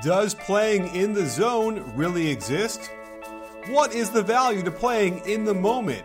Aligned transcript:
Does 0.00 0.32
playing 0.32 0.94
in 0.94 1.12
the 1.12 1.26
zone 1.26 1.82
really 1.96 2.28
exist? 2.28 2.92
What 3.66 3.92
is 3.92 4.10
the 4.10 4.22
value 4.22 4.62
to 4.62 4.70
playing 4.70 5.26
in 5.26 5.44
the 5.44 5.54
moment? 5.54 6.04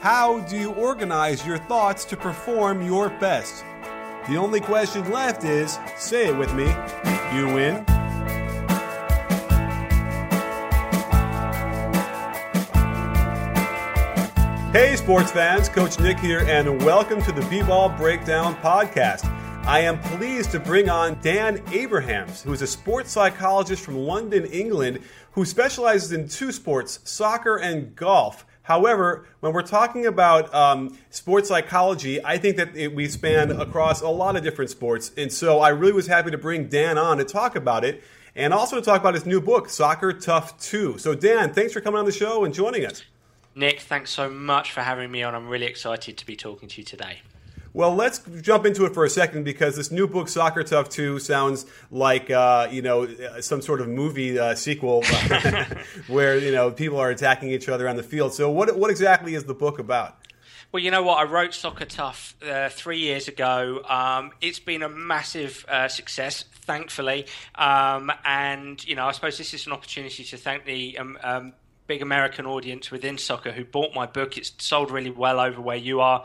How 0.00 0.40
do 0.40 0.56
you 0.56 0.72
organize 0.72 1.46
your 1.46 1.58
thoughts 1.58 2.06
to 2.06 2.16
perform 2.16 2.80
your 2.80 3.10
best? 3.10 3.64
The 4.28 4.36
only 4.38 4.60
question 4.60 5.10
left 5.10 5.44
is 5.44 5.78
say 5.98 6.28
it 6.28 6.36
with 6.38 6.54
me 6.54 6.64
you 7.36 7.48
win. 7.48 7.84
Hey, 14.72 14.96
sports 14.96 15.30
fans, 15.30 15.68
Coach 15.68 16.00
Nick 16.00 16.18
here, 16.18 16.46
and 16.48 16.82
welcome 16.82 17.20
to 17.24 17.32
the 17.32 17.46
B 17.50 17.62
Ball 17.62 17.90
Breakdown 17.90 18.54
Podcast. 18.56 19.31
I 19.64 19.78
am 19.80 20.00
pleased 20.00 20.50
to 20.50 20.60
bring 20.60 20.90
on 20.90 21.20
Dan 21.22 21.62
Abrahams, 21.70 22.42
who 22.42 22.52
is 22.52 22.62
a 22.62 22.66
sports 22.66 23.12
psychologist 23.12 23.84
from 23.84 23.96
London, 23.96 24.44
England, 24.46 24.98
who 25.30 25.44
specializes 25.44 26.10
in 26.10 26.28
two 26.28 26.50
sports, 26.50 26.98
soccer 27.04 27.58
and 27.58 27.94
golf. 27.94 28.44
However, 28.62 29.24
when 29.38 29.52
we're 29.52 29.62
talking 29.62 30.06
about 30.06 30.52
um, 30.52 30.98
sports 31.10 31.48
psychology, 31.48 32.22
I 32.24 32.38
think 32.38 32.56
that 32.56 32.76
it, 32.76 32.92
we 32.92 33.06
span 33.06 33.52
across 33.52 34.00
a 34.02 34.08
lot 34.08 34.34
of 34.34 34.42
different 34.42 34.70
sports. 34.72 35.12
And 35.16 35.32
so 35.32 35.60
I 35.60 35.68
really 35.68 35.92
was 35.92 36.08
happy 36.08 36.32
to 36.32 36.38
bring 36.38 36.68
Dan 36.68 36.98
on 36.98 37.18
to 37.18 37.24
talk 37.24 37.54
about 37.54 37.84
it 37.84 38.02
and 38.34 38.52
also 38.52 38.76
to 38.76 38.82
talk 38.82 39.00
about 39.00 39.14
his 39.14 39.26
new 39.26 39.40
book, 39.40 39.68
Soccer 39.68 40.12
Tough 40.12 40.58
2. 40.60 40.98
So, 40.98 41.14
Dan, 41.14 41.54
thanks 41.54 41.72
for 41.72 41.80
coming 41.80 42.00
on 42.00 42.04
the 42.04 42.12
show 42.12 42.44
and 42.44 42.52
joining 42.52 42.84
us. 42.84 43.04
Nick, 43.54 43.80
thanks 43.80 44.10
so 44.10 44.28
much 44.28 44.72
for 44.72 44.80
having 44.80 45.10
me 45.10 45.22
on. 45.22 45.36
I'm 45.36 45.48
really 45.48 45.66
excited 45.66 46.18
to 46.18 46.26
be 46.26 46.34
talking 46.34 46.68
to 46.68 46.80
you 46.80 46.84
today. 46.84 47.20
Well, 47.74 47.94
let's 47.94 48.18
jump 48.42 48.66
into 48.66 48.84
it 48.84 48.92
for 48.92 49.04
a 49.04 49.10
second 49.10 49.44
because 49.44 49.76
this 49.76 49.90
new 49.90 50.06
book, 50.06 50.28
Soccer 50.28 50.62
Tough 50.62 50.90
2, 50.90 51.18
sounds 51.18 51.64
like, 51.90 52.30
uh, 52.30 52.68
you 52.70 52.82
know, 52.82 53.08
some 53.40 53.62
sort 53.62 53.80
of 53.80 53.88
movie 53.88 54.38
uh, 54.38 54.54
sequel 54.54 55.02
where, 56.06 56.36
you 56.36 56.52
know, 56.52 56.70
people 56.70 56.98
are 56.98 57.08
attacking 57.08 57.48
each 57.48 57.70
other 57.70 57.88
on 57.88 57.96
the 57.96 58.02
field. 58.02 58.34
So, 58.34 58.50
what, 58.50 58.76
what 58.76 58.90
exactly 58.90 59.34
is 59.34 59.44
the 59.44 59.54
book 59.54 59.78
about? 59.78 60.18
Well, 60.70 60.82
you 60.82 60.90
know 60.90 61.02
what? 61.02 61.18
I 61.18 61.24
wrote 61.24 61.54
Soccer 61.54 61.86
Tough 61.86 62.34
uh, 62.46 62.68
three 62.68 62.98
years 62.98 63.28
ago. 63.28 63.82
Um, 63.88 64.32
it's 64.42 64.58
been 64.58 64.82
a 64.82 64.88
massive 64.88 65.64
uh, 65.66 65.88
success, 65.88 66.44
thankfully. 66.62 67.26
Um, 67.54 68.12
and, 68.24 68.86
you 68.86 68.96
know, 68.96 69.06
I 69.06 69.12
suppose 69.12 69.38
this 69.38 69.54
is 69.54 69.66
an 69.66 69.72
opportunity 69.72 70.24
to 70.24 70.36
thank 70.36 70.66
the 70.66 70.98
um, 70.98 71.18
um 71.22 71.52
big 71.92 72.00
American 72.00 72.46
audience 72.46 72.90
within 72.90 73.18
soccer 73.18 73.52
who 73.52 73.66
bought 73.66 73.94
my 73.94 74.06
book. 74.06 74.38
It's 74.38 74.50
sold 74.56 74.90
really 74.90 75.10
well 75.10 75.38
over 75.38 75.60
where 75.60 75.76
you 75.76 76.00
are, 76.00 76.24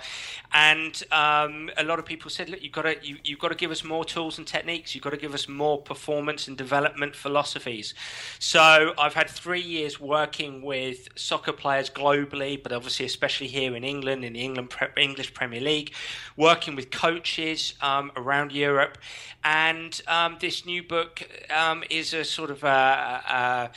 and 0.53 1.03
um, 1.11 1.69
a 1.75 1.83
lot 1.83 1.99
of 1.99 2.05
people 2.05 2.29
said, 2.29 2.49
"Look, 2.49 2.63
you've 2.63 2.71
got 2.71 2.83
to 2.83 2.95
you, 3.05 3.17
you've 3.25 3.39
got 3.39 3.49
to 3.49 3.55
give 3.55 3.69
us 3.69 3.83
more 3.83 4.05
tools 4.05 4.37
and 4.37 4.47
techniques. 4.47 4.95
You've 4.95 5.03
got 5.03 5.09
to 5.09 5.17
give 5.17 5.33
us 5.33 5.49
more 5.49 5.77
performance 5.81 6.47
and 6.47 6.57
development 6.57 7.17
philosophies." 7.17 7.93
So 8.39 8.93
I've 8.97 9.13
had 9.13 9.29
three 9.29 9.59
years 9.59 9.99
working 9.99 10.61
with 10.61 11.09
soccer 11.15 11.51
players 11.51 11.89
globally, 11.89 12.63
but 12.63 12.71
obviously 12.71 13.05
especially 13.05 13.47
here 13.47 13.75
in 13.75 13.83
England 13.83 14.23
in 14.23 14.31
the 14.33 14.41
England 14.41 14.73
English 14.95 15.33
Premier 15.33 15.59
League, 15.59 15.91
working 16.37 16.77
with 16.77 16.91
coaches 16.91 17.73
um, 17.81 18.13
around 18.15 18.53
Europe, 18.53 18.97
and 19.43 20.01
um, 20.07 20.37
this 20.39 20.65
new 20.65 20.81
book 20.81 21.27
um, 21.53 21.83
is 21.89 22.13
a 22.13 22.23
sort 22.23 22.51
of 22.51 22.63
a, 22.63 22.67
a, 22.67 23.69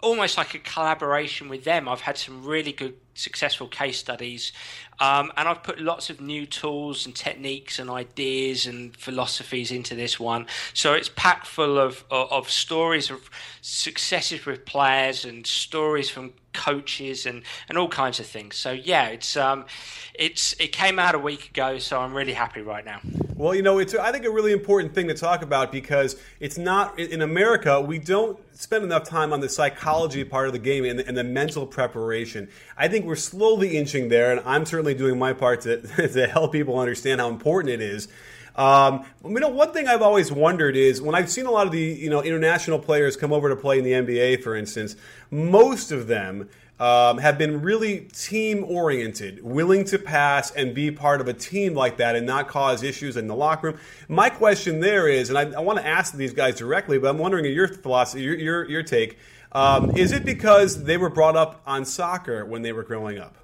almost 0.00 0.36
like 0.36 0.54
a 0.54 0.58
collaboration 0.58 1.48
with 1.48 1.64
them. 1.64 1.88
I've 1.88 2.00
had 2.02 2.16
some 2.16 2.44
really 2.44 2.72
good, 2.72 2.94
successful 3.18 3.66
case 3.68 3.98
studies, 3.98 4.52
um, 5.00 5.32
and 5.36 5.48
I've 5.48 5.62
put 5.62 5.80
lots 5.80 6.10
of 6.10 6.20
new 6.20 6.44
tools 6.46 7.06
and 7.06 7.14
techniques 7.14 7.78
and 7.78 7.88
ideas 7.88 8.66
and 8.66 8.96
philosophies 8.96 9.70
into 9.70 9.94
this 9.94 10.18
one. 10.18 10.46
So 10.74 10.94
it's 10.94 11.10
packed 11.14 11.46
full 11.46 11.78
of, 11.78 12.04
of, 12.10 12.32
of 12.32 12.50
stories 12.50 13.10
of 13.10 13.30
successes 13.60 14.44
with 14.44 14.64
players 14.64 15.24
and 15.24 15.46
stories 15.46 16.10
from 16.10 16.32
coaches 16.52 17.26
and, 17.26 17.42
and 17.68 17.78
all 17.78 17.88
kinds 17.88 18.18
of 18.18 18.26
things. 18.26 18.56
So 18.56 18.72
yeah, 18.72 19.06
it's 19.08 19.36
um, 19.36 19.66
it's 20.14 20.54
it 20.58 20.72
came 20.72 20.98
out 20.98 21.14
a 21.14 21.18
week 21.18 21.50
ago, 21.50 21.78
so 21.78 22.00
I'm 22.00 22.12
really 22.12 22.32
happy 22.32 22.62
right 22.62 22.84
now. 22.84 23.00
Well, 23.36 23.54
you 23.54 23.62
know, 23.62 23.78
it's 23.78 23.94
I 23.94 24.10
think 24.10 24.24
a 24.24 24.30
really 24.30 24.52
important 24.52 24.94
thing 24.94 25.06
to 25.08 25.14
talk 25.14 25.42
about 25.42 25.70
because 25.70 26.16
it's 26.40 26.58
not 26.58 26.98
in 26.98 27.22
America 27.22 27.80
we 27.80 27.98
don't 27.98 28.38
spend 28.52 28.82
enough 28.82 29.04
time 29.04 29.32
on 29.32 29.38
the 29.38 29.48
psychology 29.48 30.24
part 30.24 30.48
of 30.48 30.52
the 30.52 30.58
game 30.58 30.84
and 30.84 30.98
and 31.00 31.16
the 31.16 31.24
mental 31.24 31.66
preparation. 31.66 32.48
I 32.76 32.88
think 32.88 33.06
we're 33.08 33.16
slowly 33.16 33.76
inching 33.76 34.08
there, 34.08 34.30
and 34.30 34.40
I'm 34.44 34.66
certainly 34.66 34.94
doing 34.94 35.18
my 35.18 35.32
part 35.32 35.62
to, 35.62 35.80
to 36.08 36.26
help 36.28 36.52
people 36.52 36.78
understand 36.78 37.20
how 37.20 37.28
important 37.28 37.72
it 37.72 37.80
is. 37.80 38.06
Um, 38.54 39.04
you 39.24 39.40
know, 39.40 39.48
one 39.48 39.72
thing 39.72 39.88
I've 39.88 40.02
always 40.02 40.30
wondered 40.30 40.76
is 40.76 41.00
when 41.00 41.14
I've 41.14 41.30
seen 41.30 41.46
a 41.46 41.50
lot 41.50 41.66
of 41.66 41.72
the 41.72 41.80
you 41.80 42.10
know 42.10 42.22
international 42.22 42.78
players 42.78 43.16
come 43.16 43.32
over 43.32 43.48
to 43.48 43.56
play 43.56 43.78
in 43.78 43.84
the 43.84 43.92
NBA, 43.92 44.42
for 44.42 44.54
instance, 44.54 44.96
most 45.30 45.90
of 45.90 46.06
them 46.06 46.48
um, 46.80 47.18
have 47.18 47.38
been 47.38 47.62
really 47.62 48.00
team 48.00 48.64
oriented, 48.64 49.42
willing 49.42 49.84
to 49.86 49.98
pass 49.98 50.50
and 50.50 50.74
be 50.74 50.90
part 50.90 51.20
of 51.20 51.28
a 51.28 51.32
team 51.32 51.74
like 51.74 51.96
that 51.96 52.14
and 52.14 52.26
not 52.26 52.48
cause 52.48 52.82
issues 52.82 53.16
in 53.16 53.26
the 53.26 53.34
locker 53.34 53.68
room. 53.68 53.80
My 54.08 54.28
question 54.28 54.80
there 54.80 55.08
is, 55.08 55.30
and 55.30 55.38
I, 55.38 55.58
I 55.58 55.60
want 55.60 55.78
to 55.78 55.86
ask 55.86 56.14
these 56.14 56.32
guys 56.32 56.56
directly, 56.56 56.98
but 56.98 57.10
I'm 57.10 57.18
wondering 57.18 57.44
your 57.46 57.68
philosophy, 57.68 58.22
your, 58.22 58.36
your, 58.36 58.68
your 58.68 58.82
take. 58.82 59.18
Um, 59.52 59.96
is 59.96 60.12
it 60.12 60.24
because 60.24 60.84
they 60.84 60.96
were 60.96 61.10
brought 61.10 61.36
up 61.36 61.62
on 61.66 61.84
soccer 61.84 62.44
when 62.44 62.62
they 62.62 62.72
were 62.72 62.82
growing 62.82 63.18
up? 63.18 63.36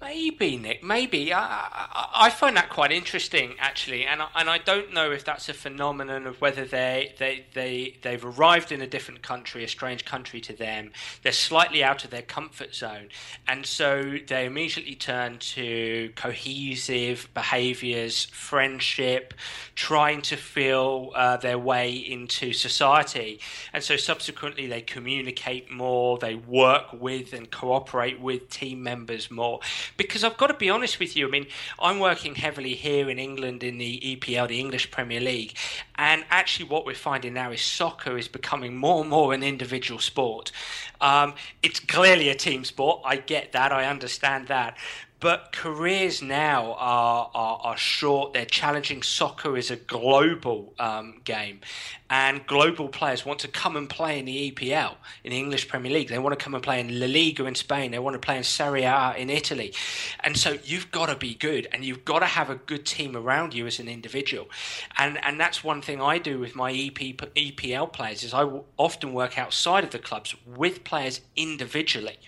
Maybe, 0.00 0.56
Nick. 0.56 0.82
Maybe. 0.82 1.30
I, 1.30 1.40
I, 1.42 2.08
I, 2.14 2.30
find 2.30 2.56
that 2.56 2.70
quite 2.70 2.90
interesting, 2.90 3.54
actually, 3.58 4.06
and 4.06 4.22
I, 4.22 4.28
and 4.34 4.48
I 4.48 4.56
don't 4.56 4.94
know 4.94 5.10
if 5.10 5.26
that's 5.26 5.50
a 5.50 5.54
phenomenon 5.54 6.26
of 6.26 6.40
whether 6.40 6.64
they 6.64 7.14
they 7.18 7.44
they 7.52 7.98
they've 8.00 8.24
arrived 8.24 8.72
in 8.72 8.80
a 8.80 8.86
different 8.86 9.22
country, 9.22 9.62
a 9.62 9.68
strange 9.68 10.06
country 10.06 10.40
to 10.40 10.54
them. 10.54 10.92
They're 11.22 11.32
slightly 11.32 11.84
out 11.84 12.04
of 12.04 12.10
their 12.10 12.22
comfort 12.22 12.74
zone, 12.74 13.08
and 13.46 13.66
so 13.66 14.16
they 14.26 14.46
immediately 14.46 14.94
turn 14.94 15.38
to 15.38 16.12
cohesive 16.16 17.28
behaviours, 17.34 18.24
friendship, 18.24 19.34
trying 19.74 20.22
to 20.22 20.36
feel 20.36 21.10
uh, 21.14 21.36
their 21.36 21.58
way 21.58 21.92
into 21.92 22.54
society, 22.54 23.38
and 23.74 23.84
so 23.84 23.98
subsequently 23.98 24.66
they 24.66 24.80
communicate 24.80 25.70
more, 25.70 26.16
they 26.16 26.36
work 26.36 26.86
with 26.94 27.34
and 27.34 27.50
cooperate 27.50 28.18
with 28.18 28.48
team 28.48 28.82
members 28.82 29.30
more 29.30 29.60
because 29.96 30.24
I've 30.24 30.36
got 30.36 30.48
to 30.48 30.54
be 30.54 30.70
honest 30.70 30.98
with 30.98 31.16
you. 31.16 31.26
I 31.26 31.30
mean, 31.30 31.46
I'm 31.78 31.98
working 31.98 32.34
heavily 32.34 32.74
here 32.74 33.10
in 33.10 33.18
England 33.18 33.62
in 33.62 33.78
the 33.78 34.00
EPL, 34.00 34.48
the 34.48 34.60
English 34.60 34.90
Premier 34.90 35.20
League, 35.20 35.56
and 35.96 36.24
actually, 36.30 36.68
what 36.68 36.86
we're 36.86 36.94
finding 36.94 37.34
now 37.34 37.50
is 37.50 37.60
soccer 37.60 38.16
is 38.16 38.28
becoming 38.28 38.76
more 38.76 39.00
and 39.00 39.10
more 39.10 39.34
an 39.34 39.42
individual 39.42 40.00
sport. 40.00 40.52
Um, 41.00 41.34
it's 41.62 41.80
clearly 41.80 42.28
a 42.28 42.34
team 42.34 42.64
sport. 42.64 43.02
I 43.04 43.16
get 43.16 43.52
that. 43.52 43.72
I 43.72 43.86
understand 43.86 44.48
that. 44.48 44.76
But 45.20 45.52
careers 45.52 46.22
now 46.22 46.72
are, 46.78 47.30
are, 47.34 47.60
are, 47.62 47.76
short. 47.76 48.32
They're 48.32 48.46
challenging. 48.46 49.02
Soccer 49.02 49.58
is 49.58 49.70
a 49.70 49.76
global 49.76 50.72
um, 50.78 51.20
game, 51.24 51.60
and 52.08 52.46
global 52.46 52.88
players 52.88 53.26
want 53.26 53.40
to 53.40 53.48
come 53.48 53.76
and 53.76 53.88
play 53.88 54.18
in 54.18 54.24
the 54.24 54.50
EPL, 54.50 54.94
in 55.22 55.32
the 55.32 55.38
English 55.38 55.68
Premier 55.68 55.92
League. 55.92 56.08
They 56.08 56.18
want 56.18 56.38
to 56.38 56.42
come 56.42 56.54
and 56.54 56.62
play 56.62 56.80
in 56.80 56.98
La 56.98 57.06
Liga 57.06 57.44
in 57.44 57.54
Spain. 57.54 57.90
They 57.90 57.98
want 57.98 58.14
to 58.14 58.18
play 58.18 58.38
in 58.38 58.44
Serie 58.44 58.84
A 58.84 59.14
in 59.14 59.28
Italy. 59.28 59.74
And 60.20 60.38
so 60.38 60.56
you've 60.64 60.90
got 60.90 61.06
to 61.06 61.16
be 61.16 61.34
good, 61.34 61.68
and 61.70 61.84
you've 61.84 62.06
got 62.06 62.20
to 62.20 62.26
have 62.26 62.48
a 62.48 62.54
good 62.54 62.86
team 62.86 63.14
around 63.14 63.52
you 63.52 63.66
as 63.66 63.78
an 63.78 63.88
individual. 63.88 64.48
And 64.96 65.22
and 65.22 65.38
that's 65.38 65.62
one 65.62 65.82
thing 65.82 66.00
I 66.00 66.16
do 66.16 66.38
with 66.38 66.56
my 66.56 66.70
EP, 66.72 66.94
EPL 66.94 67.92
players 67.92 68.24
is 68.24 68.32
I 68.32 68.48
often 68.78 69.12
work 69.12 69.38
outside 69.38 69.84
of 69.84 69.90
the 69.90 69.98
clubs 69.98 70.34
with 70.46 70.82
players 70.82 71.20
individually. 71.36 72.18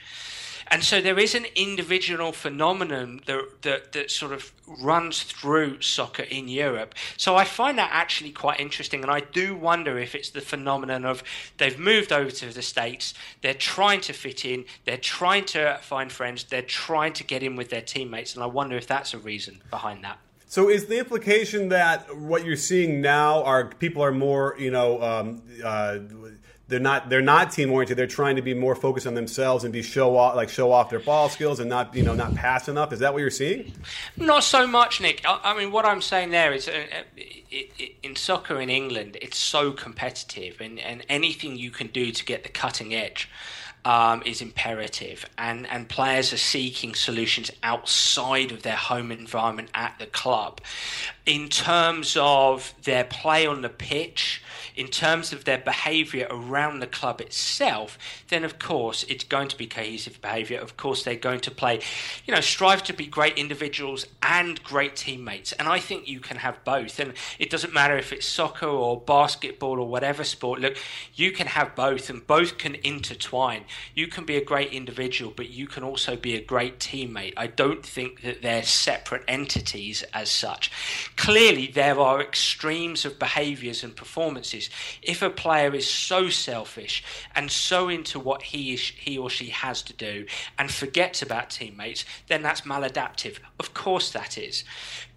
And 0.72 0.82
so 0.82 1.02
there 1.02 1.18
is 1.18 1.34
an 1.34 1.44
individual 1.54 2.32
phenomenon 2.32 3.20
that, 3.26 3.60
that, 3.60 3.92
that 3.92 4.10
sort 4.10 4.32
of 4.32 4.52
runs 4.66 5.22
through 5.22 5.82
soccer 5.82 6.22
in 6.22 6.48
Europe. 6.48 6.94
So 7.18 7.36
I 7.36 7.44
find 7.44 7.76
that 7.76 7.90
actually 7.92 8.30
quite 8.30 8.58
interesting. 8.58 9.02
And 9.02 9.10
I 9.10 9.20
do 9.20 9.54
wonder 9.54 9.98
if 9.98 10.14
it's 10.14 10.30
the 10.30 10.40
phenomenon 10.40 11.04
of 11.04 11.22
they've 11.58 11.78
moved 11.78 12.10
over 12.10 12.30
to 12.30 12.46
the 12.54 12.62
States, 12.62 13.12
they're 13.42 13.52
trying 13.52 14.00
to 14.00 14.14
fit 14.14 14.46
in, 14.46 14.64
they're 14.86 14.96
trying 14.96 15.44
to 15.46 15.78
find 15.82 16.10
friends, 16.10 16.44
they're 16.44 16.62
trying 16.62 17.12
to 17.12 17.24
get 17.24 17.42
in 17.42 17.54
with 17.54 17.68
their 17.68 17.82
teammates. 17.82 18.34
And 18.34 18.42
I 18.42 18.46
wonder 18.46 18.74
if 18.74 18.86
that's 18.86 19.12
a 19.12 19.18
reason 19.18 19.60
behind 19.68 20.02
that. 20.04 20.20
So 20.46 20.70
is 20.70 20.86
the 20.86 20.98
implication 20.98 21.68
that 21.68 22.16
what 22.16 22.46
you're 22.46 22.56
seeing 22.56 23.02
now 23.02 23.42
are 23.44 23.66
people 23.66 24.02
are 24.02 24.12
more, 24.12 24.56
you 24.58 24.70
know, 24.70 25.02
um, 25.02 25.42
uh, 25.62 25.98
they're 26.68 26.80
not 26.80 27.10
they're 27.10 27.20
not 27.20 27.52
team 27.52 27.70
oriented. 27.70 27.98
They're 27.98 28.06
trying 28.06 28.36
to 28.36 28.42
be 28.42 28.54
more 28.54 28.74
focused 28.74 29.06
on 29.06 29.14
themselves 29.14 29.64
and 29.64 29.72
be 29.72 29.82
show 29.82 30.16
off 30.16 30.36
like 30.36 30.48
show 30.48 30.72
off 30.72 30.90
their 30.90 31.00
ball 31.00 31.28
skills 31.28 31.60
and 31.60 31.68
not 31.68 31.94
you 31.94 32.02
know 32.02 32.14
not 32.14 32.34
pass 32.34 32.68
enough. 32.68 32.92
Is 32.92 33.00
that 33.00 33.12
what 33.12 33.20
you're 33.20 33.30
seeing? 33.30 33.72
Not 34.16 34.44
so 34.44 34.66
much, 34.66 35.00
Nick. 35.00 35.22
I, 35.26 35.38
I 35.44 35.58
mean, 35.58 35.72
what 35.72 35.84
I'm 35.84 36.00
saying 36.00 36.30
there 36.30 36.52
is, 36.52 36.68
uh, 36.68 36.72
uh 36.72 37.58
in 38.02 38.16
soccer 38.16 38.60
in 38.60 38.70
England, 38.70 39.18
it's 39.20 39.36
so 39.36 39.72
competitive, 39.72 40.60
and, 40.60 40.78
and 40.80 41.04
anything 41.08 41.56
you 41.56 41.70
can 41.70 41.88
do 41.88 42.10
to 42.10 42.24
get 42.24 42.42
the 42.42 42.48
cutting 42.48 42.94
edge. 42.94 43.28
Um, 43.84 44.22
is 44.24 44.40
imperative, 44.40 45.26
and, 45.36 45.66
and 45.66 45.88
players 45.88 46.32
are 46.32 46.36
seeking 46.36 46.94
solutions 46.94 47.50
outside 47.64 48.52
of 48.52 48.62
their 48.62 48.76
home 48.76 49.10
environment 49.10 49.70
at 49.74 49.98
the 49.98 50.06
club. 50.06 50.60
In 51.26 51.48
terms 51.48 52.16
of 52.16 52.74
their 52.84 53.02
play 53.02 53.44
on 53.44 53.62
the 53.62 53.68
pitch, 53.68 54.40
in 54.76 54.88
terms 54.88 55.32
of 55.32 55.44
their 55.44 55.58
behaviour 55.58 56.26
around 56.30 56.80
the 56.80 56.86
club 56.86 57.20
itself, 57.20 57.98
then 58.28 58.44
of 58.44 58.58
course 58.58 59.04
it's 59.08 59.24
going 59.24 59.48
to 59.48 59.56
be 59.56 59.66
cohesive 59.66 60.20
behaviour. 60.20 60.60
Of 60.60 60.76
course, 60.76 61.04
they're 61.04 61.16
going 61.16 61.40
to 61.40 61.50
play, 61.50 61.80
you 62.26 62.34
know, 62.34 62.40
strive 62.40 62.82
to 62.84 62.92
be 62.92 63.06
great 63.06 63.38
individuals 63.38 64.06
and 64.22 64.62
great 64.62 64.96
teammates. 64.96 65.52
And 65.52 65.68
I 65.68 65.78
think 65.78 66.08
you 66.08 66.20
can 66.20 66.38
have 66.38 66.62
both. 66.64 66.98
And 66.98 67.14
it 67.38 67.50
doesn't 67.50 67.72
matter 67.72 67.96
if 67.96 68.12
it's 68.12 68.26
soccer 68.26 68.66
or 68.66 69.00
basketball 69.00 69.78
or 69.78 69.88
whatever 69.88 70.24
sport. 70.24 70.60
Look, 70.60 70.76
you 71.14 71.32
can 71.32 71.46
have 71.46 71.74
both, 71.74 72.10
and 72.10 72.26
both 72.26 72.58
can 72.58 72.76
intertwine. 72.82 73.64
You 73.94 74.06
can 74.06 74.24
be 74.24 74.36
a 74.36 74.44
great 74.44 74.72
individual, 74.72 75.32
but 75.34 75.50
you 75.50 75.66
can 75.66 75.82
also 75.82 76.16
be 76.16 76.34
a 76.34 76.42
great 76.42 76.78
teammate. 76.78 77.34
I 77.36 77.46
don't 77.46 77.84
think 77.84 78.22
that 78.22 78.42
they're 78.42 78.62
separate 78.62 79.24
entities 79.28 80.02
as 80.14 80.30
such. 80.30 80.70
Clearly, 81.16 81.66
there 81.66 81.98
are 81.98 82.20
extremes 82.20 83.04
of 83.04 83.18
behaviours 83.18 83.82
and 83.82 83.94
performances. 83.94 84.61
If 85.02 85.22
a 85.22 85.30
player 85.30 85.74
is 85.74 85.88
so 85.88 86.28
selfish 86.28 87.02
and 87.34 87.50
so 87.50 87.88
into 87.88 88.18
what 88.18 88.42
he 88.42 88.74
is, 88.74 88.80
he 88.80 89.18
or 89.18 89.30
she 89.30 89.46
has 89.46 89.82
to 89.82 89.92
do 89.92 90.26
and 90.58 90.70
forgets 90.70 91.22
about 91.22 91.50
teammates, 91.50 92.04
then 92.28 92.42
that's 92.42 92.62
maladaptive. 92.62 93.38
Of 93.58 93.74
course, 93.74 94.10
that 94.12 94.38
is, 94.38 94.64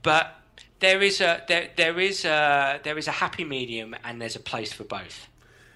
but 0.03 0.35
there 0.79 1.01
is 1.01 1.21
a 1.21 1.43
there, 1.47 1.69
there 1.75 1.99
is 1.99 2.25
a 2.25 2.79
there 2.83 2.97
is 2.97 3.07
a 3.07 3.11
happy 3.11 3.43
medium 3.43 3.95
and 4.03 4.21
there's 4.21 4.35
a 4.35 4.39
place 4.39 4.73
for 4.73 4.83
both. 4.83 5.27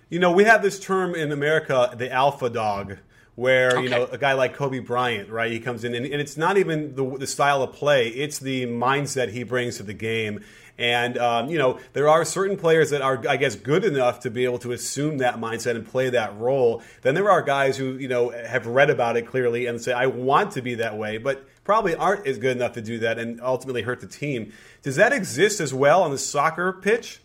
You 0.10 0.20
know, 0.20 0.32
we 0.32 0.44
have 0.46 0.64
this 0.64 0.80
term 0.80 1.14
in 1.14 1.32
America, 1.32 1.94
the 1.96 2.12
alpha 2.12 2.50
dog 2.50 2.98
where 3.40 3.72
okay. 3.72 3.84
you 3.84 3.90
know 3.90 4.06
a 4.06 4.18
guy 4.18 4.34
like 4.34 4.54
Kobe 4.54 4.80
Bryant, 4.80 5.30
right? 5.30 5.50
He 5.50 5.62
comes 5.62 5.86
in, 5.86 5.96
and, 5.96 6.06
and 6.06 6.22
it's 6.22 6.36
not 6.36 6.58
even 6.58 6.94
the, 6.96 7.18
the, 7.18 7.28
style 7.28 7.64
of 7.64 7.72
play; 7.72 8.10
it's 8.10 8.38
the 8.38 8.66
mindset 8.66 9.30
he 9.30 9.44
brings 9.44 9.78
to 9.78 9.84
the 9.84 9.94
game. 9.94 10.44
And 10.80 11.18
um, 11.18 11.50
you 11.50 11.58
know, 11.58 11.78
there 11.92 12.08
are 12.08 12.24
certain 12.24 12.56
players 12.56 12.90
that 12.92 13.02
are, 13.02 13.22
I 13.28 13.36
guess, 13.36 13.56
good 13.56 13.84
enough 13.84 14.22
to 14.22 14.32
be 14.32 14.46
able 14.46 14.60
to 14.60 14.72
assume 14.72 15.18
that 15.18 15.36
mindset 15.36 15.76
and 15.76 15.86
play 15.86 16.10
that 16.10 16.40
role. 16.40 16.82
Then 17.02 17.16
there 17.16 17.30
are 17.30 17.42
guys 17.42 17.76
who 17.76 17.98
you 17.98 18.08
know 18.08 18.30
have 18.30 18.66
read 18.66 18.90
about 18.90 19.18
it 19.18 19.28
clearly 19.28 19.66
and 19.66 19.82
say, 19.82 19.92
"I 19.92 20.06
want 20.06 20.52
to 20.54 20.62
be 20.62 20.76
that 20.76 20.98
way," 20.98 21.18
but 21.18 21.46
probably 21.66 21.96
aren't 21.96 22.26
as 22.26 22.38
good 22.38 22.56
enough 22.56 22.74
to 22.74 22.82
do 22.82 22.98
that, 23.00 23.20
and 23.20 23.42
ultimately 23.42 23.82
hurt 23.82 24.00
the 24.00 24.08
team. 24.08 24.54
Does 24.82 24.96
that 24.96 25.12
exist 25.12 25.60
as 25.60 25.74
well 25.74 26.02
on 26.02 26.12
the 26.12 26.18
soccer 26.18 26.72
pitch? 26.72 27.20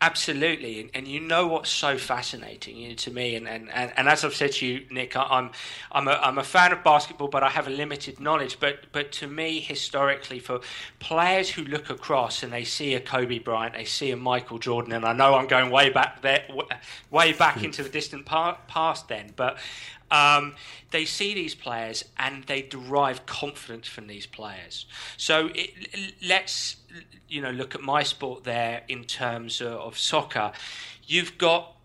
Absolutely, 0.00 0.80
and, 0.80 0.90
and, 0.94 1.06
you 1.06 1.20
know 1.20 1.46
what's 1.46 1.68
so 1.68 1.98
fascinating 1.98 2.76
you 2.76 2.88
know, 2.88 2.94
to 2.94 3.10
me, 3.10 3.34
and, 3.34 3.46
and, 3.46 3.70
and, 3.70 3.92
and, 3.96 4.08
as 4.08 4.24
I've 4.24 4.34
said 4.34 4.52
to 4.52 4.66
you, 4.66 4.86
Nick, 4.90 5.14
I'm 5.14 5.50
I'm 5.92 6.08
a, 6.08 6.12
I'm 6.12 6.38
a 6.38 6.42
fan 6.42 6.72
of 6.72 6.82
basketball, 6.82 7.28
but 7.28 7.42
I 7.42 7.50
have 7.50 7.66
a 7.66 7.70
limited 7.70 8.18
knowledge. 8.18 8.58
But 8.58 8.86
but 8.92 9.12
to 9.12 9.26
me, 9.26 9.60
historically, 9.60 10.38
for 10.38 10.60
players 11.00 11.50
who 11.50 11.64
look 11.64 11.90
across 11.90 12.42
and 12.42 12.52
they 12.52 12.64
see 12.64 12.94
a 12.94 13.00
Kobe 13.00 13.38
Bryant, 13.38 13.74
they 13.74 13.84
see 13.84 14.10
a 14.10 14.16
Michael 14.16 14.58
Jordan, 14.58 14.92
and 14.92 15.04
I 15.04 15.12
know 15.12 15.34
I'm 15.34 15.46
going 15.46 15.70
way 15.70 15.90
back 15.90 16.22
there, 16.22 16.44
way 17.10 17.32
back 17.32 17.58
hmm. 17.58 17.66
into 17.66 17.82
the 17.82 17.90
distant 17.90 18.24
past 18.24 19.08
then, 19.08 19.32
but 19.36 19.58
um, 20.10 20.54
they 20.90 21.04
see 21.04 21.34
these 21.34 21.54
players 21.54 22.04
and 22.18 22.44
they 22.44 22.62
derive 22.62 23.26
confidence 23.26 23.86
from 23.86 24.06
these 24.06 24.26
players. 24.26 24.86
So 25.16 25.50
it, 25.54 26.14
let's 26.26 26.76
you 27.28 27.40
know 27.40 27.50
look 27.50 27.74
at 27.74 27.80
my 27.80 28.02
sport 28.02 28.44
there 28.44 28.82
in 28.88 29.04
terms 29.04 29.60
of, 29.60 29.98
soccer. 29.98 30.52
You've 31.06 31.38
got 31.38 31.76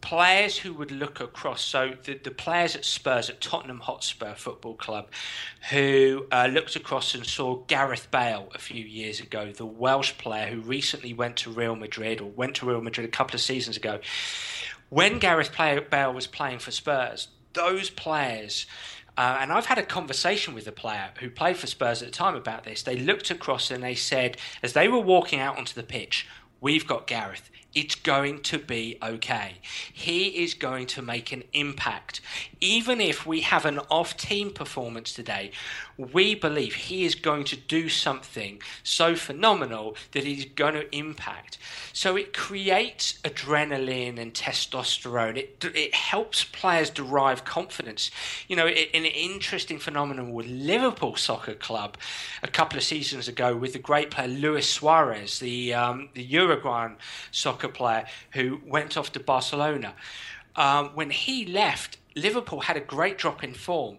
players 0.00 0.58
who 0.58 0.72
would 0.72 0.90
look 0.90 1.20
across. 1.20 1.62
So 1.64 1.94
the, 2.04 2.14
the 2.14 2.30
players 2.30 2.76
at 2.76 2.84
Spurs, 2.84 3.28
at 3.28 3.40
Tottenham 3.40 3.80
Hotspur 3.80 4.34
Football 4.34 4.74
Club, 4.74 5.08
who 5.70 6.26
uh, 6.30 6.48
looked 6.50 6.76
across 6.76 7.14
and 7.14 7.26
saw 7.26 7.56
Gareth 7.66 8.10
Bale 8.10 8.48
a 8.54 8.58
few 8.58 8.84
years 8.84 9.20
ago, 9.20 9.52
the 9.52 9.66
Welsh 9.66 10.16
player 10.16 10.46
who 10.46 10.60
recently 10.60 11.12
went 11.12 11.36
to 11.38 11.50
Real 11.50 11.74
Madrid 11.74 12.20
or 12.20 12.30
went 12.30 12.56
to 12.56 12.66
Real 12.66 12.80
Madrid 12.80 13.08
a 13.08 13.10
couple 13.10 13.34
of 13.34 13.40
seasons 13.40 13.76
ago. 13.76 13.98
When 14.88 15.18
Gareth 15.18 15.50
Bale 15.56 16.12
was 16.12 16.26
playing 16.26 16.60
for 16.60 16.70
Spurs, 16.70 17.28
those 17.52 17.90
players. 17.90 18.66
Uh, 19.18 19.38
and 19.40 19.52
I've 19.52 19.66
had 19.66 19.78
a 19.78 19.82
conversation 19.82 20.54
with 20.54 20.66
a 20.68 20.72
player 20.72 21.10
who 21.18 21.28
played 21.28 21.56
for 21.56 21.66
Spurs 21.66 22.02
at 22.02 22.08
the 22.08 22.12
time 22.12 22.36
about 22.36 22.62
this. 22.62 22.82
They 22.82 22.96
looked 22.96 23.30
across 23.30 23.70
and 23.70 23.82
they 23.82 23.96
said, 23.96 24.36
as 24.62 24.72
they 24.74 24.86
were 24.86 25.00
walking 25.00 25.40
out 25.40 25.58
onto 25.58 25.74
the 25.74 25.82
pitch, 25.82 26.26
We've 26.60 26.86
got 26.86 27.06
Gareth. 27.06 27.50
It's 27.78 27.94
going 27.94 28.40
to 28.40 28.58
be 28.58 28.98
okay. 29.00 29.58
He 29.92 30.42
is 30.42 30.54
going 30.54 30.88
to 30.88 31.00
make 31.00 31.30
an 31.30 31.44
impact. 31.52 32.20
Even 32.60 33.00
if 33.00 33.24
we 33.24 33.42
have 33.42 33.64
an 33.64 33.78
off 33.88 34.16
team 34.16 34.50
performance 34.50 35.12
today, 35.12 35.52
we 35.96 36.34
believe 36.34 36.74
he 36.74 37.04
is 37.04 37.14
going 37.14 37.44
to 37.44 37.56
do 37.56 37.88
something 37.88 38.60
so 38.82 39.14
phenomenal 39.14 39.94
that 40.10 40.24
he's 40.24 40.44
going 40.44 40.74
to 40.74 40.92
impact. 40.92 41.58
So 41.92 42.16
it 42.16 42.32
creates 42.32 43.14
adrenaline 43.22 44.18
and 44.18 44.34
testosterone. 44.34 45.36
It, 45.36 45.64
it 45.72 45.94
helps 45.94 46.42
players 46.42 46.90
derive 46.90 47.44
confidence. 47.44 48.10
You 48.48 48.56
know, 48.56 48.66
it, 48.66 48.90
an 48.92 49.04
interesting 49.04 49.78
phenomenon 49.78 50.32
with 50.32 50.46
Liverpool 50.46 51.14
Soccer 51.14 51.54
Club 51.54 51.96
a 52.42 52.48
couple 52.48 52.76
of 52.76 52.82
seasons 52.82 53.28
ago 53.28 53.54
with 53.54 53.72
the 53.72 53.78
great 53.78 54.10
player 54.10 54.26
Luis 54.26 54.68
Suarez, 54.68 55.38
the, 55.38 55.74
um, 55.74 56.08
the 56.14 56.24
Uruguayan 56.24 56.96
soccer 57.30 57.67
player 57.68 58.06
who 58.32 58.60
went 58.66 58.96
off 58.96 59.12
to 59.12 59.20
Barcelona. 59.20 59.94
Um, 60.56 60.90
when 60.94 61.10
he 61.10 61.44
left, 61.46 61.97
Liverpool 62.14 62.62
had 62.62 62.76
a 62.76 62.80
great 62.80 63.18
drop 63.18 63.44
in 63.44 63.54
form 63.54 63.98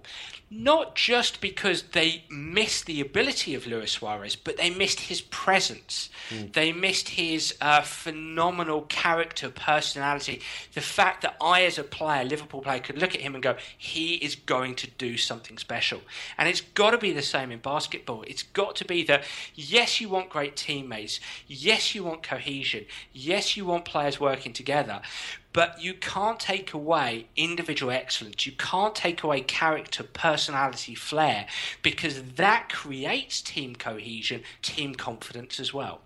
not 0.51 0.95
just 0.95 1.41
because 1.41 1.83
they 1.91 2.23
missed 2.29 2.87
the 2.87 3.01
ability 3.01 3.53
of 3.53 3.67
Luis 3.67 3.91
Suarez, 3.91 4.35
but 4.35 4.57
they 4.57 4.69
missed 4.69 5.01
his 5.01 5.21
presence. 5.21 6.09
Mm. 6.29 6.53
They 6.53 6.71
missed 6.71 7.09
his 7.09 7.55
uh, 7.61 7.81
phenomenal 7.81 8.81
character, 8.83 9.49
personality. 9.49 10.41
The 10.73 10.81
fact 10.81 11.21
that 11.21 11.37
I, 11.39 11.63
as 11.65 11.77
a 11.77 11.83
player, 11.83 12.23
Liverpool 12.23 12.61
player, 12.61 12.79
could 12.79 12.97
look 12.97 13.13
at 13.13 13.21
him 13.21 13.35
and 13.35 13.43
go, 13.43 13.57
he 13.77 14.15
is 14.15 14.35
going 14.35 14.75
to 14.75 14.87
do 14.87 15.17
something 15.17 15.59
special. 15.59 16.01
And 16.37 16.49
it's 16.49 16.61
got 16.61 16.91
to 16.91 16.97
be 16.97 17.13
the 17.13 17.21
same 17.21 17.51
in 17.51 17.59
basketball. 17.59 18.23
It's 18.23 18.43
got 18.43 18.75
to 18.77 18.85
be 18.85 19.03
that, 19.03 19.25
yes, 19.53 20.01
you 20.01 20.09
want 20.09 20.29
great 20.29 20.55
teammates. 20.55 21.19
Yes, 21.45 21.93
you 21.93 22.03
want 22.03 22.23
cohesion. 22.23 22.85
Yes, 23.13 23.55
you 23.55 23.65
want 23.65 23.85
players 23.85 24.19
working 24.19 24.53
together. 24.53 25.01
But 25.51 25.81
you 25.81 25.95
can't 25.95 26.39
take 26.39 26.73
away 26.73 27.27
individual 27.35 27.91
excellence. 27.91 28.45
You 28.45 28.51
can't 28.51 28.93
take 28.93 29.23
away 29.23 29.41
character, 29.41 30.03
personality, 30.03 30.93
flair, 30.93 31.47
because 31.81 32.21
that 32.35 32.69
creates 32.69 33.41
team 33.41 33.75
cohesion, 33.75 34.43
team 34.61 34.93
confidence 34.93 35.59
as 35.59 35.73
well. 35.73 36.01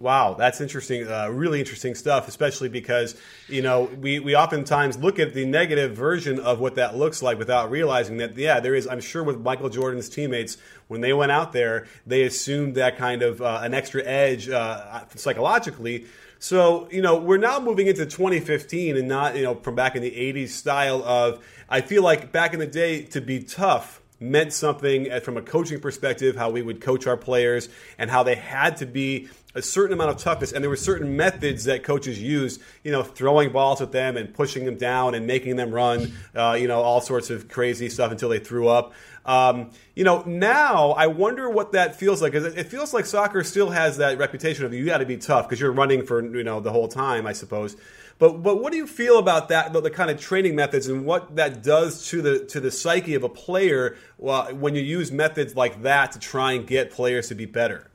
Wow, 0.00 0.32
that's 0.32 0.62
interesting. 0.62 1.06
Uh, 1.06 1.28
really 1.28 1.60
interesting 1.60 1.94
stuff, 1.94 2.26
especially 2.26 2.70
because 2.70 3.20
you 3.48 3.60
know 3.60 3.82
we, 4.00 4.18
we 4.18 4.34
oftentimes 4.34 4.96
look 4.96 5.18
at 5.18 5.34
the 5.34 5.44
negative 5.44 5.94
version 5.94 6.40
of 6.40 6.58
what 6.58 6.76
that 6.76 6.96
looks 6.96 7.20
like 7.20 7.36
without 7.36 7.70
realizing 7.70 8.16
that 8.16 8.34
yeah, 8.34 8.60
there 8.60 8.74
is. 8.74 8.88
I'm 8.88 9.02
sure 9.02 9.22
with 9.22 9.40
Michael 9.40 9.68
Jordan's 9.68 10.08
teammates 10.08 10.56
when 10.88 11.02
they 11.02 11.12
went 11.12 11.32
out 11.32 11.52
there, 11.52 11.86
they 12.06 12.22
assumed 12.22 12.76
that 12.76 12.96
kind 12.96 13.20
of 13.20 13.42
uh, 13.42 13.60
an 13.62 13.74
extra 13.74 14.02
edge 14.02 14.48
uh, 14.48 15.04
psychologically 15.16 16.06
so, 16.42 16.88
you 16.90 17.02
know, 17.02 17.18
we're 17.18 17.36
now 17.36 17.60
moving 17.60 17.86
into 17.86 18.06
2015 18.06 18.96
and 18.96 19.06
not, 19.06 19.36
you 19.36 19.42
know, 19.42 19.56
from 19.56 19.74
back 19.74 19.94
in 19.94 20.00
the 20.00 20.10
80s 20.10 20.48
style 20.48 21.04
of, 21.04 21.44
I 21.68 21.82
feel 21.82 22.02
like 22.02 22.32
back 22.32 22.54
in 22.54 22.60
the 22.60 22.66
day 22.66 23.02
to 23.02 23.20
be 23.20 23.42
tough 23.42 24.00
meant 24.18 24.54
something 24.54 25.12
uh, 25.12 25.20
from 25.20 25.36
a 25.36 25.42
coaching 25.42 25.80
perspective, 25.80 26.36
how 26.36 26.48
we 26.48 26.62
would 26.62 26.80
coach 26.80 27.06
our 27.06 27.18
players 27.18 27.68
and 27.98 28.10
how 28.10 28.22
they 28.22 28.36
had 28.36 28.78
to 28.78 28.86
be 28.86 29.28
a 29.54 29.60
certain 29.60 29.92
amount 29.92 30.10
of 30.10 30.16
toughness. 30.16 30.52
And 30.52 30.62
there 30.62 30.70
were 30.70 30.76
certain 30.76 31.16
methods 31.16 31.64
that 31.64 31.82
coaches 31.82 32.20
used, 32.20 32.62
you 32.84 32.92
know, 32.92 33.02
throwing 33.02 33.50
balls 33.50 33.82
at 33.82 33.92
them 33.92 34.16
and 34.16 34.32
pushing 34.32 34.64
them 34.64 34.76
down 34.76 35.14
and 35.14 35.26
making 35.26 35.56
them 35.56 35.70
run, 35.70 36.12
uh, 36.34 36.56
you 36.58 36.68
know, 36.68 36.80
all 36.80 37.00
sorts 37.00 37.28
of 37.28 37.48
crazy 37.48 37.90
stuff 37.90 38.12
until 38.12 38.28
they 38.30 38.38
threw 38.38 38.68
up. 38.68 38.92
Um, 39.24 39.70
you 39.94 40.04
know, 40.04 40.22
now 40.22 40.90
I 40.92 41.06
wonder 41.06 41.48
what 41.48 41.72
that 41.72 41.96
feels 41.96 42.22
like. 42.22 42.32
Because 42.32 42.54
it 42.54 42.68
feels 42.68 42.94
like 42.94 43.06
soccer 43.06 43.44
still 43.44 43.70
has 43.70 43.98
that 43.98 44.18
reputation 44.18 44.64
of 44.64 44.72
you 44.72 44.86
got 44.86 44.98
to 44.98 45.06
be 45.06 45.16
tough 45.16 45.46
because 45.46 45.60
you're 45.60 45.72
running 45.72 46.04
for 46.04 46.24
you 46.24 46.44
know 46.44 46.60
the 46.60 46.72
whole 46.72 46.88
time, 46.88 47.26
I 47.26 47.32
suppose. 47.32 47.76
But 48.18 48.42
but 48.42 48.62
what 48.62 48.70
do 48.70 48.76
you 48.76 48.86
feel 48.86 49.18
about 49.18 49.48
that? 49.48 49.72
The, 49.72 49.90
kind 49.90 50.10
of 50.10 50.20
training 50.20 50.54
methods 50.54 50.86
and 50.86 51.04
what 51.06 51.36
that 51.36 51.62
does 51.62 52.06
to 52.08 52.22
the 52.22 52.44
to 52.46 52.60
the 52.60 52.70
psyche 52.70 53.14
of 53.14 53.24
a 53.24 53.28
player 53.28 53.96
well, 54.18 54.54
when 54.54 54.74
you 54.74 54.82
use 54.82 55.10
methods 55.10 55.56
like 55.56 55.82
that 55.82 56.12
to 56.12 56.18
try 56.18 56.52
and 56.52 56.66
get 56.66 56.90
players 56.90 57.28
to 57.28 57.34
be 57.34 57.46
better. 57.46 57.90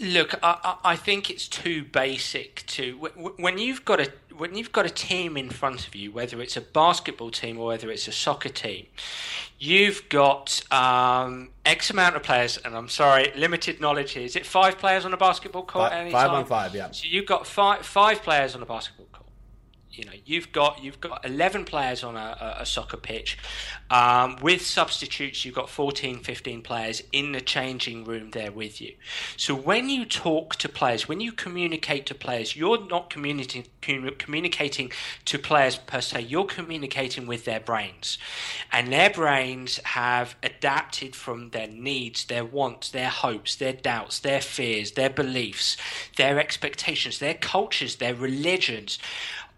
Look, 0.00 0.34
I, 0.44 0.76
I 0.84 0.94
think 0.94 1.28
it's 1.28 1.48
too 1.48 1.84
basic 1.84 2.64
to 2.68 2.92
when 3.36 3.58
you've 3.58 3.84
got 3.84 3.98
a 3.98 4.12
when 4.38 4.54
you've 4.54 4.72
got 4.72 4.86
a 4.86 4.90
team 4.90 5.36
in 5.36 5.50
front 5.50 5.86
of 5.86 5.94
you, 5.94 6.12
whether 6.12 6.40
it's 6.40 6.56
a 6.56 6.60
basketball 6.60 7.30
team 7.30 7.58
or 7.58 7.66
whether 7.68 7.90
it's 7.90 8.06
a 8.08 8.12
soccer 8.12 8.48
team, 8.48 8.86
you've 9.58 10.08
got 10.08 10.62
um, 10.72 11.50
X 11.64 11.90
amount 11.90 12.16
of 12.16 12.22
players, 12.22 12.56
and 12.64 12.74
I'm 12.74 12.88
sorry, 12.88 13.32
limited 13.36 13.80
knowledge 13.80 14.12
here. 14.12 14.24
Is 14.24 14.36
it 14.36 14.46
five 14.46 14.78
players 14.78 15.04
on 15.04 15.12
a 15.12 15.16
basketball 15.16 15.64
court? 15.64 15.90
Five, 15.90 16.12
five 16.12 16.30
on 16.30 16.44
five, 16.46 16.74
yeah. 16.74 16.90
So 16.92 17.06
you've 17.08 17.26
got 17.26 17.46
five 17.46 17.84
five 17.84 18.22
players 18.22 18.54
on 18.54 18.62
a 18.62 18.66
basketball 18.66 19.06
court. 19.12 19.17
You 19.92 20.04
know 20.04 20.12
you've 20.24 20.52
got 20.52 20.82
you've 20.82 21.00
got 21.00 21.24
11 21.24 21.64
players 21.64 22.04
on 22.04 22.16
a, 22.16 22.56
a 22.60 22.66
soccer 22.66 22.96
pitch. 22.96 23.38
Um, 23.90 24.36
with 24.42 24.64
substitutes 24.64 25.44
you've 25.44 25.54
got 25.54 25.70
14 25.70 26.20
15 26.20 26.62
players 26.62 27.02
in 27.12 27.32
the 27.32 27.40
changing 27.40 28.04
room 28.04 28.30
there 28.30 28.52
with 28.52 28.80
you. 28.80 28.94
So 29.36 29.54
when 29.54 29.88
you 29.88 30.04
talk 30.04 30.56
to 30.56 30.68
players 30.68 31.08
when 31.08 31.20
you 31.20 31.32
communicate 31.32 32.06
to 32.06 32.14
players 32.14 32.56
you're 32.56 32.86
not 32.86 33.10
communicating 33.10 33.66
communicating 33.80 34.92
to 35.24 35.38
players 35.38 35.76
per 35.76 36.00
se. 36.00 36.22
You're 36.22 36.44
communicating 36.44 37.26
with 37.26 37.44
their 37.44 37.60
brains. 37.60 38.18
And 38.72 38.92
their 38.92 39.10
brains 39.10 39.78
have 39.84 40.36
adapted 40.42 41.16
from 41.16 41.50
their 41.50 41.68
needs 41.68 42.24
their 42.26 42.44
wants 42.44 42.90
their 42.90 43.08
hopes 43.08 43.56
their 43.56 43.72
doubts 43.72 44.18
their 44.20 44.40
fears 44.40 44.92
their 44.92 45.10
beliefs 45.10 45.76
their 46.16 46.38
expectations 46.38 47.18
their 47.18 47.34
cultures 47.34 47.96
their 47.96 48.14
religions 48.14 48.98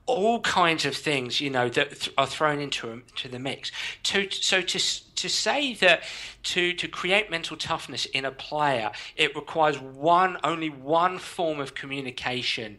all 0.06 0.40
kinds 0.40 0.84
of 0.84 0.96
things, 0.96 1.40
you 1.40 1.50
know, 1.50 1.68
that 1.68 1.90
th- 1.90 2.14
are 2.18 2.26
thrown 2.26 2.60
into 2.60 2.90
um, 2.90 3.02
to 3.16 3.28
the 3.28 3.38
mix. 3.38 3.70
To, 4.04 4.28
so 4.30 4.60
to 4.60 4.78
to 4.78 5.28
say 5.28 5.74
that 5.74 6.02
to 6.44 6.72
to 6.72 6.88
create 6.88 7.30
mental 7.30 7.56
toughness 7.56 8.06
in 8.06 8.24
a 8.24 8.30
player, 8.30 8.90
it 9.16 9.34
requires 9.36 9.78
one 9.80 10.38
only 10.42 10.70
one 10.70 11.18
form 11.18 11.60
of 11.60 11.74
communication 11.74 12.78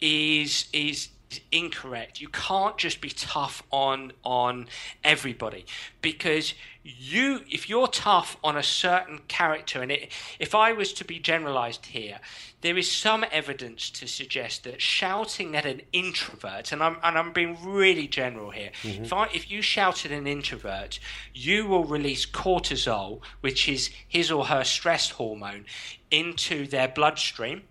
is 0.00 0.68
is 0.72 1.08
incorrect. 1.50 2.20
You 2.20 2.28
can't 2.28 2.76
just 2.76 3.00
be 3.00 3.10
tough 3.10 3.62
on 3.70 4.12
on 4.24 4.68
everybody 5.04 5.66
because 6.00 6.54
you 6.84 7.42
if 7.48 7.68
you're 7.68 7.88
tough 7.88 8.36
on 8.42 8.56
a 8.56 8.62
certain 8.62 9.20
character 9.28 9.82
and 9.82 9.92
it, 9.92 10.12
if 10.38 10.54
I 10.54 10.72
was 10.72 10.92
to 10.94 11.04
be 11.04 11.18
generalized 11.18 11.86
here, 11.86 12.18
there 12.60 12.76
is 12.76 12.90
some 12.90 13.24
evidence 13.30 13.90
to 13.90 14.06
suggest 14.06 14.64
that 14.64 14.80
shouting 14.80 15.54
at 15.54 15.64
an 15.64 15.82
introvert 15.92 16.72
and 16.72 16.82
I'm 16.82 16.96
and 17.02 17.16
I'm 17.16 17.32
being 17.32 17.56
really 17.64 18.08
general 18.08 18.50
here. 18.50 18.70
Mm-hmm. 18.82 19.04
If 19.04 19.12
I, 19.12 19.24
if 19.32 19.50
you 19.50 19.62
shout 19.62 20.04
at 20.04 20.12
an 20.12 20.26
introvert, 20.26 20.98
you 21.32 21.66
will 21.66 21.84
release 21.84 22.26
cortisol, 22.26 23.20
which 23.40 23.68
is 23.68 23.90
his 24.08 24.30
or 24.30 24.46
her 24.46 24.64
stress 24.64 25.10
hormone, 25.10 25.64
into 26.10 26.66
their 26.66 26.88
bloodstream 26.88 27.62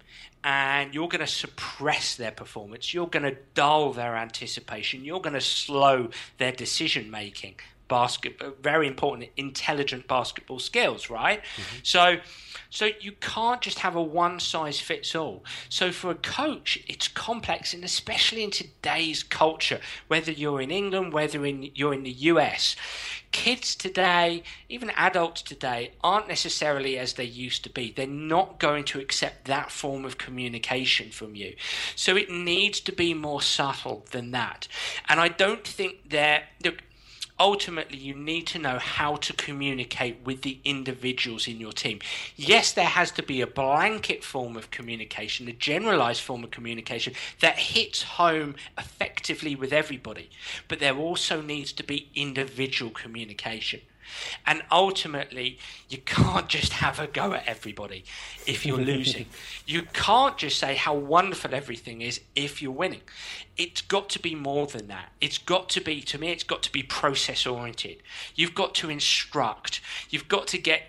and 0.43 0.93
you're 0.93 1.07
going 1.07 1.25
to 1.25 1.27
suppress 1.27 2.15
their 2.15 2.31
performance. 2.31 2.93
You're 2.93 3.07
going 3.07 3.23
to 3.23 3.37
dull 3.53 3.93
their 3.93 4.15
anticipation. 4.15 5.05
You're 5.05 5.21
going 5.21 5.33
to 5.33 5.41
slow 5.41 6.09
their 6.37 6.51
decision 6.51 7.11
making. 7.11 7.55
Basket, 7.91 8.41
very 8.63 8.87
important, 8.87 9.29
intelligent 9.35 10.07
basketball 10.07 10.59
skills, 10.59 11.09
right? 11.09 11.41
Mm-hmm. 11.41 11.79
So, 11.83 12.17
so 12.69 12.89
you 13.01 13.11
can't 13.19 13.59
just 13.59 13.79
have 13.79 13.97
a 13.97 14.01
one 14.01 14.39
size 14.39 14.79
fits 14.79 15.13
all. 15.13 15.43
So 15.67 15.91
for 15.91 16.09
a 16.09 16.15
coach, 16.15 16.79
it's 16.87 17.09
complex, 17.09 17.73
and 17.73 17.83
especially 17.83 18.45
in 18.45 18.51
today's 18.51 19.23
culture, 19.23 19.81
whether 20.07 20.31
you're 20.31 20.61
in 20.61 20.71
England, 20.71 21.11
whether 21.11 21.45
in, 21.45 21.69
you're 21.75 21.93
in 21.93 22.03
the 22.03 22.11
US, 22.31 22.77
kids 23.33 23.75
today, 23.75 24.43
even 24.69 24.89
adults 24.91 25.41
today, 25.41 25.91
aren't 26.01 26.29
necessarily 26.29 26.97
as 26.97 27.15
they 27.15 27.25
used 27.25 27.65
to 27.65 27.69
be. 27.69 27.91
They're 27.91 28.07
not 28.07 28.57
going 28.57 28.85
to 28.85 29.01
accept 29.01 29.45
that 29.45 29.69
form 29.69 30.05
of 30.05 30.17
communication 30.17 31.11
from 31.11 31.35
you. 31.35 31.55
So 31.97 32.15
it 32.15 32.29
needs 32.29 32.79
to 32.81 32.93
be 32.93 33.13
more 33.13 33.41
subtle 33.41 34.05
than 34.11 34.31
that. 34.31 34.69
And 35.09 35.19
I 35.19 35.27
don't 35.27 35.67
think 35.67 36.09
they're. 36.09 36.43
Look, 36.63 36.83
ultimately 37.41 37.97
you 37.97 38.13
need 38.13 38.45
to 38.45 38.59
know 38.59 38.77
how 38.77 39.15
to 39.15 39.33
communicate 39.33 40.17
with 40.23 40.43
the 40.43 40.59
individuals 40.63 41.47
in 41.47 41.59
your 41.59 41.71
team. 41.71 41.97
Yes, 42.35 42.71
there 42.71 42.85
has 42.85 43.09
to 43.13 43.23
be 43.23 43.41
a 43.41 43.47
blanket 43.47 44.23
form 44.23 44.55
of 44.55 44.69
communication, 44.69 45.47
a 45.47 45.51
generalized 45.51 46.21
form 46.21 46.43
of 46.43 46.51
communication 46.51 47.13
that 47.39 47.57
hits 47.57 48.03
home 48.03 48.53
effectively 48.77 49.55
with 49.55 49.73
everybody, 49.73 50.29
but 50.67 50.79
there 50.79 50.95
also 50.95 51.41
needs 51.41 51.73
to 51.73 51.83
be 51.83 52.09
individual 52.13 52.91
communication. 52.91 53.81
And 54.45 54.63
ultimately, 54.71 55.59
you 55.89 55.99
can't 55.99 56.47
just 56.47 56.73
have 56.73 56.99
a 56.99 57.07
go 57.07 57.33
at 57.33 57.47
everybody 57.47 58.03
if 58.45 58.65
you're 58.65 58.77
losing. 58.77 59.25
you 59.65 59.83
can't 59.93 60.37
just 60.37 60.59
say 60.59 60.75
how 60.75 60.95
wonderful 60.95 61.53
everything 61.53 62.01
is 62.01 62.21
if 62.35 62.61
you're 62.61 62.71
winning. 62.71 63.01
It's 63.57 63.81
got 63.81 64.09
to 64.09 64.19
be 64.19 64.35
more 64.35 64.67
than 64.67 64.87
that. 64.87 65.11
It's 65.19 65.37
got 65.37 65.69
to 65.69 65.81
be, 65.81 66.01
to 66.01 66.17
me, 66.17 66.31
it's 66.31 66.43
got 66.43 66.63
to 66.63 66.71
be 66.71 66.83
process 66.83 67.45
oriented. 67.45 68.01
You've 68.35 68.55
got 68.55 68.75
to 68.75 68.89
instruct. 68.89 69.81
You've 70.09 70.27
got 70.27 70.47
to 70.47 70.57
get 70.57 70.83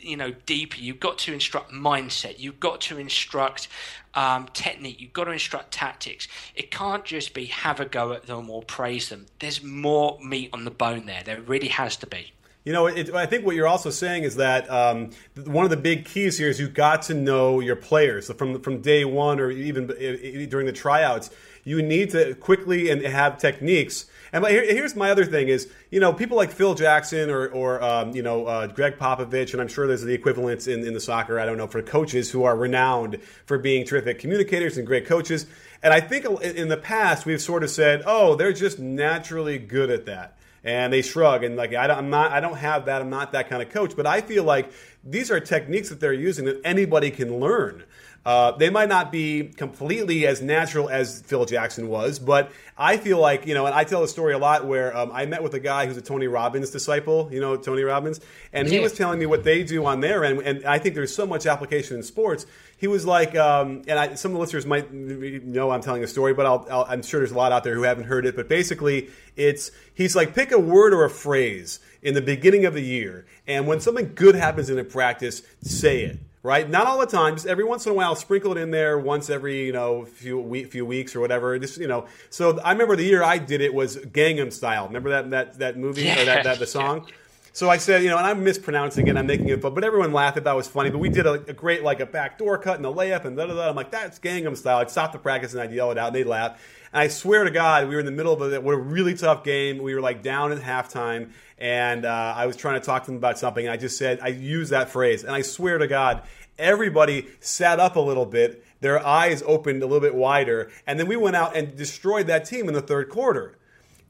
you 0.00 0.16
know 0.16 0.32
deeper 0.46 0.76
you've 0.78 1.00
got 1.00 1.18
to 1.18 1.32
instruct 1.32 1.72
mindset 1.72 2.38
you've 2.38 2.58
got 2.58 2.80
to 2.80 2.98
instruct 2.98 3.68
um, 4.14 4.46
technique 4.52 5.00
you've 5.00 5.12
got 5.12 5.24
to 5.24 5.30
instruct 5.30 5.72
tactics 5.72 6.26
it 6.54 6.70
can't 6.70 7.04
just 7.04 7.32
be 7.32 7.46
have 7.46 7.78
a 7.78 7.84
go 7.84 8.12
at 8.12 8.26
them 8.26 8.50
or 8.50 8.62
praise 8.62 9.08
them 9.08 9.26
there's 9.38 9.62
more 9.62 10.18
meat 10.22 10.50
on 10.52 10.64
the 10.64 10.70
bone 10.70 11.06
there 11.06 11.22
there 11.22 11.40
really 11.40 11.68
has 11.68 11.96
to 11.96 12.06
be 12.06 12.32
you 12.64 12.72
know, 12.72 12.86
it, 12.86 13.14
I 13.14 13.26
think 13.26 13.46
what 13.46 13.56
you're 13.56 13.66
also 13.66 13.90
saying 13.90 14.24
is 14.24 14.36
that 14.36 14.70
um, 14.70 15.10
one 15.46 15.64
of 15.64 15.70
the 15.70 15.76
big 15.76 16.04
keys 16.04 16.36
here 16.36 16.48
is 16.48 16.60
you've 16.60 16.74
got 16.74 17.02
to 17.02 17.14
know 17.14 17.60
your 17.60 17.76
players 17.76 18.26
so 18.26 18.34
from 18.34 18.60
from 18.60 18.80
day 18.80 19.04
one 19.04 19.40
or 19.40 19.50
even 19.50 19.86
during 19.86 20.66
the 20.66 20.72
tryouts. 20.72 21.30
You 21.64 21.82
need 21.82 22.10
to 22.10 22.34
quickly 22.34 22.90
and 22.90 23.02
have 23.02 23.38
techniques. 23.38 24.06
And 24.32 24.46
here, 24.46 24.62
here's 24.62 24.96
my 24.96 25.10
other 25.10 25.24
thing: 25.24 25.48
is 25.48 25.70
you 25.90 26.00
know 26.00 26.12
people 26.12 26.36
like 26.36 26.50
Phil 26.50 26.74
Jackson 26.74 27.30
or 27.30 27.48
or 27.48 27.82
um, 27.82 28.14
you 28.14 28.22
know 28.22 28.46
uh, 28.46 28.66
Gregg 28.66 28.98
Popovich, 28.98 29.52
and 29.52 29.60
I'm 29.60 29.68
sure 29.68 29.86
there's 29.86 30.02
the 30.02 30.14
equivalents 30.14 30.66
in, 30.66 30.86
in 30.86 30.94
the 30.94 31.00
soccer. 31.00 31.38
I 31.38 31.46
don't 31.46 31.58
know 31.58 31.66
for 31.66 31.82
coaches 31.82 32.30
who 32.30 32.44
are 32.44 32.56
renowned 32.56 33.20
for 33.46 33.58
being 33.58 33.86
terrific 33.86 34.18
communicators 34.18 34.76
and 34.76 34.86
great 34.86 35.06
coaches. 35.06 35.46
And 35.82 35.94
I 35.94 36.00
think 36.00 36.24
in 36.42 36.68
the 36.68 36.76
past 36.76 37.24
we've 37.24 37.40
sort 37.40 37.62
of 37.62 37.70
said, 37.70 38.02
oh, 38.04 38.34
they're 38.34 38.52
just 38.52 38.80
naturally 38.80 39.58
good 39.58 39.90
at 39.90 40.06
that 40.06 40.37
and 40.64 40.92
they 40.92 41.02
shrug 41.02 41.44
and 41.44 41.56
like 41.56 41.74
I 41.74 41.86
don't, 41.86 41.98
I'm 41.98 42.10
not 42.10 42.32
I 42.32 42.40
don't 42.40 42.56
have 42.56 42.86
that 42.86 43.00
I'm 43.00 43.10
not 43.10 43.32
that 43.32 43.48
kind 43.48 43.62
of 43.62 43.70
coach 43.70 43.94
but 43.96 44.06
I 44.06 44.20
feel 44.20 44.44
like 44.44 44.70
these 45.04 45.30
are 45.30 45.40
techniques 45.40 45.88
that 45.88 46.00
they're 46.00 46.12
using 46.12 46.44
that 46.46 46.60
anybody 46.64 47.10
can 47.10 47.38
learn 47.38 47.84
uh, 48.28 48.52
they 48.58 48.68
might 48.68 48.90
not 48.90 49.10
be 49.10 49.44
completely 49.56 50.26
as 50.26 50.42
natural 50.42 50.90
as 50.90 51.22
Phil 51.22 51.46
Jackson 51.46 51.88
was, 51.88 52.18
but 52.18 52.52
I 52.76 52.98
feel 52.98 53.18
like, 53.18 53.46
you 53.46 53.54
know, 53.54 53.64
and 53.64 53.74
I 53.74 53.84
tell 53.84 54.02
the 54.02 54.08
story 54.08 54.34
a 54.34 54.38
lot 54.38 54.66
where 54.66 54.94
um, 54.94 55.10
I 55.14 55.24
met 55.24 55.42
with 55.42 55.54
a 55.54 55.58
guy 55.58 55.86
who's 55.86 55.96
a 55.96 56.02
Tony 56.02 56.26
Robbins 56.26 56.68
disciple, 56.68 57.30
you 57.32 57.40
know, 57.40 57.56
Tony 57.56 57.84
Robbins, 57.84 58.20
and 58.52 58.68
he 58.68 58.80
was 58.80 58.92
telling 58.92 59.18
me 59.18 59.24
what 59.24 59.44
they 59.44 59.62
do 59.62 59.86
on 59.86 60.00
their 60.00 60.26
end, 60.26 60.42
and 60.42 60.66
I 60.66 60.78
think 60.78 60.94
there's 60.94 61.14
so 61.14 61.26
much 61.26 61.46
application 61.46 61.96
in 61.96 62.02
sports. 62.02 62.44
He 62.76 62.86
was 62.86 63.06
like, 63.06 63.34
um, 63.34 63.80
and 63.88 63.98
I, 63.98 64.14
some 64.14 64.32
of 64.32 64.34
the 64.34 64.40
listeners 64.40 64.66
might 64.66 64.92
know 64.92 65.70
I'm 65.70 65.80
telling 65.80 66.04
a 66.04 66.06
story, 66.06 66.34
but 66.34 66.44
i 66.70 66.92
am 66.92 67.00
sure 67.00 67.20
there's 67.20 67.32
a 67.32 67.34
lot 67.34 67.52
out 67.52 67.64
there 67.64 67.76
who 67.76 67.84
haven't 67.84 68.04
heard 68.04 68.26
it. 68.26 68.36
But 68.36 68.46
basically, 68.46 69.08
it's 69.36 69.70
he's 69.94 70.14
like 70.14 70.34
pick 70.34 70.52
a 70.52 70.58
word 70.58 70.92
or 70.92 71.06
a 71.06 71.10
phrase 71.10 71.80
in 72.02 72.12
the 72.12 72.20
beginning 72.20 72.66
of 72.66 72.74
the 72.74 72.82
year, 72.82 73.24
and 73.46 73.66
when 73.66 73.80
something 73.80 74.12
good 74.14 74.34
happens 74.34 74.68
in 74.68 74.78
a 74.78 74.84
practice, 74.84 75.40
say 75.62 76.02
it 76.02 76.18
right? 76.42 76.68
Not 76.68 76.86
all 76.86 76.98
the 76.98 77.06
time, 77.06 77.34
just 77.34 77.46
every 77.46 77.64
once 77.64 77.86
in 77.86 77.92
a 77.92 77.94
while, 77.94 78.14
sprinkle 78.14 78.56
it 78.56 78.60
in 78.60 78.70
there 78.70 78.98
once 78.98 79.30
every 79.30 79.66
you 79.66 79.72
know 79.72 80.04
few 80.04 80.66
few 80.66 80.84
weeks 80.84 81.14
or 81.14 81.20
whatever. 81.20 81.58
Just 81.58 81.78
you 81.78 81.88
know. 81.88 82.06
So 82.30 82.58
I 82.60 82.72
remember 82.72 82.96
the 82.96 83.04
year 83.04 83.22
I 83.22 83.38
did 83.38 83.60
it 83.60 83.74
was 83.74 83.96
Gangnam 83.96 84.52
Style. 84.52 84.86
Remember 84.86 85.10
that 85.10 85.30
that 85.30 85.58
that 85.58 85.76
movie 85.76 86.02
yeah. 86.02 86.22
or 86.22 86.24
that, 86.26 86.44
that 86.44 86.58
the 86.58 86.66
song. 86.66 87.06
So 87.58 87.68
I 87.68 87.78
said, 87.78 88.04
you 88.04 88.08
know, 88.08 88.18
and 88.18 88.24
I'm 88.24 88.44
mispronouncing 88.44 89.08
it, 89.08 89.16
I'm 89.16 89.26
making 89.26 89.48
it, 89.48 89.60
but 89.60 89.74
but 89.74 89.82
everyone 89.82 90.12
laughed 90.12 90.36
if 90.36 90.44
that 90.44 90.54
was 90.54 90.68
funny. 90.68 90.90
But 90.90 90.98
we 90.98 91.08
did 91.08 91.26
a, 91.26 91.32
a 91.32 91.52
great 91.52 91.82
like 91.82 91.98
a 91.98 92.06
backdoor 92.06 92.56
cut 92.58 92.76
and 92.76 92.86
a 92.86 92.88
layup 92.88 93.24
and 93.24 93.36
da 93.36 93.46
da 93.46 93.54
da. 93.54 93.68
I'm 93.68 93.74
like, 93.74 93.90
that's 93.90 94.20
Gangnam 94.20 94.56
Style. 94.56 94.78
I'd 94.78 94.92
stop 94.92 95.10
the 95.10 95.18
practice 95.18 95.54
and 95.54 95.60
I'd 95.60 95.72
yell 95.72 95.90
it 95.90 95.98
out, 95.98 96.06
and 96.06 96.14
they'd 96.14 96.22
laugh. 96.22 96.62
And 96.92 97.02
I 97.02 97.08
swear 97.08 97.42
to 97.42 97.50
God, 97.50 97.88
we 97.88 97.96
were 97.96 98.00
in 98.00 98.06
the 98.06 98.12
middle 98.12 98.32
of 98.32 98.40
a, 98.42 98.60
a 98.60 98.76
really 98.76 99.16
tough 99.16 99.42
game. 99.42 99.78
We 99.78 99.92
were 99.92 100.00
like 100.00 100.22
down 100.22 100.52
at 100.52 100.60
halftime, 100.60 101.32
and 101.58 102.04
uh, 102.04 102.34
I 102.36 102.46
was 102.46 102.54
trying 102.54 102.78
to 102.78 102.86
talk 102.86 103.02
to 103.06 103.10
them 103.10 103.16
about 103.16 103.40
something. 103.40 103.66
And 103.66 103.72
I 103.72 103.76
just 103.76 103.98
said, 103.98 104.20
I 104.22 104.28
used 104.28 104.70
that 104.70 104.88
phrase, 104.88 105.24
and 105.24 105.34
I 105.34 105.42
swear 105.42 105.78
to 105.78 105.88
God, 105.88 106.22
everybody 106.60 107.26
sat 107.40 107.80
up 107.80 107.96
a 107.96 108.00
little 108.00 108.26
bit, 108.26 108.64
their 108.82 109.04
eyes 109.04 109.42
opened 109.44 109.82
a 109.82 109.86
little 109.86 110.00
bit 110.00 110.14
wider, 110.14 110.70
and 110.86 111.00
then 111.00 111.08
we 111.08 111.16
went 111.16 111.34
out 111.34 111.56
and 111.56 111.74
destroyed 111.74 112.28
that 112.28 112.44
team 112.44 112.68
in 112.68 112.74
the 112.74 112.82
third 112.82 113.08
quarter. 113.08 113.57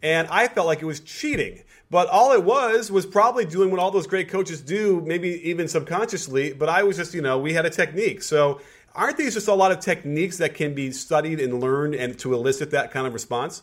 And 0.03 0.29
I 0.29 0.49
felt 0.49 0.67
like 0.67 0.83
it 0.83 0.87
was 0.87 1.01
cheating. 1.01 1.63
But 1.91 2.09
all 2.09 2.33
it 2.33 2.45
was 2.45 2.91
was 2.91 3.07
probably 3.07 3.45
doing 3.45 3.71
what 3.71 3.81
all 3.81 3.91
those 3.91 4.07
great 4.07 4.29
coaches 4.29 4.61
do, 4.61 5.03
maybe 5.07 5.49
even 5.49 5.69
subconsciously. 5.69 6.53
But 6.53 6.69
I 6.69 6.83
was 6.83 6.97
just, 6.97 7.15
you 7.15 7.23
know, 7.23 7.39
we 7.39 7.55
had 7.55 7.65
a 7.65 7.71
technique. 7.71 8.23
So 8.23 8.61
aren't 8.95 9.17
these 9.17 9.35
just 9.35 9.49
a 9.49 9.55
lot 9.55 9.73
of 9.73 9.81
techniques 9.81 10.37
that 10.39 10.55
can 10.55 10.75
be 10.75 10.93
studied 10.93 11.41
and 11.41 11.61
learned 11.61 11.95
and 11.95 12.19
to 12.19 12.35
elicit 12.35 12.71
that 12.73 12.91
kind 12.91 13.07
of 13.07 13.15
response? 13.15 13.63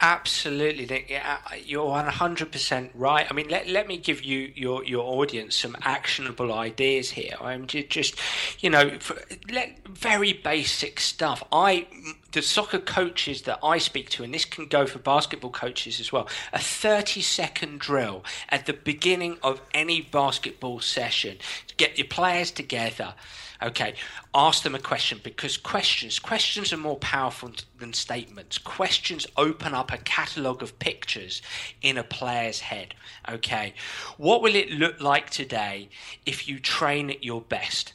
Absolutely, 0.00 1.16
uh, 1.16 1.18
uh, 1.20 1.56
you're 1.64 1.86
one 1.86 2.06
hundred 2.06 2.52
percent 2.52 2.92
right. 2.94 3.26
I 3.28 3.34
mean, 3.34 3.48
let, 3.48 3.66
let 3.66 3.88
me 3.88 3.96
give 3.98 4.22
you 4.22 4.52
your, 4.54 4.84
your 4.84 5.04
audience 5.04 5.56
some 5.56 5.76
actionable 5.82 6.52
ideas 6.52 7.10
here. 7.10 7.34
I'm 7.40 7.66
just, 7.66 8.14
you 8.60 8.70
know, 8.70 8.92
very 9.88 10.32
basic 10.32 11.00
stuff. 11.00 11.42
I 11.50 11.88
the 12.30 12.42
soccer 12.42 12.78
coaches 12.78 13.42
that 13.42 13.58
I 13.60 13.78
speak 13.78 14.08
to, 14.10 14.22
and 14.22 14.32
this 14.32 14.44
can 14.44 14.66
go 14.66 14.86
for 14.86 15.00
basketball 15.00 15.50
coaches 15.50 15.98
as 15.98 16.12
well, 16.12 16.28
a 16.52 16.60
30 16.60 17.20
second 17.20 17.80
drill 17.80 18.24
at 18.50 18.66
the 18.66 18.74
beginning 18.74 19.38
of 19.42 19.60
any 19.74 20.00
basketball 20.00 20.78
session 20.78 21.38
get 21.76 21.98
your 21.98 22.06
players 22.06 22.50
together 22.52 23.14
Okay, 23.60 23.94
ask 24.34 24.62
them 24.62 24.76
a 24.76 24.78
question 24.78 25.20
because 25.24 25.56
questions 25.56 26.20
questions 26.20 26.72
are 26.72 26.76
more 26.76 26.98
powerful 26.98 27.50
than 27.78 27.92
statements. 27.92 28.56
Questions 28.56 29.26
open 29.36 29.74
up 29.74 29.92
a 29.92 29.98
catalogue 29.98 30.62
of 30.62 30.78
pictures 30.78 31.42
in 31.82 31.98
a 31.98 32.04
player's 32.04 32.60
head. 32.60 32.94
Okay, 33.28 33.74
what 34.16 34.42
will 34.42 34.54
it 34.54 34.70
look 34.70 35.00
like 35.00 35.30
today 35.30 35.88
if 36.24 36.46
you 36.46 36.60
train 36.60 37.10
at 37.10 37.24
your 37.24 37.40
best? 37.40 37.94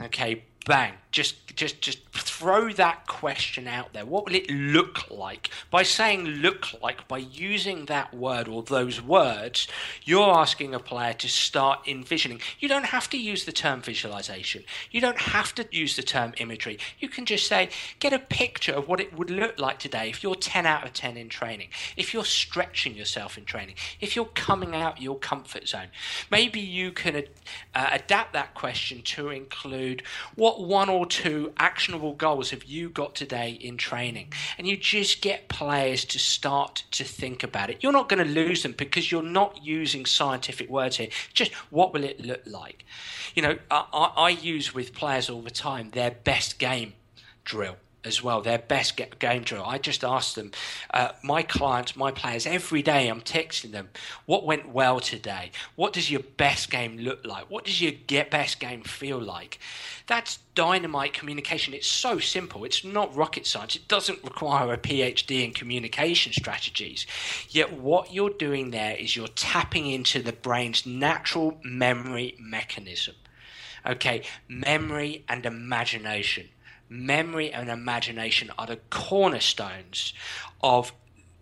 Okay, 0.00 0.44
bang 0.64 0.94
just 1.16 1.56
just 1.56 1.80
just 1.80 2.06
throw 2.10 2.70
that 2.74 3.06
question 3.06 3.66
out 3.66 3.94
there. 3.94 4.04
What 4.04 4.26
will 4.26 4.34
it 4.34 4.50
look 4.50 5.10
like? 5.10 5.48
By 5.70 5.82
saying 5.82 6.26
look 6.26 6.66
like 6.82 7.08
by 7.08 7.16
using 7.16 7.86
that 7.86 8.12
word 8.12 8.48
or 8.48 8.62
those 8.62 9.00
words 9.00 9.66
you're 10.04 10.28
asking 10.28 10.74
a 10.74 10.78
player 10.78 11.14
to 11.14 11.28
start 11.28 11.88
envisioning. 11.88 12.42
You 12.60 12.68
don't 12.68 12.84
have 12.84 13.08
to 13.10 13.16
use 13.16 13.46
the 13.46 13.52
term 13.52 13.80
visualization. 13.80 14.64
You 14.90 15.00
don't 15.00 15.18
have 15.18 15.54
to 15.54 15.66
use 15.70 15.96
the 15.96 16.02
term 16.02 16.34
imagery. 16.36 16.78
You 16.98 17.08
can 17.08 17.24
just 17.24 17.46
say 17.46 17.70
get 17.98 18.12
a 18.12 18.18
picture 18.18 18.72
of 18.72 18.86
what 18.88 19.00
it 19.00 19.16
would 19.16 19.30
look 19.30 19.58
like 19.58 19.78
today 19.78 20.10
if 20.10 20.22
you're 20.22 20.34
10 20.34 20.66
out 20.66 20.84
of 20.84 20.92
10 20.92 21.16
in 21.16 21.30
training. 21.30 21.68
If 21.96 22.12
you're 22.12 22.26
stretching 22.26 22.94
yourself 22.94 23.38
in 23.38 23.46
training. 23.46 23.76
If 24.02 24.16
you're 24.16 24.26
coming 24.34 24.74
out 24.74 25.00
your 25.00 25.18
comfort 25.18 25.66
zone. 25.66 25.88
Maybe 26.30 26.60
you 26.60 26.92
can 26.92 27.24
uh, 27.74 27.88
adapt 27.90 28.34
that 28.34 28.52
question 28.52 29.00
to 29.02 29.30
include 29.30 30.02
what 30.34 30.62
one 30.62 30.90
or 30.90 31.05
two 31.08 31.52
actionable 31.58 32.14
goals 32.14 32.50
have 32.50 32.64
you 32.64 32.88
got 32.88 33.14
today 33.14 33.50
in 33.50 33.76
training? 33.76 34.32
And 34.58 34.66
you 34.66 34.76
just 34.76 35.22
get 35.22 35.48
players 35.48 36.04
to 36.06 36.18
start 36.18 36.84
to 36.92 37.04
think 37.04 37.42
about 37.42 37.70
it. 37.70 37.82
You're 37.82 37.92
not 37.92 38.08
going 38.08 38.24
to 38.24 38.30
lose 38.30 38.62
them 38.62 38.72
because 38.72 39.10
you're 39.10 39.22
not 39.22 39.64
using 39.64 40.06
scientific 40.06 40.68
words 40.68 40.96
here. 40.96 41.08
Just 41.32 41.52
what 41.70 41.92
will 41.92 42.04
it 42.04 42.24
look 42.24 42.42
like? 42.46 42.84
You 43.34 43.42
know, 43.42 43.58
I, 43.70 44.12
I 44.16 44.28
use 44.30 44.74
with 44.74 44.94
players 44.94 45.30
all 45.30 45.42
the 45.42 45.50
time 45.50 45.90
their 45.90 46.10
best 46.10 46.58
game 46.58 46.94
drill 47.44 47.76
as 48.06 48.22
well, 48.22 48.40
their 48.40 48.58
best 48.58 49.00
game 49.18 49.42
drill. 49.42 49.64
I 49.64 49.78
just 49.78 50.04
ask 50.04 50.34
them, 50.34 50.52
uh, 50.94 51.08
my 51.22 51.42
clients, 51.42 51.96
my 51.96 52.10
players, 52.12 52.46
every 52.46 52.82
day 52.82 53.08
I'm 53.08 53.20
texting 53.20 53.72
them, 53.72 53.88
what 54.24 54.44
went 54.44 54.68
well 54.68 55.00
today? 55.00 55.50
What 55.74 55.92
does 55.92 56.10
your 56.10 56.22
best 56.36 56.70
game 56.70 56.96
look 56.98 57.26
like? 57.26 57.50
What 57.50 57.64
does 57.64 57.80
your 57.80 57.92
get 57.92 58.30
best 58.30 58.60
game 58.60 58.82
feel 58.82 59.20
like? 59.20 59.58
That's 60.06 60.38
dynamite 60.54 61.12
communication. 61.12 61.74
It's 61.74 61.88
so 61.88 62.18
simple. 62.20 62.64
It's 62.64 62.84
not 62.84 63.14
rocket 63.14 63.46
science. 63.46 63.74
It 63.74 63.88
doesn't 63.88 64.22
require 64.22 64.72
a 64.72 64.78
PhD 64.78 65.44
in 65.44 65.52
communication 65.52 66.32
strategies. 66.32 67.06
Yet 67.48 67.72
what 67.72 68.14
you're 68.14 68.30
doing 68.30 68.70
there 68.70 68.96
is 68.96 69.16
you're 69.16 69.26
tapping 69.28 69.86
into 69.86 70.22
the 70.22 70.32
brain's 70.32 70.86
natural 70.86 71.58
memory 71.64 72.36
mechanism. 72.38 73.16
Okay, 73.84 74.22
memory 74.48 75.24
and 75.28 75.44
imagination 75.44 76.48
memory 76.88 77.52
and 77.52 77.68
imagination 77.68 78.50
are 78.58 78.66
the 78.66 78.78
cornerstones 78.90 80.12
of 80.62 80.92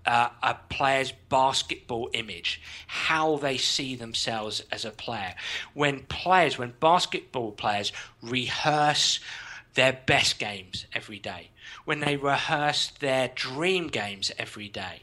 uh, 0.06 0.28
a 0.42 0.54
player's 0.68 1.12
basketball 1.28 2.10
image, 2.12 2.60
how 2.86 3.36
they 3.36 3.56
see 3.56 3.96
themselves 3.96 4.62
as 4.70 4.84
a 4.84 4.90
player. 4.90 5.34
When 5.72 6.00
players, 6.00 6.58
when 6.58 6.74
basketball 6.80 7.52
players 7.52 7.92
rehearse 8.22 9.20
their 9.74 9.98
best 10.06 10.38
games 10.38 10.86
every 10.92 11.18
day, 11.18 11.50
when 11.84 12.00
they 12.00 12.16
rehearse 12.16 12.90
their 13.00 13.28
dream 13.34 13.88
games 13.88 14.30
every 14.38 14.68
day, 14.68 15.02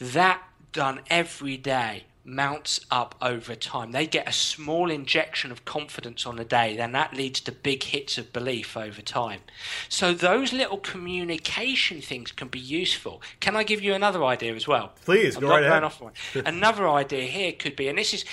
that 0.00 0.42
done 0.72 1.00
every 1.10 1.56
day 1.56 2.04
mounts 2.28 2.80
up 2.90 3.14
over 3.22 3.54
time. 3.54 3.92
They 3.92 4.06
get 4.06 4.28
a 4.28 4.32
small 4.32 4.90
injection 4.90 5.50
of 5.50 5.64
confidence 5.64 6.26
on 6.26 6.38
a 6.38 6.44
day, 6.44 6.76
then 6.76 6.92
that 6.92 7.14
leads 7.14 7.40
to 7.42 7.52
big 7.52 7.82
hits 7.82 8.18
of 8.18 8.32
belief 8.32 8.76
over 8.76 9.00
time. 9.00 9.40
So 9.88 10.12
those 10.12 10.52
little 10.52 10.78
communication 10.78 12.00
things 12.00 12.30
can 12.30 12.48
be 12.48 12.58
useful. 12.58 13.22
Can 13.40 13.56
I 13.56 13.64
give 13.64 13.82
you 13.82 13.94
another 13.94 14.22
idea 14.24 14.54
as 14.54 14.68
well? 14.68 14.92
Please, 15.04 15.36
I'm 15.36 15.42
go 15.42 15.48
right 15.48 15.64
ahead. 15.64 15.84
Off 15.84 16.00
one. 16.00 16.12
another 16.44 16.88
idea 16.88 17.24
here 17.24 17.52
could 17.52 17.76
be, 17.76 17.88
and 17.88 17.98
this 17.98 18.12
is, 18.12 18.24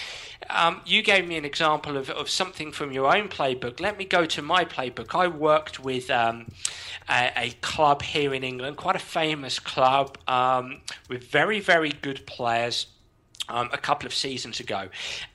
um, 0.49 0.81
you 0.85 1.01
gave 1.01 1.27
me 1.27 1.37
an 1.37 1.45
example 1.45 1.95
of, 1.95 2.09
of 2.09 2.29
something 2.29 2.71
from 2.71 2.91
your 2.91 3.15
own 3.15 3.29
playbook. 3.29 3.79
Let 3.79 3.97
me 3.97 4.05
go 4.05 4.25
to 4.25 4.41
my 4.41 4.65
playbook. 4.65 5.17
I 5.17 5.27
worked 5.27 5.79
with 5.79 6.09
um, 6.09 6.47
a, 7.09 7.31
a, 7.37 7.49
club 7.61 8.01
here 8.01 8.33
in 8.33 8.43
England, 8.43 8.77
quite 8.77 8.95
a 8.95 8.99
famous 8.99 9.59
club 9.59 10.17
um, 10.27 10.81
with 11.09 11.25
very, 11.29 11.59
very 11.59 11.89
good 11.89 12.25
players 12.25 12.87
um, 13.49 13.69
a 13.73 13.77
couple 13.77 14.05
of 14.07 14.13
seasons 14.13 14.59
ago, 14.59 14.89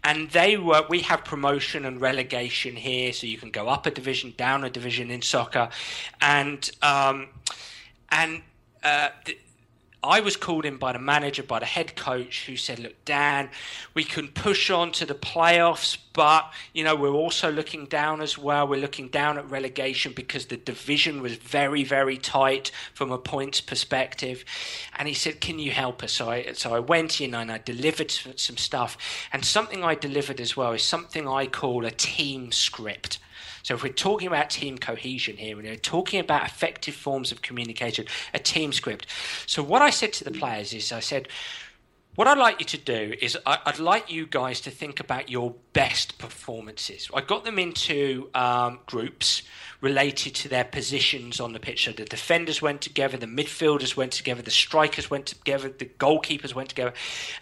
and 0.04 0.30
they 0.30 0.56
were. 0.56 0.84
We 0.88 1.00
have 1.00 1.24
promotion 1.24 1.84
and 1.84 2.00
relegation 2.00 2.76
here, 2.76 3.12
so 3.12 3.26
you 3.26 3.38
can 3.38 3.50
go 3.50 3.68
up 3.68 3.86
a 3.86 3.90
division, 3.90 4.34
down 4.36 4.64
a 4.64 4.70
division 4.70 5.10
in 5.10 5.22
soccer, 5.22 5.68
and 6.20 6.70
um, 6.82 7.28
and 8.10 8.42
uh, 8.82 9.08
I 10.02 10.20
was 10.20 10.34
called 10.34 10.64
in 10.64 10.78
by 10.78 10.92
the 10.92 10.98
manager, 10.98 11.42
by 11.42 11.58
the 11.58 11.66
head 11.66 11.94
coach, 11.94 12.46
who 12.46 12.56
said, 12.56 12.78
"Look, 12.78 13.04
Dan, 13.04 13.50
we 13.92 14.02
can 14.02 14.28
push 14.28 14.70
on 14.70 14.92
to 14.92 15.04
the 15.04 15.14
playoffs, 15.14 15.98
but 16.14 16.50
you 16.72 16.82
know 16.82 16.96
we're 16.96 17.10
also 17.10 17.52
looking 17.52 17.84
down 17.84 18.22
as 18.22 18.38
well. 18.38 18.66
We're 18.66 18.80
looking 18.80 19.08
down 19.08 19.36
at 19.36 19.50
relegation 19.50 20.12
because 20.14 20.46
the 20.46 20.56
division 20.56 21.20
was 21.20 21.36
very, 21.36 21.84
very 21.84 22.16
tight 22.16 22.70
from 22.94 23.12
a 23.12 23.18
points 23.18 23.60
perspective." 23.60 24.44
And 24.98 25.06
he 25.06 25.12
said, 25.12 25.42
"Can 25.42 25.58
you 25.58 25.70
help 25.70 26.02
us?" 26.02 26.12
So 26.12 26.30
I, 26.30 26.52
so 26.54 26.74
I 26.74 26.78
went 26.78 27.20
in 27.20 27.34
and 27.34 27.52
I 27.52 27.58
delivered 27.58 28.10
some 28.10 28.56
stuff, 28.56 28.96
and 29.32 29.44
something 29.44 29.84
I 29.84 29.94
delivered 29.94 30.40
as 30.40 30.56
well 30.56 30.72
is 30.72 30.82
something 30.82 31.28
I 31.28 31.46
call 31.46 31.84
a 31.84 31.90
team 31.90 32.52
script. 32.52 33.18
So 33.62 33.74
if 33.74 33.82
we're 33.82 33.92
talking 33.92 34.28
about 34.28 34.50
team 34.50 34.78
cohesion 34.78 35.36
here, 35.36 35.58
and 35.58 35.66
we're 35.66 35.76
talking 35.76 36.20
about 36.20 36.44
effective 36.44 36.94
forms 36.94 37.32
of 37.32 37.42
communication, 37.42 38.06
a 38.34 38.38
team 38.38 38.72
script. 38.72 39.06
So 39.46 39.62
what 39.62 39.82
I 39.82 39.90
said 39.90 40.12
to 40.14 40.24
the 40.24 40.30
players 40.30 40.72
is, 40.72 40.92
I 40.92 41.00
said, 41.00 41.28
what 42.16 42.26
I'd 42.26 42.38
like 42.38 42.60
you 42.60 42.66
to 42.66 42.78
do 42.78 43.14
is 43.20 43.38
I'd 43.46 43.78
like 43.78 44.10
you 44.10 44.26
guys 44.26 44.60
to 44.62 44.70
think 44.70 44.98
about 44.98 45.30
your 45.30 45.54
best 45.72 46.18
performances. 46.18 47.08
I 47.14 47.20
got 47.20 47.44
them 47.44 47.58
into 47.58 48.28
um, 48.34 48.80
groups 48.86 49.42
related 49.80 50.34
to 50.34 50.48
their 50.48 50.64
positions 50.64 51.40
on 51.40 51.52
the 51.52 51.60
pitch. 51.60 51.84
So 51.84 51.92
the 51.92 52.04
defenders 52.04 52.60
went 52.60 52.80
together, 52.80 53.16
the 53.16 53.26
midfielders 53.26 53.96
went 53.96 54.12
together, 54.12 54.42
the 54.42 54.50
strikers 54.50 55.08
went 55.08 55.26
together, 55.26 55.68
the 55.70 55.86
goalkeepers 55.86 56.54
went 56.54 56.68
together. 56.68 56.92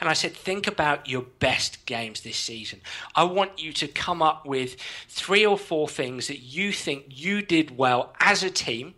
And 0.00 0.08
I 0.08 0.12
said, 0.12 0.34
think 0.34 0.66
about 0.66 1.08
your 1.08 1.22
best 1.22 1.84
games 1.86 2.20
this 2.20 2.36
season. 2.36 2.80
I 3.14 3.24
want 3.24 3.58
you 3.58 3.72
to 3.72 3.88
come 3.88 4.22
up 4.22 4.46
with 4.46 4.76
three 5.08 5.44
or 5.46 5.58
four 5.58 5.88
things 5.88 6.28
that 6.28 6.40
you 6.40 6.72
think 6.72 7.06
you 7.08 7.42
did 7.42 7.76
well 7.76 8.14
as 8.20 8.42
a 8.42 8.50
team 8.50 8.94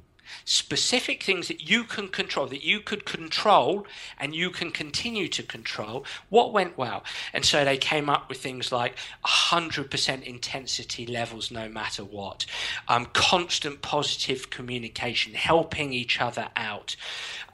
specific 0.51 1.23
things 1.23 1.47
that 1.47 1.71
you 1.71 1.85
can 1.85 2.09
control, 2.09 2.45
that 2.49 2.65
you 2.65 2.81
could 2.81 3.05
control 3.05 3.87
and 4.19 4.35
you 4.35 4.51
can 4.51 4.73
continue 4.73 5.29
to 5.29 5.45
control, 5.45 6.05
what 6.29 6.53
went 6.53 6.77
well? 6.77 7.05
And 7.33 7.45
so 7.45 7.65
they 7.65 7.79
came 7.79 8.11
up 8.11 8.29
with 8.29 8.39
things 8.39 8.73
like 8.73 8.97
100% 9.25 10.23
intensity 10.25 11.07
levels 11.07 11.53
no 11.53 11.69
matter 11.69 12.03
what, 12.03 12.47
um, 12.89 13.07
constant 13.13 13.81
positive 13.81 14.51
communication, 14.51 15.35
helping 15.35 15.93
each 15.93 16.21
other 16.21 16.49
out. 16.57 16.97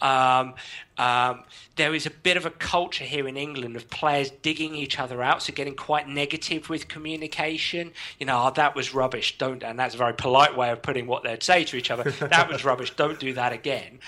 Um, 0.02 0.54
um, 0.98 1.44
there 1.76 1.94
is 1.94 2.06
a 2.06 2.10
bit 2.10 2.36
of 2.36 2.46
a 2.46 2.50
culture 2.50 3.04
here 3.04 3.28
in 3.28 3.36
England 3.36 3.76
of 3.76 3.88
players 3.90 4.30
digging 4.42 4.74
each 4.74 4.98
other 4.98 5.22
out, 5.22 5.42
so 5.42 5.52
getting 5.52 5.74
quite 5.74 6.08
negative 6.08 6.68
with 6.68 6.88
communication. 6.88 7.92
You 8.18 8.26
know, 8.26 8.44
oh, 8.46 8.50
that 8.52 8.74
was 8.74 8.94
rubbish. 8.94 9.38
Don't, 9.38 9.62
and 9.62 9.78
that's 9.78 9.94
a 9.94 9.98
very 9.98 10.14
polite 10.14 10.56
way 10.56 10.70
of 10.70 10.82
putting 10.82 11.06
what 11.06 11.22
they'd 11.22 11.42
say 11.42 11.64
to 11.64 11.76
each 11.76 11.90
other. 11.90 12.12
That 12.26 12.50
was 12.50 12.64
rubbish. 12.64 12.94
Don't 12.96 13.20
do 13.20 13.32
that 13.34 13.52
again 13.52 14.00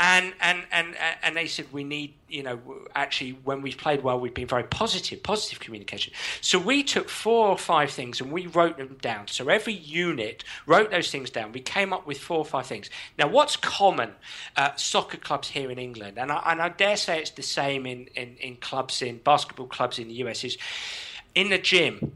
and 0.00 0.32
and 0.40 0.62
and 0.72 0.96
and 1.22 1.36
they 1.36 1.46
said 1.46 1.66
we 1.72 1.84
need 1.84 2.14
you 2.26 2.42
know 2.42 2.58
actually 2.94 3.32
when 3.44 3.60
we've 3.60 3.76
played 3.76 4.02
well 4.02 4.18
we've 4.18 4.32
been 4.32 4.46
very 4.46 4.64
positive 4.64 5.22
positive 5.22 5.60
communication. 5.60 6.12
So 6.40 6.58
we 6.58 6.82
took 6.82 7.10
four 7.10 7.48
or 7.48 7.58
five 7.58 7.90
things 7.90 8.20
and 8.20 8.32
we 8.32 8.46
wrote 8.46 8.78
them 8.78 8.96
down. 9.02 9.28
So 9.28 9.48
every 9.48 9.74
unit 9.74 10.42
wrote 10.66 10.90
those 10.90 11.10
things 11.10 11.28
down. 11.28 11.52
We 11.52 11.60
came 11.60 11.92
up 11.92 12.06
with 12.06 12.18
four 12.18 12.38
or 12.38 12.46
five 12.46 12.66
things. 12.66 12.88
Now 13.18 13.28
what's 13.28 13.56
common 13.56 14.12
uh, 14.56 14.74
soccer 14.76 15.18
clubs 15.18 15.48
here 15.50 15.70
in 15.70 15.78
england 15.78 16.18
and 16.18 16.32
I, 16.32 16.42
and 16.46 16.62
I 16.62 16.70
dare 16.70 16.96
say 16.96 17.18
it's 17.20 17.30
the 17.30 17.42
same 17.42 17.84
in, 17.86 18.06
in, 18.16 18.36
in 18.40 18.56
clubs 18.56 19.02
in 19.02 19.18
basketball 19.18 19.66
clubs 19.66 19.98
in 19.98 20.08
the 20.08 20.14
us 20.14 20.44
is 20.44 20.56
in 21.34 21.50
the 21.50 21.58
gym 21.58 22.12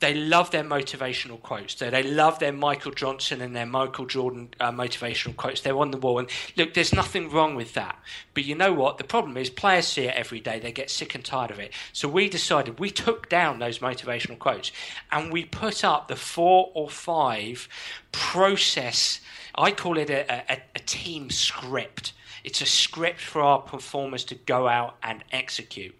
they 0.00 0.12
love 0.14 0.50
their 0.50 0.64
motivational 0.64 1.40
quotes. 1.40 1.74
They 1.74 2.02
love 2.02 2.38
their 2.38 2.52
Michael 2.52 2.92
Johnson 2.92 3.40
and 3.40 3.56
their 3.56 3.64
Michael 3.64 4.04
Jordan 4.04 4.50
uh, 4.60 4.70
motivational 4.70 5.34
quotes. 5.36 5.62
They're 5.62 5.78
on 5.78 5.90
the 5.90 5.96
wall. 5.96 6.18
And 6.18 6.28
look, 6.56 6.74
there's 6.74 6.92
nothing 6.92 7.30
wrong 7.30 7.54
with 7.54 7.72
that. 7.74 7.98
But 8.34 8.44
you 8.44 8.54
know 8.54 8.74
what? 8.74 8.98
The 8.98 9.04
problem 9.04 9.38
is 9.38 9.48
players 9.48 9.86
see 9.86 10.04
it 10.04 10.14
every 10.14 10.40
day. 10.40 10.58
They 10.58 10.72
get 10.72 10.90
sick 10.90 11.14
and 11.14 11.24
tired 11.24 11.50
of 11.50 11.58
it. 11.58 11.72
So 11.94 12.08
we 12.08 12.28
decided, 12.28 12.78
we 12.78 12.90
took 12.90 13.30
down 13.30 13.58
those 13.58 13.78
motivational 13.78 14.38
quotes 14.38 14.70
and 15.10 15.32
we 15.32 15.44
put 15.44 15.82
up 15.82 16.08
the 16.08 16.16
four 16.16 16.70
or 16.74 16.90
five 16.90 17.66
process. 18.12 19.20
I 19.54 19.70
call 19.70 19.96
it 19.96 20.10
a, 20.10 20.52
a, 20.52 20.62
a 20.74 20.78
team 20.80 21.30
script. 21.30 22.12
It's 22.46 22.62
a 22.62 22.66
script 22.66 23.20
for 23.20 23.42
our 23.42 23.58
performers 23.60 24.24
to 24.24 24.34
go 24.34 24.68
out 24.68 24.96
and 25.02 25.22
execute 25.32 25.94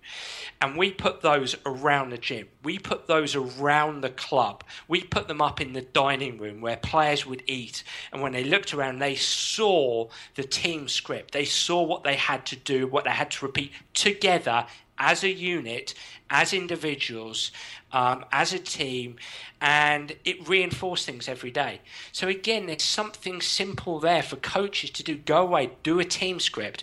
and 0.61 0.77
we 0.77 0.91
put 0.91 1.21
those 1.21 1.55
around 1.67 2.11
the 2.11 2.19
gym. 2.19 2.49
We 2.63 2.79
put 2.79 3.07
those 3.07 3.35
around 3.35 4.01
the 4.01 4.11
club. 4.11 4.65
We 4.89 5.03
put 5.03 5.29
them 5.29 5.43
up 5.43 5.61
in 5.61 5.75
the 5.75 5.83
dining 5.83 6.39
room 6.39 6.61
where 6.61 6.77
players 6.77 7.27
would 7.27 7.43
eat. 7.47 7.85
And 8.13 8.23
when 8.23 8.33
they 8.33 8.45
looked 8.45 8.73
around, 8.73 8.99
they 8.99 9.17
saw 9.17 10.09
the 10.35 10.45
team 10.45 10.89
script. 10.89 11.33
They 11.33 11.45
saw 11.45 11.83
what 11.83 12.05
they 12.05 12.17
had 12.17 12.47
to 12.47 12.57
do, 12.57 12.87
what 12.87 13.05
they 13.05 13.11
had 13.11 13.31
to 13.33 13.47
repeat 13.47 13.73
together 13.93 14.67
as 14.99 15.23
a 15.23 15.31
unit, 15.31 15.95
as 16.31 16.53
individuals, 16.53 17.51
um, 17.93 18.25
as 18.33 18.53
a 18.53 18.59
team, 18.59 19.17
and 19.61 20.15
it 20.25 20.49
reinforced 20.49 21.07
things 21.07 21.29
every 21.29 21.51
day. 21.51 21.81
So 22.13 22.29
again, 22.29 22.67
there's 22.67 22.83
something 22.83 23.41
simple 23.41 24.01
there 24.01 24.23
for 24.23 24.37
coaches 24.37 24.91
to 24.91 25.03
do. 25.03 25.17
Go 25.17 25.43
away, 25.43 25.71
do 25.83 25.99
a 25.99 26.05
team 26.05 26.41
script, 26.41 26.83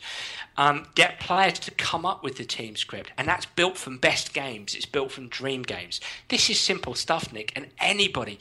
um, 0.57 0.87
get 0.95 1.19
players 1.19 1.59
to 1.59 1.71
come 1.71 2.05
up 2.05 2.23
with 2.23 2.37
the 2.37 2.45
team 2.45 2.75
script, 2.75 3.11
and 3.17 3.27
that's 3.27 3.45
built 3.45 3.77
from 3.77 3.97
best 3.97 4.33
games. 4.33 4.75
It's 4.75 4.85
built 4.85 5.11
from 5.11 5.27
dream 5.27 5.63
games. 5.63 5.99
This 6.29 6.49
is 6.49 6.59
simple 6.59 6.95
stuff, 6.95 7.33
Nick, 7.33 7.51
and 7.55 7.67
anybody, 7.79 8.39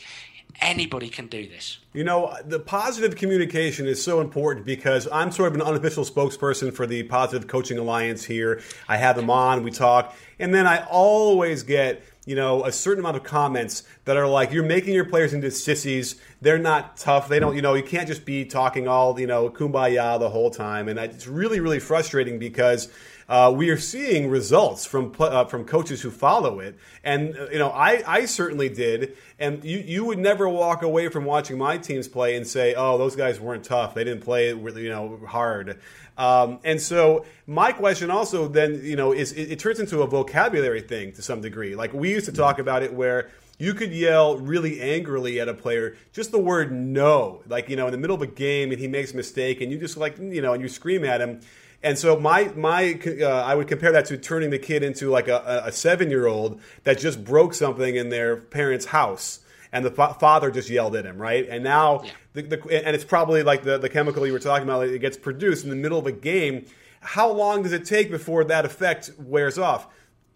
anybody 0.60 1.08
can 1.08 1.26
do 1.26 1.48
this. 1.48 1.78
You 1.92 2.04
know, 2.04 2.34
the 2.44 2.60
positive 2.60 3.16
communication 3.16 3.86
is 3.86 4.02
so 4.02 4.20
important 4.20 4.66
because 4.66 5.08
I'm 5.12 5.30
sort 5.30 5.48
of 5.48 5.54
an 5.54 5.62
unofficial 5.62 6.04
spokesperson 6.04 6.72
for 6.72 6.86
the 6.86 7.02
Positive 7.04 7.48
Coaching 7.48 7.78
Alliance 7.78 8.24
here. 8.24 8.60
I 8.88 8.96
have 8.96 9.16
them 9.16 9.30
on, 9.30 9.62
we 9.62 9.70
talk, 9.70 10.16
and 10.38 10.54
then 10.54 10.66
I 10.66 10.84
always 10.86 11.62
get 11.62 12.02
you 12.24 12.36
know, 12.36 12.64
a 12.64 12.70
certain 12.70 13.00
amount 13.00 13.16
of 13.16 13.24
comments 13.24 13.82
that 14.04 14.16
are 14.16 14.28
like, 14.28 14.52
you're 14.52 14.62
making 14.62 14.94
your 14.94 15.04
players 15.04 15.34
into 15.34 15.50
sissies. 15.50 16.20
They're 16.40 16.58
not 16.58 16.96
tough. 16.96 17.28
They 17.28 17.40
don't, 17.40 17.56
you 17.56 17.62
know, 17.62 17.74
you 17.74 17.82
can't 17.82 18.06
just 18.06 18.24
be 18.24 18.44
talking 18.44 18.86
all, 18.86 19.18
you 19.18 19.26
know, 19.26 19.50
kumbaya 19.50 20.20
the 20.20 20.30
whole 20.30 20.50
time. 20.50 20.88
And 20.88 20.98
it's 21.00 21.26
really, 21.26 21.58
really 21.58 21.80
frustrating 21.80 22.38
because 22.38 22.88
uh, 23.32 23.50
we 23.50 23.70
are 23.70 23.78
seeing 23.78 24.28
results 24.28 24.84
from 24.84 25.10
uh, 25.18 25.46
from 25.46 25.64
coaches 25.64 26.02
who 26.02 26.10
follow 26.10 26.60
it. 26.60 26.76
And, 27.02 27.34
uh, 27.34 27.48
you 27.50 27.58
know, 27.58 27.70
I, 27.70 28.02
I 28.06 28.26
certainly 28.26 28.68
did. 28.68 29.16
And 29.38 29.64
you, 29.64 29.78
you 29.78 30.04
would 30.04 30.18
never 30.18 30.46
walk 30.46 30.82
away 30.82 31.08
from 31.08 31.24
watching 31.24 31.56
my 31.56 31.78
teams 31.78 32.08
play 32.08 32.36
and 32.36 32.46
say, 32.46 32.74
oh, 32.74 32.98
those 32.98 33.16
guys 33.16 33.40
weren't 33.40 33.64
tough. 33.64 33.94
They 33.94 34.04
didn't 34.04 34.22
play, 34.22 34.48
you 34.48 34.90
know, 34.90 35.18
hard. 35.26 35.80
Um, 36.18 36.58
and 36.62 36.78
so 36.78 37.24
my 37.46 37.72
question 37.72 38.10
also 38.10 38.48
then, 38.48 38.82
you 38.84 38.96
know, 38.96 39.12
is 39.12 39.32
it, 39.32 39.52
it 39.52 39.58
turns 39.58 39.80
into 39.80 40.02
a 40.02 40.06
vocabulary 40.06 40.82
thing 40.82 41.12
to 41.12 41.22
some 41.22 41.40
degree. 41.40 41.74
Like 41.74 41.94
we 41.94 42.10
used 42.10 42.26
to 42.26 42.32
talk 42.32 42.58
about 42.58 42.82
it 42.82 42.92
where 42.92 43.30
you 43.58 43.72
could 43.72 43.92
yell 43.92 44.36
really 44.36 44.78
angrily 44.78 45.40
at 45.40 45.48
a 45.48 45.54
player 45.54 45.96
just 46.12 46.32
the 46.32 46.38
word 46.38 46.72
no 46.72 47.42
like 47.46 47.68
you 47.68 47.76
know 47.76 47.86
in 47.86 47.92
the 47.92 47.98
middle 47.98 48.16
of 48.16 48.22
a 48.22 48.26
game 48.26 48.72
and 48.72 48.80
he 48.80 48.88
makes 48.88 49.12
a 49.12 49.16
mistake 49.16 49.60
and 49.60 49.70
you 49.70 49.78
just 49.78 49.96
like 49.96 50.18
you 50.18 50.40
know 50.42 50.52
and 50.52 50.62
you 50.62 50.68
scream 50.68 51.04
at 51.04 51.20
him 51.20 51.38
and 51.82 51.98
so 51.98 52.18
my 52.18 52.52
my 52.56 52.98
uh, 53.20 53.26
I 53.26 53.54
would 53.54 53.68
compare 53.68 53.92
that 53.92 54.06
to 54.06 54.18
turning 54.18 54.50
the 54.50 54.58
kid 54.58 54.82
into 54.82 55.10
like 55.10 55.28
a, 55.28 55.62
a 55.66 55.72
seven 55.72 56.10
year 56.10 56.26
old 56.26 56.60
that 56.84 56.98
just 56.98 57.24
broke 57.24 57.54
something 57.54 57.96
in 57.96 58.08
their 58.08 58.36
parents' 58.36 58.86
house 58.86 59.40
and 59.72 59.84
the 59.84 59.90
fa- 59.90 60.14
father 60.20 60.50
just 60.50 60.68
yelled 60.68 60.94
at 60.94 61.04
him, 61.04 61.16
right? 61.16 61.48
And 61.48 61.64
now, 61.64 62.02
yeah. 62.02 62.10
the, 62.34 62.42
the, 62.42 62.86
and 62.86 62.94
it's 62.94 63.04
probably 63.04 63.42
like 63.42 63.62
the, 63.62 63.78
the 63.78 63.88
chemical 63.88 64.26
you 64.26 64.32
were 64.32 64.38
talking 64.38 64.64
about, 64.64 64.86
it 64.86 65.00
gets 65.00 65.16
produced 65.16 65.64
in 65.64 65.70
the 65.70 65.76
middle 65.76 65.98
of 65.98 66.06
a 66.06 66.12
game. 66.12 66.66
How 67.00 67.30
long 67.30 67.62
does 67.62 67.72
it 67.72 67.84
take 67.84 68.10
before 68.10 68.44
that 68.44 68.64
effect 68.64 69.10
wears 69.18 69.58
off? 69.58 69.88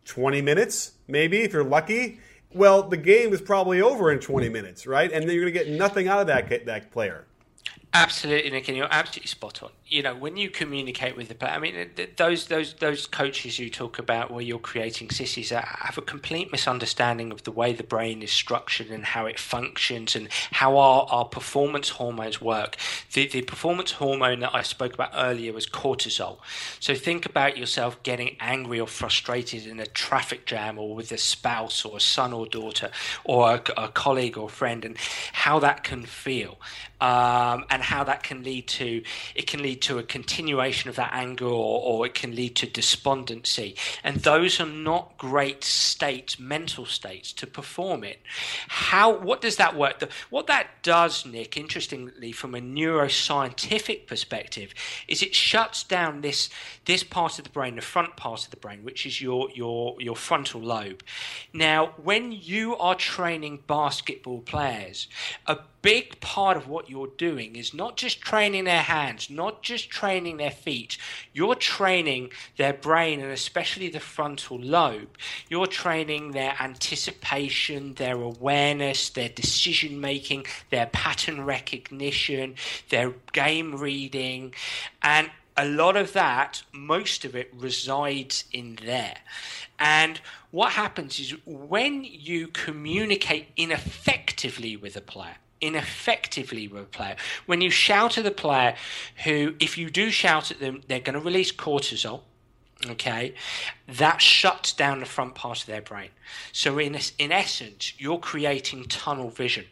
20 0.07 0.41
minutes, 0.41 0.93
maybe, 1.07 1.43
if 1.43 1.53
you're 1.53 1.65
lucky. 1.65 2.19
Well, 2.55 2.83
the 2.85 2.97
game 2.97 3.35
is 3.35 3.41
probably 3.41 3.83
over 3.83 4.11
in 4.11 4.19
20 4.19 4.49
minutes, 4.49 4.87
right? 4.87 5.13
And 5.13 5.29
then 5.29 5.35
you're 5.35 5.51
going 5.51 5.53
to 5.53 5.65
get 5.65 5.69
nothing 5.69 6.09
out 6.09 6.21
of 6.21 6.27
that, 6.29 6.65
that 6.65 6.91
player. 6.91 7.27
Absolutely, 7.93 8.51
Nick, 8.51 8.69
and 8.69 8.77
you're 8.77 8.89
absolutely 8.91 9.29
spot 9.29 9.63
on. 9.63 9.71
You 9.89 10.03
know, 10.03 10.17
when 10.17 10.37
you 10.37 10.51
communicate 10.51 11.17
with 11.17 11.29
the 11.29 11.37
player, 11.37 11.53
I 11.53 11.59
mean, 11.61 11.91
those 12.17 12.49
those 12.49 12.75
those 12.75 13.07
coaches 13.07 13.57
you 13.61 13.71
talk 13.71 14.01
about 14.01 14.33
where 14.33 14.43
you're 14.43 14.59
creating 14.59 15.11
sissies 15.11 15.51
have 15.51 15.97
a 15.97 16.03
complete 16.03 16.51
misunderstanding 16.51 17.31
of 17.31 17.45
the 17.45 17.53
way 17.53 17.73
the 17.73 17.85
brain 17.85 18.21
is 18.21 18.33
structured 18.33 18.89
and 18.89 19.05
how 19.05 19.27
it 19.27 19.39
functions 19.39 20.17
and 20.17 20.29
how 20.51 20.77
our, 20.77 21.07
our 21.09 21.25
performance 21.25 21.91
hormones 21.91 22.41
work. 22.41 22.77
The, 23.13 23.29
the 23.29 23.43
performance 23.43 23.93
hormone 23.93 24.41
that 24.41 24.55
I 24.55 24.63
spoke 24.63 24.95
about 24.95 25.13
earlier 25.15 25.53
was 25.53 25.67
cortisol. 25.69 26.39
So 26.81 26.97
think 26.97 27.25
about 27.25 27.57
yourself 27.57 28.03
getting 28.03 28.37
angry 28.41 28.81
or 28.81 28.89
frustrated 28.89 29.69
in 29.69 29.79
a 29.79 29.87
traffic 29.87 30.47
jam 30.47 30.81
or 30.81 30.97
with 30.97 31.13
a 31.13 31.19
spouse 31.19 31.85
or 31.85 31.99
a 31.99 32.01
son 32.01 32.33
or 32.33 32.47
daughter 32.47 32.91
or 33.23 33.55
a, 33.55 33.85
a 33.85 33.89
colleague 33.89 34.37
or 34.37 34.49
friend 34.49 34.85
and 34.85 34.97
how 35.33 35.61
that 35.61 35.85
can 35.85 36.05
feel 36.05 36.59
um, 37.01 37.65
and 37.71 37.83
how 37.83 38.05
that 38.05 38.23
can 38.23 38.43
lead 38.43 38.67
to 38.67 39.03
it 39.35 39.47
can 39.47 39.63
lead 39.63 39.76
to 39.83 39.99
a 39.99 40.03
continuation 40.03 40.91
of 40.91 40.97
that 40.97 41.11
anger 41.13 41.47
or, 41.47 41.83
or, 41.83 42.07
it 42.07 42.15
can 42.15 42.35
lead 42.35 42.57
to 42.57 42.67
despondency. 42.67 43.77
And 44.05 44.19
those 44.19 44.61
are 44.61 44.67
not 44.67 45.17
great 45.19 45.65
states 45.65 46.39
mental 46.39 46.87
states 46.87 47.33
to 47.35 47.47
perform 47.47 48.05
it. 48.05 48.21
How 48.69 49.17
what 49.17 49.41
does 49.41 49.57
that 49.57 49.77
work? 49.77 49.99
The, 49.99 50.09
what 50.31 50.47
that 50.47 50.83
does 50.83 51.27
nick 51.27 51.57
interestingly 51.57 52.33
from 52.33 52.55
a 52.55 52.61
neuroscientific 52.61 54.07
perspective 54.07 54.75
is 55.09 55.23
it 55.23 55.35
shuts 55.35 55.83
down 55.83 56.21
this 56.21 56.51
this 56.85 57.03
part 57.03 57.39
of 57.39 57.45
the 57.45 57.51
brain 57.51 57.77
the 57.77 57.83
front 57.83 58.17
part 58.17 58.45
of 58.45 58.51
the 58.51 58.57
brain 58.57 58.85
which 58.85 59.07
is 59.07 59.21
your 59.21 59.49
your 59.55 59.97
your 60.01 60.17
frontal 60.17 60.61
lobe. 60.61 61.03
Now 61.53 61.95
when 62.03 62.33
you 62.33 62.77
are 62.77 62.95
training 62.95 63.63
basketball 63.67 64.41
players 64.41 65.09
a 65.47 65.59
big 65.87 66.19
part 66.19 66.57
of 66.57 66.67
what 66.67 66.91
you're 66.91 67.13
doing 67.17 67.55
is 67.55 67.73
not 67.73 67.97
just 67.97 68.21
training 68.21 68.65
their 68.65 68.83
hands, 68.83 69.31
not 69.31 69.63
just 69.63 69.89
training 69.89 70.37
their 70.37 70.51
feet. 70.51 70.99
You're 71.33 71.55
training 71.55 72.31
their 72.57 72.73
brain 72.73 73.21
and 73.21 73.31
especially 73.31 73.89
the 73.89 74.01
frontal 74.01 74.59
lobe. 74.59 75.17
You're 75.49 75.69
training 75.69 76.33
their 76.33 76.57
anticipation, 76.59 77.95
their 77.95 78.21
awareness, 78.21 79.11
their 79.11 79.29
decision 79.29 80.01
making, 80.01 80.47
their 80.71 80.87
pattern 80.87 81.45
recognition, 81.45 82.57
their 82.89 83.13
game 83.33 83.77
reading. 83.77 84.55
And 85.03 85.31
a 85.57 85.69
lot 85.69 85.97
of 85.97 86.15
that, 86.15 86.65
most 86.73 87.25
of 87.25 87.37
it 87.37 87.53
resides 87.57 88.43
in 88.51 88.77
there. 88.85 89.19
And 89.79 90.21
what 90.51 90.73
happens 90.73 91.21
is 91.21 91.37
when 91.47 92.03
you 92.03 92.49
communicate 92.49 93.51
ineffectively 93.57 94.77
with 94.77 94.97
a 94.97 95.01
player, 95.01 95.37
ineffectively 95.61 96.69
with 96.69 96.83
a 96.83 96.87
player. 96.87 97.17
When 97.47 97.61
you 97.61 97.71
shout 97.71 98.19
at 98.19 98.25
the 98.25 98.31
player, 98.31 98.75
who, 99.25 99.55
if 99.61 99.79
you 99.79 99.91
do 99.91 100.11
shout 100.11 100.51
at 100.51 100.61
them, 100.61 100.83
they're 100.89 101.01
going 101.01 101.19
to 101.19 101.25
release 101.25 101.53
cortisol. 101.53 102.23
Okay, 102.91 103.33
that 103.89 104.21
shuts 104.21 104.75
down 104.75 105.01
the 105.01 105.07
front 105.07 105.35
part 105.35 105.61
of 105.61 105.67
their 105.67 105.81
brain. 105.81 106.11
So, 106.53 106.79
in 106.79 106.99
in 107.19 107.33
essence, 107.33 107.95
you're 107.97 108.19
creating 108.19 108.85
tunnel 108.85 109.31
vision. 109.31 109.65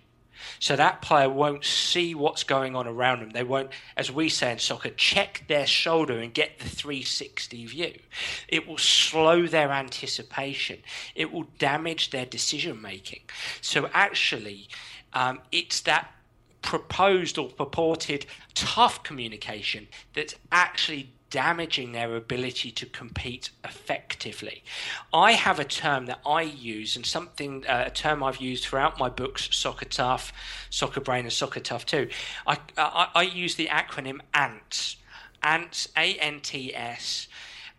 So 0.58 0.76
that 0.76 1.02
player 1.02 1.28
won't 1.28 1.64
see 1.64 2.14
what's 2.14 2.44
going 2.44 2.76
on 2.76 2.86
around 2.86 3.20
them. 3.20 3.30
They 3.30 3.42
won't, 3.44 3.70
as 3.96 4.10
we 4.10 4.28
say 4.28 4.52
in 4.52 4.58
soccer, 4.58 4.90
check 4.90 5.44
their 5.48 5.66
shoulder 5.66 6.18
and 6.18 6.32
get 6.32 6.58
the 6.58 6.68
360 6.68 7.66
view. 7.66 7.94
It 8.48 8.66
will 8.66 8.78
slow 8.78 9.46
their 9.46 9.70
anticipation. 9.70 10.80
It 11.14 11.32
will 11.32 11.46
damage 11.58 12.10
their 12.10 12.26
decision 12.26 12.80
making. 12.80 13.22
So 13.60 13.88
actually, 13.92 14.68
um, 15.14 15.40
it's 15.50 15.80
that 15.82 16.10
proposed 16.62 17.36
or 17.38 17.48
purported 17.50 18.26
tough 18.54 19.02
communication 19.02 19.86
that's 20.14 20.34
actually 20.50 21.10
damaging 21.30 21.90
their 21.92 22.14
ability 22.14 22.70
to 22.70 22.86
compete 22.86 23.50
effectively. 23.64 24.62
I 25.12 25.32
have 25.32 25.58
a 25.58 25.64
term 25.64 26.06
that 26.06 26.20
I 26.24 26.42
use, 26.42 26.94
and 26.94 27.04
something 27.04 27.66
uh, 27.66 27.84
a 27.86 27.90
term 27.90 28.22
I've 28.22 28.36
used 28.36 28.64
throughout 28.64 29.00
my 29.00 29.08
books, 29.08 29.48
Soccer 29.50 29.86
Tough, 29.86 30.32
Soccer 30.70 31.00
Brain, 31.00 31.24
and 31.24 31.32
Soccer 31.32 31.58
Tough 31.58 31.86
2. 31.86 32.08
I, 32.46 32.58
I, 32.78 33.08
I 33.16 33.22
use 33.22 33.56
the 33.56 33.66
acronym 33.66 34.20
ANTS. 34.32 34.96
ANTS, 35.42 35.88
A 35.96 36.14
N 36.14 36.40
T 36.40 36.74
S, 36.74 37.28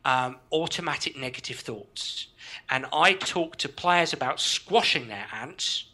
um, 0.04 0.36
automatic 0.52 1.18
negative 1.18 1.60
thoughts. 1.60 2.28
And 2.70 2.86
I 2.94 3.14
talk 3.14 3.56
to 3.58 3.70
players 3.70 4.14
about 4.14 4.40
squashing 4.40 5.08
their 5.08 5.28
ants 5.34 5.86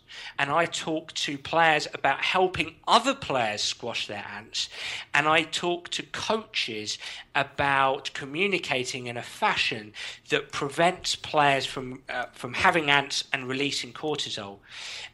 and 0.41 0.49
I 0.49 0.65
talk 0.65 1.13
to 1.13 1.37
players 1.37 1.87
about 1.93 2.21
helping 2.21 2.73
other 2.87 3.13
players 3.13 3.61
squash 3.61 4.07
their 4.07 4.25
ants, 4.35 4.69
and 5.13 5.27
I 5.27 5.43
talk 5.43 5.89
to 5.89 6.01
coaches 6.01 6.97
about 7.35 8.09
communicating 8.15 9.05
in 9.05 9.17
a 9.17 9.21
fashion 9.21 9.93
that 10.29 10.51
prevents 10.51 11.15
players 11.15 11.67
from 11.67 12.01
uh, 12.09 12.25
from 12.33 12.55
having 12.55 12.89
ants 12.89 13.23
and 13.31 13.47
releasing 13.47 13.93
cortisol, 13.93 14.57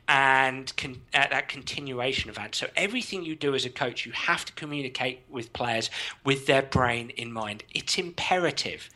and 0.07 0.71
con- 0.77 1.01
uh, 1.13 1.27
that 1.29 1.49
continuation 1.49 2.29
of 2.29 2.37
ants. 2.37 2.59
So 2.59 2.67
everything 2.77 3.25
you 3.25 3.35
do 3.35 3.53
as 3.53 3.65
a 3.65 3.69
coach, 3.69 4.05
you 4.05 4.13
have 4.13 4.45
to 4.45 4.53
communicate 4.53 5.23
with 5.29 5.51
players 5.51 5.89
with 6.23 6.45
their 6.45 6.61
brain 6.61 7.09
in 7.09 7.33
mind. 7.33 7.65
It's 7.73 7.97
imperative. 7.97 8.89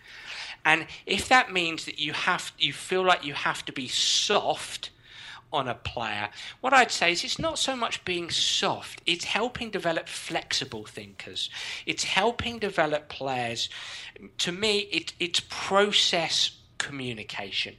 And 0.64 0.88
if 1.06 1.28
that 1.28 1.52
means 1.52 1.84
that 1.84 2.00
you 2.00 2.14
have 2.14 2.54
you 2.58 2.72
feel 2.72 3.04
like 3.04 3.26
you 3.26 3.34
have 3.34 3.66
to 3.66 3.74
be 3.74 3.90
soft 3.90 4.92
on 5.54 5.68
a 5.68 5.76
player, 5.76 6.30
what 6.62 6.74
I'd 6.74 6.92
say 6.92 7.12
is 7.12 7.24
it's 7.24 7.40
not 7.40 7.60
so 7.60 7.76
much 7.76 8.06
being 8.06 8.30
soft, 8.30 9.02
it's 9.06 9.26
helping 9.26 9.70
develop 9.70 10.08
flexible 10.08 10.86
thinkers. 10.86 11.50
It's 11.86 12.04
helping 12.04 12.60
develop 12.60 13.10
players. 13.10 13.70
To 14.40 14.52
me, 14.52 14.80
it, 14.92 15.14
it's 15.20 15.42
process 15.50 16.58
communication. 16.78 17.76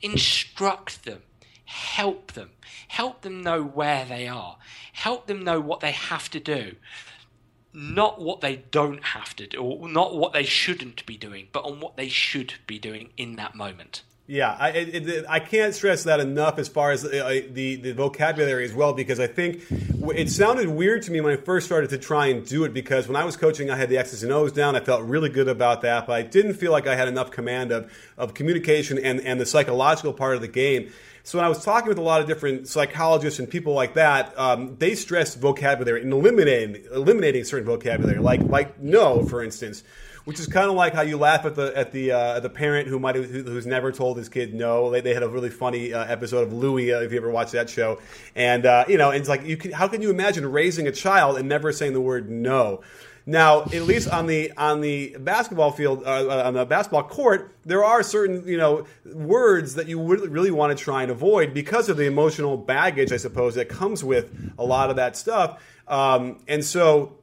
Instruct 0.00 1.04
them, 1.04 1.22
help 1.64 2.32
them, 2.32 2.50
help 2.88 3.22
them 3.22 3.42
know 3.42 3.62
where 3.62 4.04
they 4.04 4.26
are, 4.26 4.58
help 4.92 5.26
them 5.26 5.44
know 5.44 5.60
what 5.60 5.80
they 5.80 5.92
have 5.92 6.28
to 6.30 6.40
do. 6.40 6.76
Not 7.74 8.20
what 8.20 8.42
they 8.42 8.56
don't 8.70 9.02
have 9.02 9.34
to 9.36 9.46
do, 9.46 9.58
or 9.58 9.88
not 9.88 10.14
what 10.14 10.34
they 10.34 10.42
shouldn't 10.42 11.06
be 11.06 11.16
doing, 11.16 11.48
but 11.52 11.64
on 11.64 11.80
what 11.80 11.96
they 11.96 12.08
should 12.08 12.54
be 12.66 12.78
doing 12.78 13.10
in 13.16 13.36
that 13.36 13.54
moment. 13.54 14.02
Yeah, 14.28 14.56
I, 14.58 14.70
it, 14.70 15.08
it, 15.08 15.24
I 15.28 15.40
can't 15.40 15.74
stress 15.74 16.04
that 16.04 16.20
enough 16.20 16.58
as 16.60 16.68
far 16.68 16.92
as 16.92 17.04
uh, 17.04 17.40
the, 17.50 17.74
the 17.74 17.92
vocabulary 17.92 18.64
as 18.64 18.72
well, 18.72 18.92
because 18.92 19.18
I 19.18 19.26
think 19.26 19.64
it 19.70 20.30
sounded 20.30 20.68
weird 20.68 21.02
to 21.02 21.10
me 21.10 21.20
when 21.20 21.32
I 21.32 21.36
first 21.36 21.66
started 21.66 21.90
to 21.90 21.98
try 21.98 22.26
and 22.26 22.46
do 22.46 22.62
it. 22.62 22.72
Because 22.72 23.08
when 23.08 23.16
I 23.16 23.24
was 23.24 23.36
coaching, 23.36 23.68
I 23.68 23.76
had 23.76 23.88
the 23.88 23.98
X's 23.98 24.22
and 24.22 24.32
O's 24.32 24.52
down. 24.52 24.76
I 24.76 24.80
felt 24.80 25.02
really 25.02 25.28
good 25.28 25.48
about 25.48 25.80
that, 25.82 26.06
but 26.06 26.12
I 26.12 26.22
didn't 26.22 26.54
feel 26.54 26.70
like 26.70 26.86
I 26.86 26.94
had 26.94 27.08
enough 27.08 27.32
command 27.32 27.72
of, 27.72 27.92
of 28.16 28.32
communication 28.32 28.96
and, 28.96 29.20
and 29.20 29.40
the 29.40 29.46
psychological 29.46 30.12
part 30.12 30.36
of 30.36 30.40
the 30.40 30.48
game. 30.48 30.92
So 31.24 31.38
when 31.38 31.44
I 31.44 31.48
was 31.48 31.64
talking 31.64 31.88
with 31.88 31.98
a 31.98 32.02
lot 32.02 32.20
of 32.20 32.28
different 32.28 32.68
psychologists 32.68 33.40
and 33.40 33.50
people 33.50 33.74
like 33.74 33.94
that, 33.94 34.38
um, 34.38 34.76
they 34.76 34.94
stressed 34.94 35.40
vocabulary 35.40 36.02
and 36.02 36.12
eliminating 36.12 36.84
eliminating 36.92 37.42
certain 37.42 37.66
vocabulary, 37.66 38.20
like 38.20 38.40
like 38.42 38.80
no, 38.80 39.24
for 39.24 39.42
instance 39.42 39.82
which 40.24 40.38
is 40.38 40.46
kind 40.46 40.68
of 40.68 40.74
like 40.74 40.94
how 40.94 41.02
you 41.02 41.16
laugh 41.16 41.44
at 41.44 41.56
the 41.56 41.76
at 41.76 41.92
the 41.92 42.12
uh, 42.12 42.40
the 42.40 42.50
parent 42.50 42.88
who 42.88 42.98
might 42.98 43.16
who's 43.16 43.66
never 43.66 43.92
told 43.92 44.16
his 44.16 44.28
kid 44.28 44.54
no. 44.54 44.90
They, 44.90 45.00
they 45.00 45.14
had 45.14 45.22
a 45.22 45.28
really 45.28 45.50
funny 45.50 45.92
uh, 45.92 46.04
episode 46.04 46.42
of 46.42 46.52
Louie 46.52 46.92
uh, 46.92 47.00
if 47.00 47.12
you 47.12 47.18
ever 47.18 47.30
watched 47.30 47.52
that 47.52 47.68
show, 47.68 47.98
and 48.34 48.66
uh, 48.66 48.84
you 48.88 48.98
know, 48.98 49.10
it's 49.10 49.28
like 49.28 49.44
you 49.44 49.56
can, 49.56 49.72
how 49.72 49.88
can 49.88 50.02
you 50.02 50.10
imagine 50.10 50.50
raising 50.50 50.86
a 50.86 50.92
child 50.92 51.38
and 51.38 51.48
never 51.48 51.72
saying 51.72 51.92
the 51.92 52.00
word 52.00 52.30
no? 52.30 52.82
Now, 53.24 53.62
at 53.62 53.82
least 53.82 54.08
on 54.08 54.26
the 54.26 54.52
on 54.56 54.80
the 54.80 55.16
basketball 55.18 55.70
field, 55.70 56.02
uh, 56.04 56.26
uh, 56.28 56.42
on 56.44 56.54
the 56.54 56.64
basketball 56.64 57.04
court, 57.04 57.54
there 57.64 57.84
are 57.84 58.02
certain 58.02 58.46
you 58.46 58.56
know 58.56 58.86
words 59.04 59.76
that 59.76 59.86
you 59.86 59.98
would 59.98 60.20
really 60.30 60.50
want 60.50 60.76
to 60.76 60.82
try 60.82 61.02
and 61.02 61.10
avoid 61.10 61.54
because 61.54 61.88
of 61.88 61.96
the 61.96 62.04
emotional 62.04 62.56
baggage, 62.56 63.12
I 63.12 63.18
suppose, 63.18 63.54
that 63.54 63.68
comes 63.68 64.02
with 64.02 64.52
a 64.58 64.64
lot 64.64 64.90
of 64.90 64.96
that 64.96 65.16
stuff. 65.16 65.62
Um, 65.86 66.38
and 66.48 66.64
so, 66.64 67.18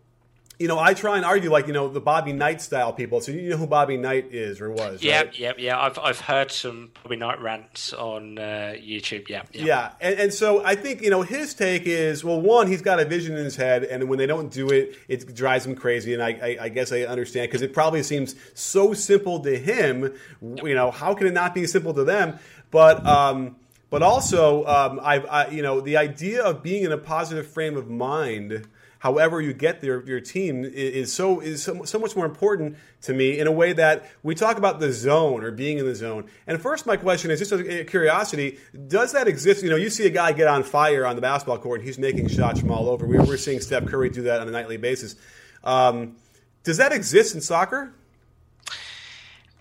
you 0.59 0.67
know, 0.67 0.77
I 0.77 0.93
try 0.93 1.15
and 1.15 1.25
argue 1.25 1.49
like 1.49 1.67
you 1.67 1.73
know 1.73 1.87
the 1.87 2.01
Bobby 2.01 2.33
Knight 2.33 2.61
style 2.61 2.91
people. 2.91 3.21
So 3.21 3.31
you 3.31 3.51
know 3.51 3.57
who 3.57 3.65
Bobby 3.65 3.95
Knight 3.95 4.33
is 4.33 4.59
or 4.59 4.69
was? 4.69 5.01
Yeah, 5.01 5.21
right? 5.21 5.39
yep, 5.39 5.55
yeah. 5.57 5.79
I've 5.79 5.97
I've 5.97 6.19
heard 6.19 6.51
some 6.51 6.91
Bobby 7.01 7.15
Knight 7.15 7.41
rants 7.41 7.93
on 7.93 8.37
uh, 8.37 8.75
YouTube. 8.75 9.29
Yeah, 9.29 9.43
yep. 9.53 9.65
yeah. 9.65 9.91
And, 10.01 10.19
and 10.19 10.33
so 10.33 10.63
I 10.65 10.75
think 10.75 11.01
you 11.01 11.09
know 11.09 11.21
his 11.21 11.53
take 11.53 11.83
is 11.85 12.25
well, 12.25 12.41
one, 12.41 12.67
he's 12.67 12.81
got 12.81 12.99
a 12.99 13.05
vision 13.05 13.37
in 13.37 13.45
his 13.45 13.55
head, 13.55 13.85
and 13.85 14.09
when 14.09 14.19
they 14.19 14.25
don't 14.25 14.51
do 14.51 14.69
it, 14.69 14.97
it 15.07 15.33
drives 15.33 15.65
him 15.65 15.75
crazy. 15.75 16.13
And 16.13 16.21
I 16.21 16.31
I, 16.31 16.57
I 16.65 16.69
guess 16.69 16.91
I 16.91 17.03
understand 17.03 17.47
because 17.47 17.61
it 17.61 17.73
probably 17.73 18.03
seems 18.03 18.35
so 18.53 18.93
simple 18.93 19.39
to 19.39 19.57
him. 19.57 20.13
Yep. 20.41 20.65
You 20.65 20.75
know, 20.75 20.91
how 20.91 21.13
can 21.13 21.27
it 21.27 21.33
not 21.33 21.55
be 21.55 21.67
simple 21.67 21.93
to 21.93 22.03
them? 22.03 22.37
But 22.69 23.05
um, 23.05 23.55
but 23.89 24.03
also, 24.03 24.65
um, 24.65 24.99
I've 25.01 25.25
I 25.25 25.47
you 25.47 25.61
know 25.61 25.79
the 25.79 25.95
idea 25.95 26.43
of 26.43 26.61
being 26.61 26.83
in 26.83 26.91
a 26.91 26.97
positive 26.97 27.47
frame 27.47 27.77
of 27.77 27.89
mind 27.89 28.67
however 28.99 29.41
you 29.41 29.53
get 29.53 29.83
your, 29.83 30.05
your 30.05 30.19
team 30.19 30.63
is 30.63 31.12
so 31.12 31.39
is 31.39 31.63
so, 31.63 31.83
so 31.83 31.97
much 31.97 32.15
more 32.15 32.25
important 32.25 32.77
to 33.01 33.13
me 33.13 33.39
in 33.39 33.47
a 33.47 33.51
way 33.51 33.73
that 33.73 34.09
we 34.23 34.35
talk 34.35 34.57
about 34.57 34.79
the 34.79 34.91
zone 34.91 35.43
or 35.43 35.51
being 35.51 35.79
in 35.79 35.85
the 35.85 35.95
zone. 35.95 36.25
And 36.45 36.62
first, 36.62 36.85
my 36.85 36.97
question 36.97 37.31
is 37.31 37.39
just 37.39 37.51
a 37.51 37.83
curiosity: 37.85 38.59
Does 38.88 39.13
that 39.13 39.27
exist? 39.27 39.63
You 39.63 39.69
know, 39.69 39.75
you 39.75 39.89
see 39.89 40.05
a 40.05 40.12
guy 40.12 40.33
get 40.33 40.47
on 40.47 40.63
fire 40.63 41.05
on 41.05 41.15
the 41.15 41.21
basketball 41.21 41.57
court, 41.57 41.79
and 41.79 41.88
he's 41.88 41.97
making 41.97 42.27
shots 42.27 42.59
from 42.59 42.71
all 42.71 42.89
over. 42.89 43.07
We, 43.07 43.17
are 43.17 43.38
seeing 43.38 43.62
Steph 43.62 43.85
Curry 43.88 44.09
do 44.09 44.23
that 44.23 44.41
on 44.41 44.47
a 44.47 44.51
nightly 44.51 44.77
basis. 44.77 45.15
Um, 45.63 46.17
does 46.63 46.77
that 46.77 46.91
exist 46.91 47.35
in 47.35 47.41
soccer? 47.41 47.93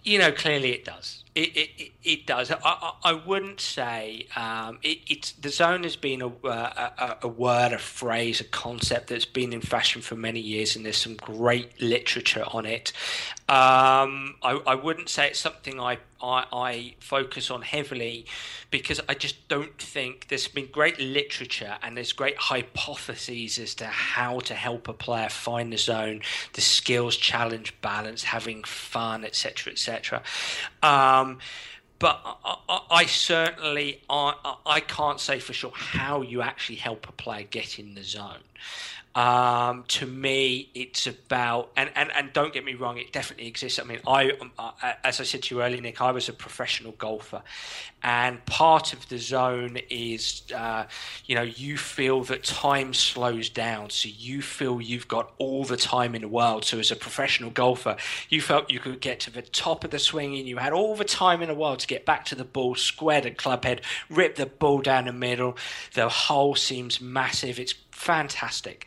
You 0.03 0.19
know, 0.19 0.33
clearly 0.33 0.73
it 0.73 0.85
does. 0.85 1.25
It, 1.35 1.57
it, 1.57 1.71
it 1.79 1.93
does. 2.17 2.51
I, 2.51 2.57
I, 2.65 2.93
I 3.05 3.13
wouldn't 3.13 3.61
say 3.61 4.27
um, 4.37 4.79
it, 4.83 4.99
it's 5.09 5.33
the 5.33 5.51
zone 5.51 5.83
has 5.83 5.97
been 5.97 6.23
a, 6.23 6.29
a, 6.29 7.17
a, 7.23 7.29
word, 7.29 7.73
a 7.73 7.79
phrase, 7.79 8.41
a 8.41 8.45
concept 8.45 9.09
that's 9.09 9.25
been 9.25 9.53
in 9.53 9.61
fashion 9.61 10.03
for 10.03 10.17
many 10.17 10.41
years, 10.41 10.77
and 10.77 10.85
there's 10.85 10.97
some 10.97 11.17
great 11.17 11.81
literature 11.81 12.45
on 12.47 12.67
it. 12.67 12.93
Um, 13.49 14.37
I, 14.43 14.61
I, 14.67 14.75
wouldn't 14.75 15.09
say 15.09 15.29
it's 15.29 15.41
something 15.41 15.81
I, 15.81 15.99
I, 16.23 16.45
I 16.53 16.95
focus 17.01 17.51
on 17.51 17.63
heavily 17.63 18.27
because 18.71 19.01
I 19.09 19.15
just 19.15 19.49
don't 19.49 19.79
think 19.81 20.29
there's 20.29 20.49
been 20.49 20.67
great 20.67 21.01
literature 21.01 21.79
and 21.83 21.97
there's 21.97 22.13
great 22.13 22.37
hypotheses 22.37 23.59
as 23.59 23.75
to 23.77 23.87
how 23.87 24.41
to 24.41 24.55
help 24.55 24.87
a 24.87 24.93
player 24.93 25.31
find 25.31 25.73
the 25.73 25.79
zone, 25.79 26.21
the 26.53 26.61
skills, 26.61 27.17
challenge, 27.17 27.75
balance, 27.81 28.23
having 28.23 28.65
fun, 28.65 29.25
etc., 29.25 29.73
etc. 29.73 30.23
Um, 30.83 31.39
but 31.99 32.21
I, 32.25 32.81
I, 32.91 33.07
certainly 33.07 34.03
I, 34.09 34.55
I 34.65 34.81
can't 34.81 35.21
say 35.21 35.39
for 35.41 35.53
sure 35.53 35.73
how 35.75 36.23
you 36.23 36.43
actually 36.43 36.77
help 36.77 37.09
a 37.09 37.13
player 37.13 37.45
get 37.51 37.79
in 37.79 37.95
the 37.95 38.05
zone. 38.05 38.43
Um, 39.15 39.85
to 39.89 40.07
me, 40.07 40.71
it's 40.75 41.07
about 41.07 41.73
and, 41.77 41.91
and 41.97 42.13
and 42.13 42.33
don't 42.33 42.53
get 42.53 42.65
me 42.65 42.75
wrong, 42.75 42.99
it 42.99 43.13
definitely 43.13 43.49
exists. 43.49 43.81
I 43.81 43.85
mean, 43.85 43.99
I 44.07 44.31
um, 44.41 44.53
uh, 44.59 44.93
as 45.03 45.21
I 45.21 45.25
said 45.25 45.43
to 45.45 45.55
you 45.55 45.63
earlier, 45.63 45.81
Nick, 45.81 46.01
I 46.01 46.13
was 46.13 46.29
a 46.29 46.33
professional 46.33 46.93
golfer, 46.93 47.43
and 48.03 48.45
part 48.47 48.93
of 48.93 49.09
the 49.09 49.19
zone 49.19 49.79
is, 49.91 50.43
uh, 50.55 50.85
you 51.25 51.35
know, 51.35 51.43
you 51.43 51.77
feel 51.77 52.23
that 52.25 52.45
time 52.45 52.95
slows 52.95 53.49
down, 53.49 53.91
so 53.91 54.09
you 54.09 54.41
feel 54.41 54.81
you've 54.81 55.09
got 55.09 55.33
all 55.39 55.65
the 55.65 55.77
time 55.77 56.15
in 56.15 56.23
the 56.23 56.29
world. 56.29 56.65
So 56.65 56.79
as 56.79 56.93
a 56.93 56.97
professional 56.97 57.51
golfer, 57.51 57.97
you 58.29 58.41
felt 58.41 58.71
you 58.71 58.79
could 58.79 59.01
get 59.01 59.21
to 59.21 59.31
the 59.33 59.43
top 59.43 59.83
of 59.85 59.91
the 59.91 59.99
swing, 59.99 60.37
and 60.37 60.47
you 60.47 60.59
had 60.59 60.73
all 60.73 60.95
the 60.95 61.05
time 61.05 61.43
in 61.43 61.49
the 61.49 61.55
world 61.55 61.81
to 61.81 61.87
get 61.89 62.05
back 62.05 62.25
to 62.27 62.35
the 62.37 62.45
ball, 62.45 62.77
square 62.77 63.23
the 63.23 63.33
club 63.33 63.65
head, 63.65 63.81
rip 64.11 64.37
the 64.37 64.47
ball 64.47 64.81
down 64.81 65.07
the 65.07 65.13
middle. 65.13 65.57
The 65.95 66.09
hole 66.09 66.55
seems 66.55 67.01
massive. 67.01 67.59
It's 67.59 67.75
fantastic. 67.99 68.87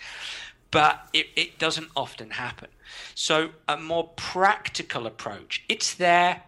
But 0.71 1.09
it, 1.13 1.27
it 1.35 1.59
doesn't 1.59 1.89
often 1.95 2.31
happen. 2.31 2.69
So, 3.13 3.51
a 3.67 3.77
more 3.77 4.09
practical 4.15 5.05
approach, 5.05 5.63
it's 5.67 5.93
there. 5.95 6.43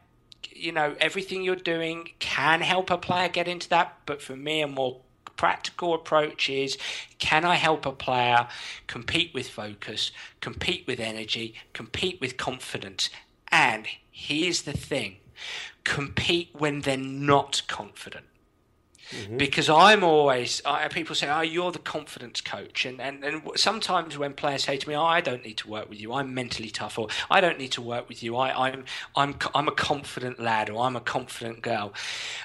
You 0.49 0.71
know, 0.71 0.95
everything 0.99 1.43
you're 1.43 1.55
doing 1.55 2.11
can 2.19 2.61
help 2.61 2.89
a 2.89 2.97
player 2.97 3.27
get 3.27 3.47
into 3.47 3.67
that. 3.69 3.97
But 4.05 4.21
for 4.21 4.35
me, 4.35 4.61
a 4.61 4.67
more 4.67 5.01
practical 5.35 5.93
approach 5.93 6.49
is 6.49 6.77
can 7.19 7.43
I 7.43 7.55
help 7.55 7.85
a 7.85 7.91
player 7.91 8.47
compete 8.87 9.33
with 9.33 9.49
focus, 9.49 10.11
compete 10.39 10.87
with 10.87 10.99
energy, 11.01 11.55
compete 11.73 12.21
with 12.21 12.37
confidence? 12.37 13.09
And 13.51 13.87
here's 14.09 14.61
the 14.61 14.73
thing 14.73 15.17
compete 15.83 16.49
when 16.53 16.81
they're 16.81 16.97
not 16.97 17.63
confident. 17.67 18.25
Mm-hmm. 19.11 19.37
Because 19.37 19.69
I'm 19.69 20.03
always, 20.03 20.61
I, 20.65 20.87
people 20.87 21.15
say, 21.15 21.29
oh, 21.29 21.41
you're 21.41 21.71
the 21.71 21.79
confidence 21.79 22.41
coach. 22.41 22.85
And, 22.85 23.01
and, 23.01 23.23
and 23.23 23.41
sometimes 23.55 24.17
when 24.17 24.33
players 24.33 24.63
say 24.63 24.77
to 24.77 24.89
me, 24.89 24.95
oh, 24.95 25.03
I 25.03 25.21
don't 25.21 25.43
need 25.43 25.57
to 25.57 25.69
work 25.69 25.89
with 25.89 25.99
you, 25.99 26.13
I'm 26.13 26.33
mentally 26.33 26.69
tough, 26.69 26.97
or 26.97 27.09
I 27.29 27.41
don't 27.41 27.57
need 27.57 27.71
to 27.73 27.81
work 27.81 28.07
with 28.09 28.23
you, 28.23 28.35
I, 28.37 28.69
I'm, 28.69 28.85
I'm, 29.15 29.35
I'm 29.53 29.67
a 29.67 29.73
confident 29.73 30.39
lad, 30.39 30.69
or 30.69 30.85
I'm 30.85 30.95
a 30.95 31.01
confident 31.01 31.61
girl. 31.61 31.93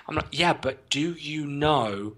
I'm 0.09 0.17
like, 0.17 0.27
yeah, 0.33 0.53
but 0.53 0.91
do 0.91 1.13
you 1.13 1.47
know 1.47 2.15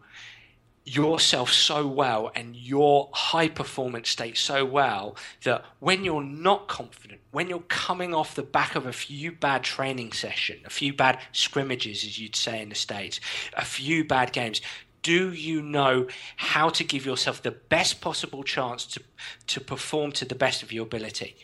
yourself 0.94 1.52
so 1.52 1.86
well 1.86 2.32
and 2.34 2.56
your 2.56 3.08
high 3.12 3.48
performance 3.48 4.08
state 4.08 4.36
so 4.36 4.64
well 4.64 5.16
that 5.44 5.64
when 5.78 6.04
you're 6.04 6.24
not 6.24 6.66
confident, 6.66 7.20
when 7.30 7.48
you're 7.48 7.60
coming 7.60 8.12
off 8.12 8.34
the 8.34 8.42
back 8.42 8.74
of 8.74 8.86
a 8.86 8.92
few 8.92 9.30
bad 9.30 9.62
training 9.62 10.12
session, 10.12 10.58
a 10.64 10.70
few 10.70 10.92
bad 10.92 11.18
scrimmages, 11.32 12.02
as 12.02 12.18
you'd 12.18 12.34
say 12.34 12.60
in 12.60 12.68
the 12.70 12.74
States, 12.74 13.20
a 13.56 13.64
few 13.64 14.04
bad 14.04 14.32
games, 14.32 14.60
do 15.02 15.32
you 15.32 15.62
know 15.62 16.08
how 16.36 16.68
to 16.70 16.84
give 16.84 17.06
yourself 17.06 17.42
the 17.42 17.52
best 17.52 18.00
possible 18.00 18.42
chance 18.42 18.84
to, 18.86 19.00
to 19.46 19.60
perform 19.60 20.12
to 20.12 20.24
the 20.24 20.34
best 20.34 20.62
of 20.62 20.72
your 20.72 20.84
ability? 20.84 21.36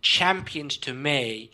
Champions 0.00 0.76
to 0.78 0.94
me 0.94 1.50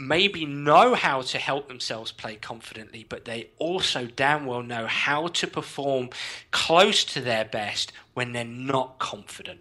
maybe 0.00 0.46
know 0.46 0.94
how 0.94 1.20
to 1.20 1.38
help 1.38 1.68
themselves 1.68 2.10
play 2.10 2.36
confidently, 2.36 3.04
but 3.08 3.26
they 3.26 3.50
also 3.58 4.06
damn 4.06 4.46
well 4.46 4.62
know 4.62 4.86
how 4.86 5.28
to 5.28 5.46
perform 5.46 6.08
close 6.50 7.04
to 7.04 7.20
their 7.20 7.44
best 7.44 7.92
when 8.14 8.32
they're 8.32 8.44
not 8.44 8.98
confident. 8.98 9.60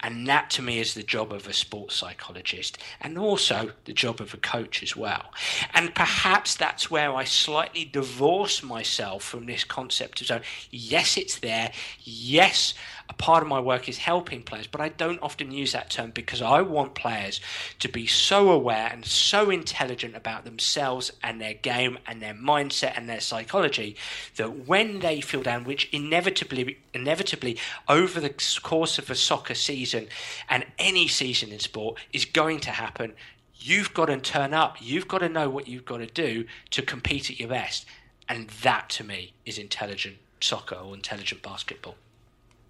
And 0.00 0.28
that 0.28 0.50
to 0.50 0.62
me 0.62 0.78
is 0.78 0.94
the 0.94 1.02
job 1.02 1.32
of 1.32 1.48
a 1.48 1.52
sports 1.52 1.96
psychologist 1.96 2.78
and 3.00 3.18
also 3.18 3.72
the 3.84 3.92
job 3.92 4.20
of 4.20 4.32
a 4.32 4.36
coach 4.36 4.82
as 4.82 4.94
well. 4.94 5.32
And 5.74 5.94
perhaps 5.94 6.54
that's 6.54 6.88
where 6.88 7.12
I 7.12 7.24
slightly 7.24 7.84
divorce 7.84 8.62
myself 8.62 9.24
from 9.24 9.46
this 9.46 9.64
concept 9.64 10.20
of 10.20 10.28
zone. 10.28 10.42
Yes, 10.70 11.16
it's 11.16 11.40
there. 11.40 11.72
Yes, 12.04 12.74
a 13.08 13.14
part 13.14 13.42
of 13.42 13.48
my 13.48 13.58
work 13.58 13.88
is 13.88 13.98
helping 13.98 14.42
players, 14.42 14.66
but 14.66 14.80
I 14.80 14.90
don't 14.90 15.20
often 15.22 15.50
use 15.50 15.72
that 15.72 15.90
term 15.90 16.10
because 16.10 16.42
I 16.42 16.60
want 16.60 16.94
players 16.94 17.40
to 17.78 17.88
be 17.88 18.06
so 18.06 18.50
aware 18.50 18.88
and 18.92 19.04
so 19.04 19.50
intelligent 19.50 20.14
about 20.14 20.44
themselves 20.44 21.12
and 21.22 21.40
their 21.40 21.54
game 21.54 21.98
and 22.06 22.20
their 22.20 22.34
mindset 22.34 22.92
and 22.96 23.08
their 23.08 23.20
psychology 23.20 23.96
that 24.36 24.66
when 24.66 25.00
they 25.00 25.20
feel 25.20 25.42
down, 25.42 25.64
which 25.64 25.88
inevitably 25.92 26.78
inevitably 26.92 27.58
over 27.88 28.20
the 28.20 28.34
course 28.62 28.98
of 28.98 29.08
a 29.10 29.14
soccer 29.14 29.54
season 29.54 30.08
and 30.48 30.66
any 30.78 31.08
season 31.08 31.50
in 31.50 31.58
sport 31.60 31.98
is 32.12 32.24
going 32.24 32.60
to 32.60 32.70
happen, 32.70 33.14
you've 33.56 33.94
got 33.94 34.06
to 34.06 34.18
turn 34.18 34.52
up. 34.52 34.76
You've 34.80 35.08
got 35.08 35.18
to 35.18 35.28
know 35.28 35.48
what 35.48 35.68
you've 35.68 35.84
got 35.84 35.98
to 35.98 36.06
do 36.06 36.44
to 36.70 36.82
compete 36.82 37.30
at 37.30 37.40
your 37.40 37.48
best. 37.48 37.86
And 38.28 38.48
that 38.62 38.90
to 38.90 39.04
me 39.04 39.32
is 39.46 39.56
intelligent 39.58 40.16
soccer 40.40 40.74
or 40.76 40.94
intelligent 40.94 41.42
basketball. 41.42 41.96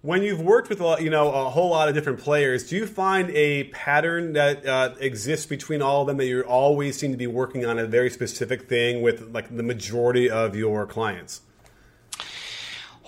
When 0.01 0.23
you've 0.23 0.39
worked 0.39 0.69
with 0.69 0.79
a 0.79 0.97
you 1.01 1.09
know 1.09 1.29
a 1.29 1.49
whole 1.49 1.71
lot 1.71 1.89
of 1.89 1.93
different 1.93 2.19
players, 2.19 2.69
do 2.69 2.77
you 2.77 2.87
find 2.87 3.29
a 3.31 3.65
pattern 3.65 4.31
that 4.33 4.65
uh, 4.65 4.95
exists 4.99 5.45
between 5.45 5.81
all 5.81 6.01
of 6.01 6.07
them 6.07 6.15
that 6.17 6.25
you 6.25 6.41
always 6.41 6.97
seem 6.97 7.11
to 7.11 7.17
be 7.17 7.27
working 7.27 7.65
on 7.65 7.77
a 7.77 7.85
very 7.85 8.09
specific 8.09 8.69
thing 8.69 9.01
with 9.01 9.33
like 9.33 9.53
the 9.53 9.63
majority 9.63 10.29
of 10.29 10.55
your 10.55 10.85
clients? 10.85 11.41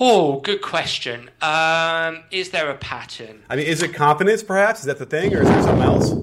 Oh, 0.01 0.39
good 0.41 0.61
question. 0.61 1.29
Um, 1.41 2.23
is 2.31 2.49
there 2.49 2.69
a 2.69 2.75
pattern? 2.75 3.43
I 3.49 3.55
mean, 3.55 3.67
is 3.67 3.81
it 3.83 3.93
confidence? 3.93 4.43
Perhaps 4.43 4.81
is 4.81 4.87
that 4.87 4.97
the 4.97 5.05
thing, 5.05 5.33
or 5.33 5.43
is 5.43 5.47
there 5.47 5.61
something 5.61 5.83
else? 5.83 6.13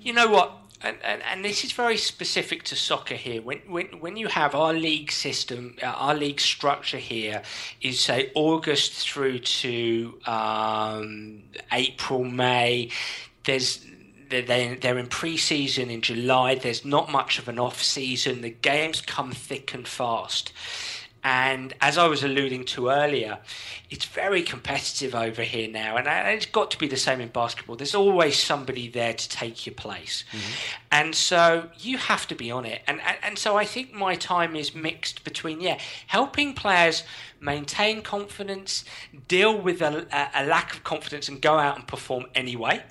You 0.00 0.14
know 0.14 0.28
what? 0.30 0.63
And, 0.84 0.96
and, 1.02 1.22
and, 1.22 1.44
this 1.44 1.64
is 1.64 1.72
very 1.72 1.96
specific 1.96 2.62
to 2.64 2.76
soccer 2.76 3.14
here. 3.14 3.40
When, 3.40 3.58
when, 3.66 3.86
when 4.00 4.16
you 4.16 4.28
have 4.28 4.54
our 4.54 4.72
league 4.74 5.10
system, 5.10 5.76
uh, 5.82 5.86
our 5.86 6.14
league 6.14 6.40
structure 6.40 6.98
here 6.98 7.42
is 7.80 8.00
say 8.00 8.30
August 8.34 8.92
through 8.92 9.38
to 9.38 10.18
um, 10.26 11.42
April, 11.72 12.24
May. 12.24 12.90
There's 13.44 13.84
they're, 14.30 14.74
they're 14.76 14.98
in 14.98 15.06
pre-season 15.06 15.90
in 15.90 16.00
July. 16.00 16.54
There's 16.56 16.84
not 16.84 17.10
much 17.10 17.38
of 17.38 17.48
an 17.48 17.58
off-season. 17.58 18.40
The 18.40 18.50
games 18.50 19.00
come 19.00 19.32
thick 19.32 19.74
and 19.74 19.86
fast. 19.86 20.52
And 21.24 21.72
as 21.80 21.96
I 21.96 22.06
was 22.06 22.22
alluding 22.22 22.66
to 22.66 22.90
earlier, 22.90 23.38
it's 23.88 24.04
very 24.04 24.42
competitive 24.42 25.14
over 25.14 25.40
here 25.42 25.70
now. 25.70 25.96
And 25.96 26.06
it's 26.36 26.44
got 26.44 26.70
to 26.72 26.78
be 26.78 26.86
the 26.86 26.98
same 26.98 27.18
in 27.22 27.28
basketball. 27.28 27.76
There's 27.76 27.94
always 27.94 28.36
somebody 28.36 28.88
there 28.88 29.14
to 29.14 29.28
take 29.30 29.64
your 29.64 29.74
place. 29.74 30.24
Mm-hmm. 30.30 30.52
And 30.92 31.14
so 31.14 31.70
you 31.78 31.96
have 31.96 32.26
to 32.28 32.34
be 32.34 32.50
on 32.50 32.66
it. 32.66 32.82
And, 32.86 33.00
and, 33.22 33.38
so 33.38 33.56
I 33.56 33.64
think 33.64 33.94
my 33.94 34.16
time 34.16 34.54
is 34.54 34.74
mixed 34.74 35.24
between, 35.24 35.62
yeah, 35.62 35.78
helping 36.08 36.52
players 36.52 37.04
maintain 37.40 38.02
confidence, 38.02 38.84
deal 39.26 39.58
with 39.58 39.80
a, 39.80 40.06
a 40.34 40.44
lack 40.44 40.74
of 40.74 40.84
confidence, 40.84 41.28
and 41.30 41.40
go 41.40 41.58
out 41.58 41.76
and 41.76 41.86
perform 41.86 42.26
anyway. 42.34 42.82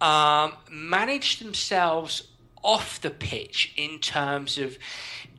Um, 0.00 0.52
manage 0.70 1.40
themselves 1.40 2.28
off 2.62 3.00
the 3.00 3.10
pitch 3.10 3.72
in 3.76 3.98
terms 3.98 4.58
of 4.58 4.78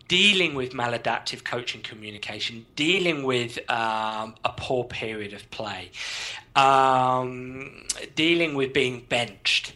dealing 0.07 0.53
with 0.53 0.71
maladaptive 0.71 1.43
coaching 1.43 1.81
communication, 1.81 2.65
dealing 2.75 3.23
with 3.23 3.57
um, 3.69 4.35
a 4.43 4.53
poor 4.55 4.83
period 4.83 5.33
of 5.33 5.49
play, 5.51 5.91
um, 6.55 7.83
dealing 8.15 8.55
with 8.55 8.73
being 8.73 9.05
benched. 9.09 9.73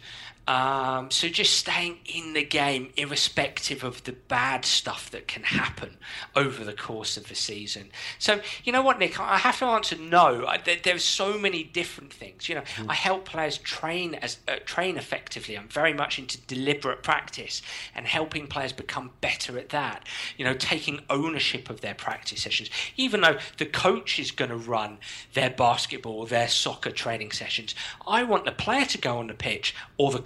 Um, 0.50 1.12
so 1.12 1.28
just 1.28 1.54
staying 1.54 1.98
in 2.06 2.32
the 2.32 2.42
game, 2.42 2.90
irrespective 2.96 3.84
of 3.84 4.02
the 4.02 4.10
bad 4.10 4.64
stuff 4.64 5.08
that 5.12 5.28
can 5.28 5.44
happen 5.44 5.96
over 6.34 6.64
the 6.64 6.72
course 6.72 7.16
of 7.16 7.28
the 7.28 7.36
season. 7.36 7.92
So 8.18 8.40
you 8.64 8.72
know 8.72 8.82
what, 8.82 8.98
Nick, 8.98 9.20
I 9.20 9.38
have 9.38 9.60
to 9.60 9.66
answer 9.66 9.94
no. 9.94 10.46
I, 10.46 10.58
there, 10.58 10.78
there's 10.82 11.04
so 11.04 11.38
many 11.38 11.62
different 11.62 12.12
things. 12.12 12.48
You 12.48 12.56
know, 12.56 12.62
mm. 12.62 12.86
I 12.88 12.94
help 12.94 13.26
players 13.26 13.58
train 13.58 14.16
as 14.16 14.38
uh, 14.48 14.56
train 14.64 14.96
effectively. 14.96 15.56
I'm 15.56 15.68
very 15.68 15.94
much 15.94 16.18
into 16.18 16.36
deliberate 16.40 17.04
practice 17.04 17.62
and 17.94 18.04
helping 18.04 18.48
players 18.48 18.72
become 18.72 19.12
better 19.20 19.56
at 19.56 19.68
that. 19.68 20.04
You 20.36 20.44
know, 20.44 20.54
taking 20.54 20.98
ownership 21.08 21.70
of 21.70 21.80
their 21.80 21.94
practice 21.94 22.42
sessions, 22.42 22.70
even 22.96 23.20
though 23.20 23.38
the 23.58 23.66
coach 23.66 24.18
is 24.18 24.32
going 24.32 24.50
to 24.50 24.56
run 24.56 24.98
their 25.34 25.50
basketball, 25.50 26.26
their 26.26 26.48
soccer 26.48 26.90
training 26.90 27.30
sessions. 27.30 27.76
I 28.04 28.24
want 28.24 28.46
the 28.46 28.52
player 28.52 28.86
to 28.86 28.98
go 28.98 29.18
on 29.18 29.28
the 29.28 29.34
pitch 29.34 29.76
or 29.96 30.10
the 30.10 30.18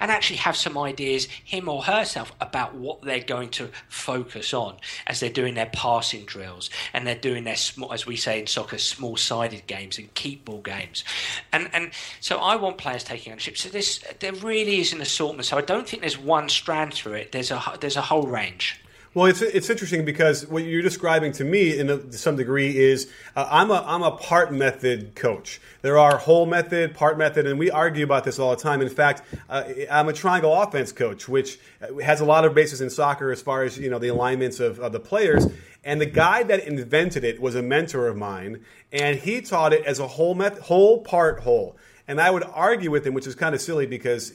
and 0.00 0.10
actually 0.10 0.36
have 0.36 0.56
some 0.56 0.78
ideas, 0.78 1.26
him 1.44 1.68
or 1.68 1.82
herself, 1.82 2.32
about 2.40 2.74
what 2.74 3.02
they're 3.02 3.20
going 3.20 3.50
to 3.50 3.70
focus 3.88 4.54
on 4.54 4.76
as 5.06 5.20
they're 5.20 5.30
doing 5.30 5.54
their 5.54 5.70
passing 5.72 6.24
drills 6.24 6.70
and 6.92 7.06
they're 7.06 7.14
doing 7.14 7.44
their, 7.44 7.56
small, 7.56 7.92
as 7.92 8.06
we 8.06 8.16
say 8.16 8.40
in 8.40 8.46
soccer, 8.46 8.78
small 8.78 9.16
sided 9.16 9.66
games 9.66 9.98
and 9.98 10.12
keep 10.14 10.44
ball 10.44 10.60
games. 10.60 11.04
And, 11.52 11.68
and 11.72 11.90
so 12.20 12.38
I 12.38 12.56
want 12.56 12.78
players 12.78 13.04
taking 13.04 13.32
ownership. 13.32 13.56
So 13.56 13.68
this, 13.68 14.04
there 14.20 14.32
really 14.32 14.80
is 14.80 14.92
an 14.92 15.00
assortment. 15.00 15.46
So 15.46 15.56
I 15.56 15.62
don't 15.62 15.88
think 15.88 16.02
there's 16.02 16.18
one 16.18 16.48
strand 16.48 16.94
through 16.94 17.14
it, 17.14 17.32
there's 17.32 17.50
a, 17.50 17.62
there's 17.80 17.96
a 17.96 18.02
whole 18.02 18.26
range. 18.26 18.80
Well, 19.18 19.26
it's 19.26 19.42
it's 19.42 19.68
interesting 19.68 20.04
because 20.04 20.46
what 20.46 20.62
you're 20.62 20.80
describing 20.80 21.32
to 21.32 21.44
me, 21.44 21.76
in 21.76 21.90
a, 21.90 21.98
to 21.98 22.16
some 22.16 22.36
degree, 22.36 22.78
is 22.78 23.10
uh, 23.34 23.48
I'm 23.50 23.68
a 23.72 23.82
I'm 23.84 24.04
a 24.04 24.12
part 24.12 24.52
method 24.52 25.16
coach. 25.16 25.60
There 25.82 25.98
are 25.98 26.18
whole 26.18 26.46
method, 26.46 26.94
part 26.94 27.18
method, 27.18 27.44
and 27.44 27.58
we 27.58 27.68
argue 27.68 28.04
about 28.04 28.22
this 28.22 28.38
all 28.38 28.50
the 28.50 28.62
time. 28.62 28.80
In 28.80 28.88
fact, 28.88 29.22
uh, 29.48 29.64
I'm 29.90 30.08
a 30.08 30.12
triangle 30.12 30.54
offense 30.54 30.92
coach, 30.92 31.28
which 31.28 31.58
has 32.00 32.20
a 32.20 32.24
lot 32.24 32.44
of 32.44 32.54
basis 32.54 32.80
in 32.80 32.90
soccer 32.90 33.32
as 33.32 33.42
far 33.42 33.64
as 33.64 33.76
you 33.76 33.90
know 33.90 33.98
the 33.98 34.06
alignments 34.06 34.60
of, 34.60 34.78
of 34.78 34.92
the 34.92 35.00
players. 35.00 35.48
And 35.82 36.00
the 36.00 36.06
guy 36.06 36.44
that 36.44 36.64
invented 36.68 37.24
it 37.24 37.40
was 37.40 37.56
a 37.56 37.62
mentor 37.62 38.06
of 38.06 38.16
mine, 38.16 38.64
and 38.92 39.18
he 39.18 39.40
taught 39.40 39.72
it 39.72 39.84
as 39.84 39.98
a 39.98 40.06
whole 40.06 40.36
method, 40.36 40.62
whole 40.62 41.00
part 41.00 41.40
whole. 41.40 41.76
And 42.08 42.20
I 42.20 42.30
would 42.30 42.42
argue 42.42 42.90
with 42.90 43.06
him, 43.06 43.12
which 43.14 43.26
is 43.26 43.34
kind 43.34 43.54
of 43.54 43.60
silly 43.60 43.86
because 43.86 44.32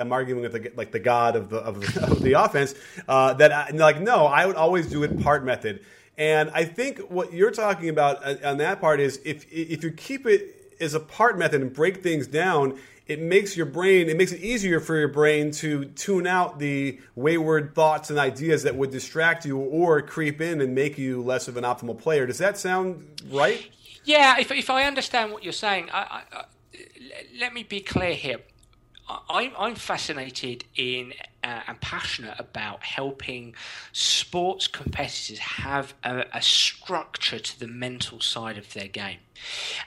I'm 0.00 0.12
arguing 0.12 0.42
with 0.42 0.52
the, 0.52 0.72
like 0.74 0.90
the 0.90 0.98
god 0.98 1.36
of 1.36 1.48
the 1.48 1.58
of 1.58 1.80
the, 1.80 2.02
of 2.02 2.20
the 2.20 2.32
offense. 2.32 2.74
Uh, 3.08 3.32
that 3.34 3.52
I, 3.52 3.70
like 3.70 4.00
no, 4.00 4.26
I 4.26 4.44
would 4.46 4.56
always 4.56 4.90
do 4.90 5.04
it 5.04 5.22
part 5.22 5.44
method. 5.44 5.80
And 6.18 6.50
I 6.50 6.64
think 6.64 6.98
what 6.98 7.32
you're 7.32 7.50
talking 7.50 7.88
about 7.88 8.24
uh, 8.24 8.36
on 8.44 8.58
that 8.58 8.80
part 8.80 9.00
is 9.00 9.20
if 9.24 9.46
if 9.52 9.84
you 9.84 9.92
keep 9.92 10.26
it 10.26 10.76
as 10.80 10.94
a 10.94 11.00
part 11.00 11.38
method 11.38 11.62
and 11.62 11.72
break 11.72 12.02
things 12.02 12.26
down, 12.26 12.78
it 13.06 13.20
makes 13.20 13.56
your 13.56 13.66
brain 13.66 14.08
it 14.08 14.16
makes 14.16 14.32
it 14.32 14.40
easier 14.40 14.80
for 14.80 14.96
your 14.96 15.08
brain 15.08 15.50
to 15.50 15.84
tune 15.86 16.26
out 16.26 16.58
the 16.58 17.00
wayward 17.14 17.74
thoughts 17.74 18.10
and 18.10 18.18
ideas 18.18 18.62
that 18.62 18.74
would 18.74 18.90
distract 18.90 19.44
you 19.44 19.58
or 19.58 20.00
creep 20.02 20.40
in 20.40 20.60
and 20.60 20.74
make 20.74 20.96
you 20.96 21.22
less 21.22 21.48
of 21.48 21.56
an 21.56 21.64
optimal 21.64 21.98
player 21.98 22.26
does 22.26 22.38
that 22.38 22.56
sound 22.56 23.06
right 23.30 23.68
yeah 24.04 24.38
if, 24.38 24.50
if 24.50 24.70
i 24.70 24.84
understand 24.84 25.32
what 25.32 25.42
you're 25.44 25.52
saying 25.52 25.88
I, 25.92 26.22
I, 26.32 26.44
let 27.38 27.52
me 27.52 27.62
be 27.62 27.80
clear 27.80 28.14
here. 28.14 28.38
I, 29.06 29.52
I'm 29.58 29.74
fascinated 29.74 30.64
in 30.76 31.12
uh, 31.42 31.60
and 31.68 31.78
passionate 31.80 32.36
about 32.38 32.82
helping 32.82 33.54
sports 33.92 34.66
competitors 34.66 35.38
have 35.38 35.92
a, 36.02 36.24
a 36.32 36.40
structure 36.40 37.38
to 37.38 37.60
the 37.60 37.68
mental 37.68 38.20
side 38.20 38.56
of 38.56 38.72
their 38.72 38.88
game, 38.88 39.18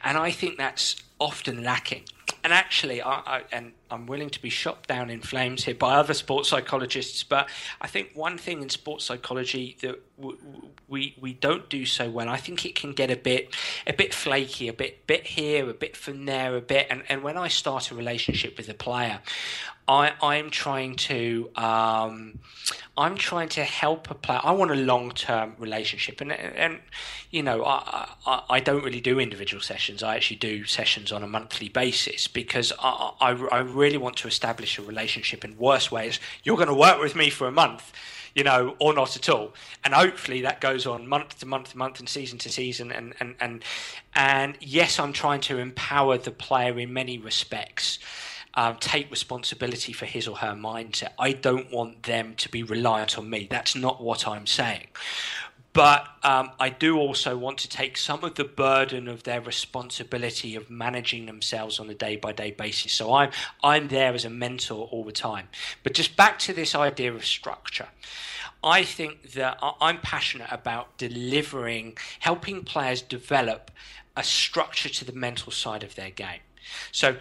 and 0.03 0.17
I 0.17 0.29
think 0.29 0.57
that's 0.57 0.97
often 1.19 1.63
lacking 1.63 2.03
and 2.43 2.53
actually, 2.53 3.01
I, 3.01 3.11
I, 3.11 3.43
and 3.51 3.73
I'm 3.89 4.05
willing 4.05 4.29
to 4.29 4.41
be 4.41 4.49
shot 4.49 4.87
down 4.87 5.09
in 5.09 5.21
flames 5.21 5.63
here 5.65 5.75
by 5.75 5.95
other 5.95 6.13
sports 6.13 6.49
psychologists, 6.49 7.23
but 7.23 7.49
I 7.81 7.87
think 7.87 8.11
one 8.13 8.37
thing 8.37 8.61
in 8.61 8.69
sports 8.69 9.05
psychology 9.05 9.77
that 9.81 9.99
w- 10.19 10.37
we 10.87 11.15
we 11.19 11.33
don't 11.33 11.69
do 11.69 11.85
so 11.85 12.09
well, 12.09 12.29
I 12.29 12.37
think 12.37 12.65
it 12.65 12.75
can 12.75 12.93
get 12.93 13.11
a 13.11 13.15
bit 13.15 13.55
a 13.85 13.93
bit 13.93 14.13
flaky, 14.13 14.67
a 14.67 14.73
bit 14.73 15.05
bit 15.07 15.25
here, 15.25 15.69
a 15.69 15.73
bit 15.73 15.95
from 15.95 16.25
there, 16.25 16.55
a 16.55 16.61
bit. 16.61 16.87
And, 16.89 17.03
and 17.09 17.23
when 17.23 17.37
I 17.37 17.47
start 17.47 17.91
a 17.91 17.95
relationship 17.95 18.57
with 18.57 18.69
a 18.69 18.73
player, 18.73 19.19
I, 19.87 20.13
I'm 20.21 20.49
trying 20.49 20.95
to 20.95 21.49
um, 21.55 22.39
I'm 22.97 23.15
trying 23.15 23.49
to 23.49 23.63
help 23.63 24.11
a 24.11 24.15
player. 24.15 24.41
I 24.43 24.51
want 24.51 24.71
a 24.71 24.75
long 24.75 25.11
term 25.11 25.55
relationship, 25.59 26.19
and 26.19 26.31
and 26.31 26.79
you 27.31 27.43
know 27.43 27.63
I, 27.63 28.09
I, 28.25 28.43
I 28.49 28.59
don't 28.59 28.83
really 28.83 29.01
do 29.01 29.19
individual 29.19 29.61
sessions. 29.61 30.03
I 30.03 30.15
actually 30.15 30.37
do 30.37 30.65
sessions 30.65 31.11
on 31.11 31.23
a 31.23 31.27
monthly 31.27 31.69
basis 31.69 32.27
because 32.27 32.73
I, 32.79 33.11
I, 33.21 33.31
I 33.51 33.59
really 33.59 33.97
want 33.97 34.17
to 34.17 34.27
establish 34.27 34.77
a 34.77 34.81
relationship. 34.81 35.45
In 35.45 35.57
worst 35.57 35.91
ways, 35.91 36.19
you're 36.43 36.57
going 36.57 36.67
to 36.67 36.73
work 36.73 36.99
with 36.99 37.15
me 37.15 37.29
for 37.29 37.47
a 37.47 37.51
month 37.51 37.93
you 38.37 38.43
know, 38.43 38.75
or 38.77 38.93
not 38.93 39.15
at 39.15 39.27
all. 39.29 39.51
And 39.83 39.95
hopefully 39.95 40.41
that 40.41 40.61
goes 40.61 40.85
on 40.85 41.07
month 41.07 41.39
to 41.39 41.47
month 41.47 41.71
to 41.71 41.77
month 41.79 41.99
and 41.99 42.07
season 42.07 42.37
to 42.39 42.49
season. 42.49 42.91
And, 42.91 43.15
and, 43.19 43.33
and, 43.39 43.63
and 44.13 44.55
yes, 44.61 44.99
I'm 44.99 45.11
trying 45.11 45.41
to 45.41 45.57
empower 45.57 46.19
the 46.19 46.29
player 46.29 46.77
in 46.77 46.93
many 46.93 47.17
respects. 47.17 47.97
Um, 48.57 48.75
take 48.79 49.09
responsibility 49.11 49.93
for 49.93 50.05
his 50.05 50.27
or 50.27 50.37
her 50.37 50.53
mindset. 50.53 51.11
I 51.19 51.31
don't 51.31 51.71
want 51.71 52.03
them 52.03 52.33
to 52.37 52.49
be 52.49 52.63
reliant 52.63 53.17
on 53.17 53.29
me. 53.29 53.47
That's 53.49 53.75
not 53.75 54.03
what 54.03 54.27
I'm 54.27 54.47
saying. 54.47 54.87
But 55.73 56.07
um, 56.23 56.49
I 56.59 56.69
do 56.69 56.97
also 56.97 57.37
want 57.37 57.59
to 57.59 57.69
take 57.69 57.97
some 57.97 58.23
of 58.23 58.33
the 58.33 58.43
burden 58.43 59.07
of 59.07 59.21
their 59.23 59.41
responsibility 59.41 60.55
of 60.55 60.71
managing 60.71 61.27
themselves 61.27 61.79
on 61.79 61.87
a 61.87 61.93
day 61.93 62.15
by 62.15 62.31
day 62.31 62.49
basis. 62.49 62.93
So 62.93 63.13
I'm 63.13 63.29
I'm 63.63 63.87
there 63.89 64.11
as 64.15 64.25
a 64.25 64.29
mentor 64.31 64.87
all 64.87 65.03
the 65.03 65.11
time. 65.11 65.49
But 65.83 65.93
just 65.93 66.15
back 66.15 66.39
to 66.39 66.53
this 66.53 66.73
idea 66.73 67.13
of 67.13 67.23
structure. 67.23 67.89
I 68.63 68.81
think 68.81 69.33
that 69.33 69.59
I'm 69.61 69.99
passionate 69.99 70.51
about 70.51 70.97
delivering, 70.97 71.95
helping 72.21 72.63
players 72.63 73.03
develop 73.03 73.69
a 74.15 74.23
structure 74.23 74.89
to 74.89 75.05
the 75.05 75.13
mental 75.13 75.51
side 75.51 75.83
of 75.83 75.93
their 75.93 76.09
game. 76.09 76.41
So 76.91 77.17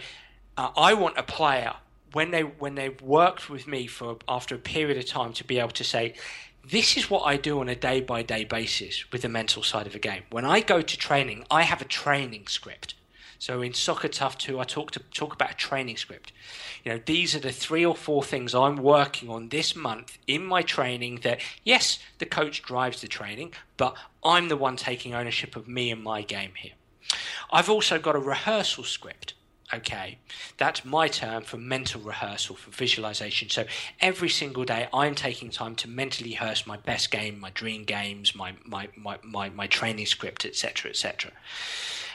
uh, 0.57 0.71
I 0.77 0.95
want 0.95 1.19
a 1.19 1.23
player 1.23 1.75
when 2.13 2.31
they 2.31 2.43
when 2.43 2.75
they've 2.77 3.01
worked 3.03 3.51
with 3.51 3.67
me 3.67 3.87
for 3.87 4.19
after 4.29 4.55
a 4.55 4.59
period 4.59 4.97
of 4.97 5.07
time 5.07 5.33
to 5.35 5.45
be 5.45 5.59
able 5.59 5.71
to 5.71 5.85
say 5.85 6.15
this 6.69 6.97
is 6.97 7.09
what 7.09 7.23
I 7.23 7.37
do 7.37 7.61
on 7.61 7.69
a 7.69 7.77
day 7.77 8.01
by 8.01 8.23
day 8.23 8.45
basis 8.45 9.11
with 9.13 9.23
the 9.23 9.29
mental 9.29 9.63
side 9.63 9.87
of 9.87 9.95
a 9.95 10.01
game. 10.01 10.23
When 10.31 10.45
I 10.45 10.61
go 10.61 10.83
to 10.83 10.97
training, 10.97 11.45
I 11.51 11.63
have 11.63 11.81
a 11.81 11.85
training 11.85 12.47
script. 12.49 12.95
So 13.39 13.61
in 13.61 13.75
Soccer 13.75 14.09
Tough 14.09 14.39
2, 14.39 14.59
I 14.59 14.65
talk 14.65 14.91
to 14.93 15.01
talk 15.13 15.35
about 15.35 15.53
a 15.53 15.57
training 15.57 15.99
script. 15.99 16.33
You 16.85 16.93
know, 16.93 17.01
these 17.05 17.37
are 17.37 17.41
the 17.41 17.53
three 17.53 17.85
or 17.85 17.95
four 17.95 18.25
things 18.25 18.55
I'm 18.55 18.77
working 18.77 19.29
on 19.29 19.51
this 19.51 19.77
month 19.77 20.19
in 20.27 20.45
my 20.45 20.63
training 20.63 21.21
that 21.23 21.41
yes, 21.63 21.99
the 22.19 22.27
coach 22.27 22.63
drives 22.63 23.01
the 23.01 23.09
training, 23.09 23.53
but 23.77 23.95
I'm 24.25 24.49
the 24.49 24.57
one 24.57 24.77
taking 24.77 25.15
ownership 25.15 25.55
of 25.55 25.69
me 25.69 25.91
and 25.91 26.03
my 26.03 26.23
game 26.23 26.53
here. 26.57 26.73
I've 27.53 27.71
also 27.71 27.99
got 27.99 28.17
a 28.17 28.21
rehearsal 28.21 28.85
script 28.85 29.35
okay 29.75 30.19
that's 30.59 30.85
my 30.85 31.09
term 31.09 31.43
for 31.43 31.57
mental 31.57 32.01
rehearsal 32.01 32.55
for 32.55 32.71
visualization. 32.71 33.49
So 33.51 33.65
every 34.01 34.29
single 34.29 34.65
day 34.65 34.89
i'm 34.93 35.15
taking 35.15 35.51
time 35.51 35.75
to 35.77 35.89
mentally 35.89 36.31
rehearse 36.31 36.67
my 36.67 36.77
best 36.77 37.11
game 37.11 37.41
my 37.41 37.51
dream 37.51 37.85
games 37.85 38.35
my 38.35 38.55
my 38.65 38.89
my, 38.97 39.19
my, 39.25 39.49
my 39.51 39.67
training 39.67 40.07
script 40.07 40.45
etc 40.45 40.91
etc 40.91 41.33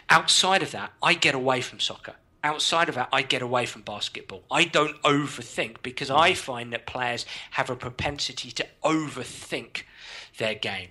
outside 0.10 0.64
of 0.64 0.72
that 0.72 0.94
i 1.02 1.14
get 1.14 1.36
away 1.36 1.62
from 1.62 1.80
soccer. 1.80 2.14
Outside 2.44 2.90
of 2.90 2.96
that 2.96 3.10
i 3.12 3.22
get 3.22 3.42
away 3.42 3.66
from 3.66 3.82
basketball. 3.82 4.44
I 4.50 4.64
don't 4.64 5.02
overthink 5.04 5.82
because 5.84 6.10
i 6.10 6.32
mm. 6.32 6.38
find 6.38 6.72
that 6.74 6.86
players 6.86 7.26
have 7.52 7.70
a 7.70 7.76
propensity 7.76 8.52
to 8.52 8.66
overthink 8.84 9.84
their 10.38 10.56
game 10.56 10.90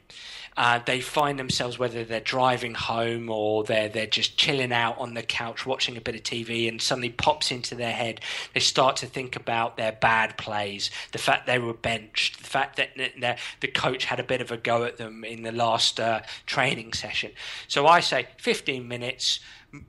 uh, 0.57 0.81
they 0.85 1.01
find 1.01 1.39
themselves 1.39 1.79
whether 1.79 2.05
they're 2.05 2.21
driving 2.21 2.75
home 2.75 3.31
or 3.31 3.65
they're 3.65 3.89
they're 3.89 4.07
just 4.07 4.37
chilling 4.37 4.73
out 4.73 4.99
on 4.99 5.15
the 5.15 5.23
couch 5.23 5.65
watching 5.65 5.97
a 5.97 6.01
bit 6.01 6.15
of 6.15 6.23
TV, 6.23 6.69
and 6.69 6.81
suddenly 6.81 7.11
pops 7.11 7.51
into 7.51 7.75
their 7.75 7.93
head. 7.93 8.21
They 8.55 8.61
start 8.61 8.97
to 8.97 9.07
think 9.07 9.37
about 9.37 9.77
their 9.77 9.93
bad 9.93 10.37
plays, 10.37 10.91
the 11.13 11.19
fact 11.19 11.47
they 11.47 11.59
were 11.59 11.75
benched, 11.75 12.39
the 12.41 12.49
fact 12.49 12.77
that 12.77 12.91
the, 13.61 13.69
coach 13.69 14.05
had 14.05 14.21
a 14.21 14.25
bit 14.25 14.41
of 14.41 14.51
a 14.51 14.57
go 14.57 14.85
at 14.85 14.97
them 14.99 15.25
in 15.25 15.43
the 15.43 15.53
last 15.53 16.01
uh, 16.01 16.21
training 16.45 16.93
session. 16.93 17.31
So 17.69 17.87
I 17.87 18.01
say 18.01 18.27
15 18.39 18.87
minutes 18.87 19.41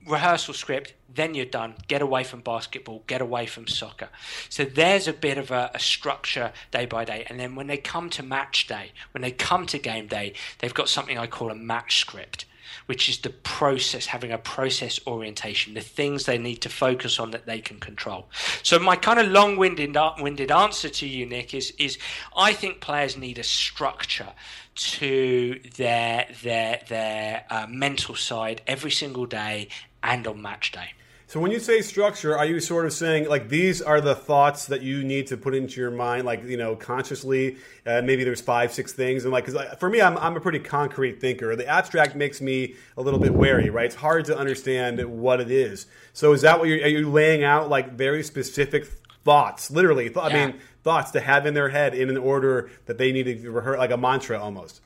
rehearsal 0.07 0.53
script, 0.53 0.93
then 1.13 1.33
you're 1.33 1.45
done. 1.45 1.75
Get 1.87 2.01
away 2.01 2.23
from 2.23 2.41
basketball, 2.41 3.03
get 3.07 3.21
away 3.21 3.45
from 3.45 3.67
soccer. 3.67 4.09
So 4.49 4.63
there's 4.63 5.07
a 5.07 5.13
bit 5.13 5.37
of 5.37 5.51
a, 5.51 5.71
a, 5.73 5.79
structure 5.79 6.51
day 6.71 6.85
by 6.85 7.05
day. 7.05 7.25
And 7.29 7.39
then 7.39 7.55
when 7.55 7.67
they 7.67 7.77
come 7.77 8.09
to 8.11 8.23
match 8.23 8.67
day, 8.67 8.91
when 9.11 9.21
they 9.21 9.31
come 9.31 9.65
to 9.67 9.77
game 9.77 10.07
day, 10.07 10.33
they've 10.59 10.73
got 10.73 10.89
something 10.89 11.17
I 11.17 11.27
call 11.27 11.51
a 11.51 11.55
match 11.55 11.99
script. 11.99 12.45
Which 12.91 13.07
is 13.07 13.19
the 13.19 13.29
process, 13.29 14.05
having 14.05 14.33
a 14.33 14.37
process 14.37 14.99
orientation, 15.07 15.75
the 15.75 15.79
things 15.79 16.25
they 16.25 16.37
need 16.37 16.57
to 16.57 16.67
focus 16.67 17.21
on 17.21 17.31
that 17.31 17.45
they 17.45 17.61
can 17.61 17.79
control. 17.79 18.27
So, 18.63 18.79
my 18.79 18.97
kind 18.97 19.17
of 19.17 19.27
long 19.27 19.55
winded 19.55 20.51
answer 20.51 20.89
to 20.89 21.07
you, 21.07 21.25
Nick, 21.25 21.53
is, 21.53 21.71
is 21.79 21.97
I 22.35 22.51
think 22.51 22.81
players 22.81 23.15
need 23.15 23.39
a 23.39 23.43
structure 23.43 24.33
to 24.75 25.61
their 25.77 26.27
their 26.43 26.81
their 26.89 27.45
uh, 27.49 27.65
mental 27.69 28.15
side 28.15 28.61
every 28.67 28.91
single 28.91 29.25
day 29.25 29.69
and 30.03 30.27
on 30.27 30.41
match 30.41 30.73
day. 30.73 30.89
So 31.31 31.39
when 31.39 31.51
you 31.51 31.61
say 31.61 31.81
structure, 31.81 32.37
are 32.37 32.45
you 32.45 32.59
sort 32.59 32.85
of 32.85 32.91
saying 32.91 33.29
like 33.29 33.47
these 33.47 33.81
are 33.81 34.01
the 34.01 34.15
thoughts 34.15 34.65
that 34.65 34.81
you 34.81 35.01
need 35.01 35.27
to 35.27 35.37
put 35.37 35.55
into 35.55 35.79
your 35.79 35.89
mind, 35.89 36.25
like 36.25 36.43
you 36.43 36.57
know, 36.57 36.75
consciously? 36.75 37.55
Uh, 37.85 38.01
maybe 38.01 38.25
there's 38.25 38.41
five, 38.41 38.73
six 38.73 38.91
things, 38.91 39.23
and 39.23 39.31
like, 39.31 39.45
cause 39.45 39.55
for 39.79 39.89
me, 39.89 40.01
I'm 40.01 40.17
I'm 40.17 40.35
a 40.35 40.41
pretty 40.41 40.59
concrete 40.59 41.21
thinker. 41.21 41.55
The 41.55 41.65
abstract 41.65 42.17
makes 42.17 42.41
me 42.41 42.75
a 42.97 43.01
little 43.01 43.17
bit 43.17 43.33
wary, 43.33 43.69
right? 43.69 43.85
It's 43.85 43.95
hard 43.95 44.25
to 44.25 44.37
understand 44.37 45.01
what 45.05 45.39
it 45.39 45.49
is. 45.49 45.85
So 46.11 46.33
is 46.33 46.41
that 46.41 46.59
what 46.59 46.67
you're? 46.67 46.83
Are 46.83 46.89
you 46.89 47.09
laying 47.09 47.45
out 47.45 47.69
like 47.69 47.93
very 47.93 48.23
specific 48.23 48.85
thoughts, 49.23 49.71
literally? 49.71 50.09
Th- 50.09 50.17
yeah. 50.17 50.23
I 50.23 50.47
mean, 50.47 50.59
thoughts 50.83 51.11
to 51.11 51.21
have 51.21 51.45
in 51.45 51.53
their 51.53 51.69
head 51.69 51.95
in 51.95 52.09
an 52.09 52.17
order 52.17 52.69
that 52.87 52.97
they 52.97 53.13
need 53.13 53.23
to 53.23 53.51
rehearse, 53.51 53.77
like 53.77 53.91
a 53.91 53.97
mantra 53.97 54.37
almost. 54.37 54.81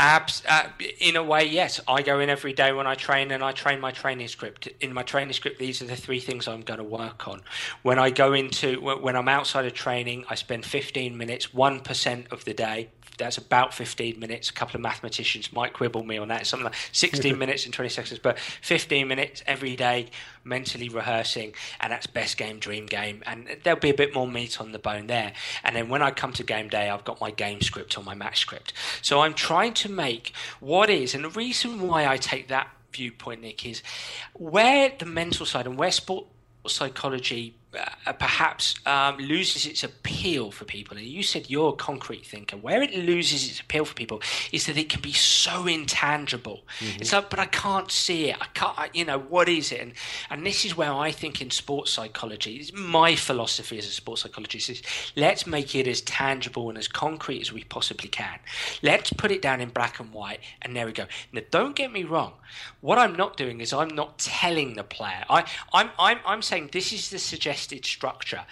Abs, 0.00 0.42
uh, 0.48 0.66
in 0.98 1.16
a 1.16 1.22
way, 1.22 1.44
yes. 1.44 1.78
I 1.86 2.00
go 2.00 2.20
in 2.20 2.30
every 2.30 2.54
day 2.54 2.72
when 2.72 2.86
I 2.86 2.94
train, 2.94 3.30
and 3.32 3.44
I 3.44 3.52
train 3.52 3.80
my 3.80 3.90
training 3.90 4.28
script. 4.28 4.66
In 4.80 4.94
my 4.94 5.02
training 5.02 5.34
script, 5.34 5.58
these 5.58 5.82
are 5.82 5.84
the 5.84 5.94
three 5.94 6.20
things 6.20 6.48
I'm 6.48 6.62
going 6.62 6.78
to 6.78 6.84
work 6.84 7.28
on. 7.28 7.42
When 7.82 7.98
I 7.98 8.08
go 8.08 8.32
into, 8.32 8.80
when 8.80 9.14
I'm 9.14 9.28
outside 9.28 9.66
of 9.66 9.74
training, 9.74 10.24
I 10.30 10.36
spend 10.36 10.64
15 10.64 11.18
minutes, 11.18 11.52
one 11.52 11.80
percent 11.80 12.28
of 12.30 12.46
the 12.46 12.54
day, 12.54 12.88
that's 13.18 13.36
about 13.36 13.74
15 13.74 14.18
minutes. 14.18 14.48
A 14.48 14.52
couple 14.54 14.76
of 14.76 14.80
mathematicians 14.80 15.52
might 15.52 15.74
quibble 15.74 16.02
me 16.02 16.16
on 16.16 16.28
that. 16.28 16.46
Something 16.46 16.64
like 16.64 16.74
16 16.92 17.38
minutes 17.38 17.66
and 17.66 17.74
20 17.74 17.90
seconds, 17.90 18.18
but 18.18 18.38
15 18.38 19.06
minutes 19.06 19.42
every 19.46 19.76
day 19.76 20.08
mentally 20.44 20.88
rehearsing, 20.88 21.54
and 21.80 21.92
that's 21.92 22.06
best 22.06 22.36
game, 22.36 22.58
dream 22.58 22.86
game. 22.86 23.22
And 23.26 23.58
there'll 23.62 23.80
be 23.80 23.90
a 23.90 23.94
bit 23.94 24.14
more 24.14 24.28
meat 24.28 24.60
on 24.60 24.72
the 24.72 24.78
bone 24.78 25.06
there. 25.06 25.32
And 25.64 25.76
then 25.76 25.88
when 25.88 26.02
I 26.02 26.10
come 26.10 26.32
to 26.34 26.42
game 26.42 26.68
day, 26.68 26.88
I've 26.90 27.04
got 27.04 27.20
my 27.20 27.30
game 27.30 27.60
script 27.60 27.96
or 27.98 28.04
my 28.04 28.14
match 28.14 28.38
script. 28.38 28.72
So 29.02 29.20
I'm 29.20 29.34
trying 29.34 29.74
to 29.74 29.88
make 29.90 30.32
what 30.60 30.90
is, 30.90 31.14
and 31.14 31.24
the 31.24 31.30
reason 31.30 31.86
why 31.86 32.06
I 32.06 32.16
take 32.16 32.48
that 32.48 32.68
viewpoint, 32.92 33.42
Nick, 33.42 33.64
is 33.66 33.82
where 34.34 34.92
the 34.98 35.06
mental 35.06 35.46
side 35.46 35.66
and 35.66 35.76
where 35.76 35.90
sport 35.90 36.26
psychology 36.66 37.54
uh, 37.78 38.12
perhaps 38.14 38.74
um, 38.86 39.16
loses 39.18 39.64
its 39.64 39.84
appeal 39.84 40.50
for 40.50 40.64
people. 40.64 40.96
And 40.96 41.06
you 41.06 41.22
said 41.22 41.48
you're 41.48 41.70
a 41.70 41.76
concrete 41.76 42.26
thinker. 42.26 42.56
Where 42.56 42.82
it 42.82 42.92
loses 42.94 43.48
its 43.48 43.60
appeal 43.60 43.84
for 43.84 43.94
people 43.94 44.20
is 44.50 44.66
that 44.66 44.76
it 44.76 44.88
can 44.88 45.00
be 45.00 45.12
so 45.12 45.66
intangible. 45.66 46.62
Mm-hmm. 46.80 47.00
It's 47.00 47.12
like, 47.12 47.30
but 47.30 47.38
I 47.38 47.46
can't 47.46 47.90
see 47.90 48.30
it. 48.30 48.36
I 48.40 48.46
can't. 48.54 48.76
I, 48.76 48.90
you 48.92 49.04
know, 49.04 49.18
what 49.18 49.48
is 49.48 49.70
it? 49.70 49.80
And 49.80 49.92
and 50.30 50.44
this 50.44 50.64
is 50.64 50.76
where 50.76 50.92
I 50.92 51.12
think 51.12 51.40
in 51.40 51.50
sports 51.50 51.92
psychology, 51.92 52.68
my 52.74 53.14
philosophy 53.14 53.78
as 53.78 53.86
a 53.86 53.90
sports 53.90 54.22
psychologist 54.22 54.68
is 54.68 54.82
let's 55.14 55.46
make 55.46 55.74
it 55.76 55.86
as 55.86 56.00
tangible 56.00 56.68
and 56.70 56.78
as 56.78 56.88
concrete 56.88 57.40
as 57.40 57.52
we 57.52 57.62
possibly 57.64 58.08
can. 58.08 58.38
Let's 58.82 59.12
put 59.12 59.30
it 59.30 59.42
down 59.42 59.60
in 59.60 59.68
black 59.68 60.00
and 60.00 60.12
white, 60.12 60.40
and 60.62 60.74
there 60.74 60.86
we 60.86 60.92
go. 60.92 61.06
Now, 61.32 61.42
don't 61.50 61.76
get 61.76 61.92
me 61.92 62.02
wrong. 62.02 62.32
What 62.80 62.98
I'm 62.98 63.14
not 63.14 63.36
doing 63.36 63.60
is 63.60 63.72
I'm 63.72 63.94
not 63.94 64.18
telling 64.18 64.74
the 64.74 64.82
player. 64.82 65.24
I 65.30 65.44
I'm 65.72 65.90
I'm, 66.00 66.18
I'm 66.26 66.42
saying 66.42 66.70
this 66.72 66.92
is 66.92 67.10
the 67.10 67.20
suggestion 67.20 67.59
structure. 67.60 68.44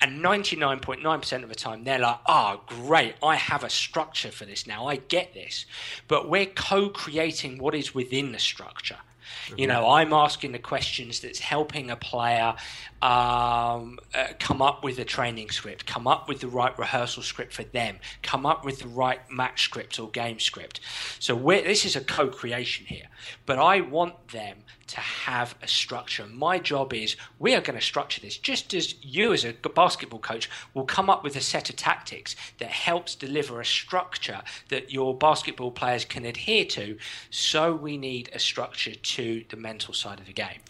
And 0.00 0.22
99.9% 0.22 1.42
of 1.42 1.48
the 1.48 1.54
time, 1.54 1.84
they're 1.84 1.98
like, 1.98 2.18
oh, 2.26 2.60
great, 2.66 3.14
I 3.22 3.36
have 3.36 3.64
a 3.64 3.70
structure 3.70 4.30
for 4.30 4.44
this 4.44 4.66
now. 4.66 4.86
I 4.86 4.96
get 4.96 5.34
this. 5.34 5.66
But 6.08 6.28
we're 6.28 6.46
co 6.46 6.88
creating 6.88 7.58
what 7.58 7.74
is 7.74 7.94
within 7.94 8.32
the 8.32 8.38
structure. 8.38 8.98
Mm-hmm. 9.46 9.60
You 9.60 9.66
know, 9.66 9.90
I'm 9.90 10.12
asking 10.12 10.52
the 10.52 10.58
questions 10.58 11.20
that's 11.20 11.40
helping 11.40 11.90
a 11.90 11.96
player 11.96 12.54
um, 13.02 13.98
uh, 14.14 14.28
come 14.38 14.62
up 14.62 14.82
with 14.82 14.98
a 14.98 15.04
training 15.04 15.50
script, 15.50 15.86
come 15.86 16.06
up 16.06 16.28
with 16.28 16.40
the 16.40 16.48
right 16.48 16.76
rehearsal 16.78 17.22
script 17.22 17.52
for 17.52 17.64
them, 17.64 17.98
come 18.22 18.46
up 18.46 18.64
with 18.64 18.80
the 18.80 18.88
right 18.88 19.20
match 19.30 19.64
script 19.64 19.98
or 19.98 20.08
game 20.10 20.38
script. 20.38 20.80
So 21.18 21.36
this 21.36 21.84
is 21.84 21.94
a 21.96 22.00
co-creation 22.00 22.86
here, 22.86 23.06
but 23.44 23.58
I 23.58 23.80
want 23.82 24.28
them 24.28 24.58
to 24.86 25.00
have 25.00 25.54
a 25.62 25.68
structure. 25.68 26.26
My 26.26 26.58
job 26.58 26.94
is 26.94 27.16
we 27.38 27.54
are 27.54 27.60
going 27.60 27.78
to 27.78 27.84
structure 27.84 28.20
this 28.20 28.38
just 28.38 28.72
as 28.72 28.94
you, 29.04 29.32
as 29.32 29.44
a 29.44 29.52
basketball 29.52 30.20
coach, 30.20 30.48
will 30.74 30.84
come 30.84 31.10
up 31.10 31.24
with 31.24 31.36
a 31.36 31.40
set 31.40 31.68
of 31.68 31.76
tactics 31.76 32.36
that 32.58 32.68
helps 32.68 33.14
deliver 33.14 33.60
a 33.60 33.64
structure 33.64 34.42
that 34.68 34.92
your 34.92 35.16
basketball 35.16 35.70
players 35.70 36.04
can 36.04 36.24
adhere 36.24 36.64
to. 36.64 36.96
So 37.30 37.74
we 37.74 37.96
need 37.96 38.30
a 38.32 38.38
structure 38.38 38.94
to 38.94 39.44
the 39.48 39.56
mental 39.56 39.92
side 39.92 40.20
of 40.20 40.26
the 40.26 40.32
game. 40.32 40.60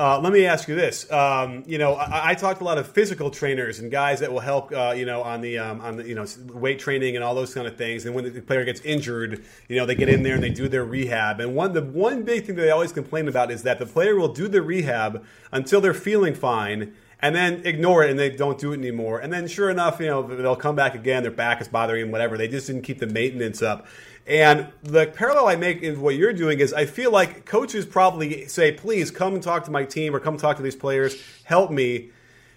Uh, 0.00 0.18
let 0.18 0.32
me 0.32 0.46
ask 0.46 0.66
you 0.66 0.74
this. 0.74 1.12
Um, 1.12 1.62
you 1.66 1.76
know, 1.76 1.92
I, 1.92 2.30
I 2.30 2.34
talked 2.34 2.60
to 2.60 2.64
a 2.64 2.66
lot 2.66 2.78
of 2.78 2.88
physical 2.88 3.30
trainers 3.30 3.80
and 3.80 3.90
guys 3.90 4.20
that 4.20 4.32
will 4.32 4.40
help. 4.40 4.72
Uh, 4.72 4.94
you 4.96 5.04
know, 5.04 5.22
on 5.22 5.42
the 5.42 5.58
um, 5.58 5.82
on 5.82 5.98
the 5.98 6.08
you 6.08 6.14
know 6.14 6.24
weight 6.54 6.78
training 6.78 7.16
and 7.16 7.22
all 7.22 7.34
those 7.34 7.52
kind 7.52 7.66
of 7.66 7.76
things. 7.76 8.06
And 8.06 8.14
when 8.14 8.32
the 8.32 8.40
player 8.40 8.64
gets 8.64 8.80
injured, 8.80 9.44
you 9.68 9.76
know, 9.76 9.84
they 9.84 9.94
get 9.94 10.08
in 10.08 10.22
there 10.22 10.36
and 10.36 10.42
they 10.42 10.48
do 10.48 10.68
their 10.68 10.86
rehab. 10.86 11.38
And 11.40 11.54
one 11.54 11.74
the 11.74 11.82
one 11.82 12.22
big 12.22 12.46
thing 12.46 12.56
that 12.56 12.62
they 12.62 12.70
always 12.70 12.92
complain 12.92 13.28
about 13.28 13.50
is 13.50 13.62
that 13.64 13.78
the 13.78 13.84
player 13.84 14.16
will 14.16 14.32
do 14.32 14.48
the 14.48 14.62
rehab 14.62 15.22
until 15.52 15.82
they're 15.82 15.92
feeling 15.92 16.32
fine 16.34 16.94
and 17.22 17.34
then 17.34 17.62
ignore 17.64 18.04
it 18.04 18.10
and 18.10 18.18
they 18.18 18.30
don't 18.30 18.58
do 18.58 18.72
it 18.72 18.78
anymore. 18.78 19.20
And 19.20 19.32
then 19.32 19.46
sure 19.46 19.70
enough, 19.70 20.00
you 20.00 20.06
know, 20.06 20.22
they'll 20.22 20.56
come 20.56 20.76
back 20.76 20.94
again, 20.94 21.22
their 21.22 21.30
back 21.30 21.60
is 21.60 21.68
bothering 21.68 22.02
them, 22.02 22.10
whatever. 22.10 22.38
They 22.38 22.48
just 22.48 22.66
didn't 22.66 22.82
keep 22.82 22.98
the 22.98 23.06
maintenance 23.06 23.62
up. 23.62 23.86
And 24.26 24.68
the 24.82 25.06
parallel 25.06 25.48
I 25.48 25.56
make 25.56 25.82
in 25.82 26.00
what 26.00 26.14
you're 26.14 26.32
doing 26.32 26.60
is 26.60 26.72
I 26.72 26.86
feel 26.86 27.10
like 27.10 27.44
coaches 27.44 27.84
probably 27.84 28.46
say, 28.46 28.72
please 28.72 29.10
come 29.10 29.34
and 29.34 29.42
talk 29.42 29.64
to 29.64 29.70
my 29.70 29.84
team 29.84 30.14
or 30.14 30.20
come 30.20 30.36
talk 30.36 30.56
to 30.58 30.62
these 30.62 30.76
players, 30.76 31.20
help 31.44 31.70
me. 31.70 32.10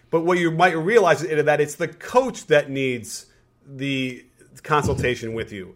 But 0.09 0.21
what 0.21 0.37
you 0.37 0.51
might 0.51 0.77
realize 0.77 1.23
is 1.23 1.43
that 1.43 1.59
it's 1.59 1.75
the 1.75 1.87
coach 1.87 2.45
that 2.47 2.69
needs 2.69 3.25
the 3.65 4.23
consultation 4.61 5.33
with 5.33 5.51
you. 5.51 5.75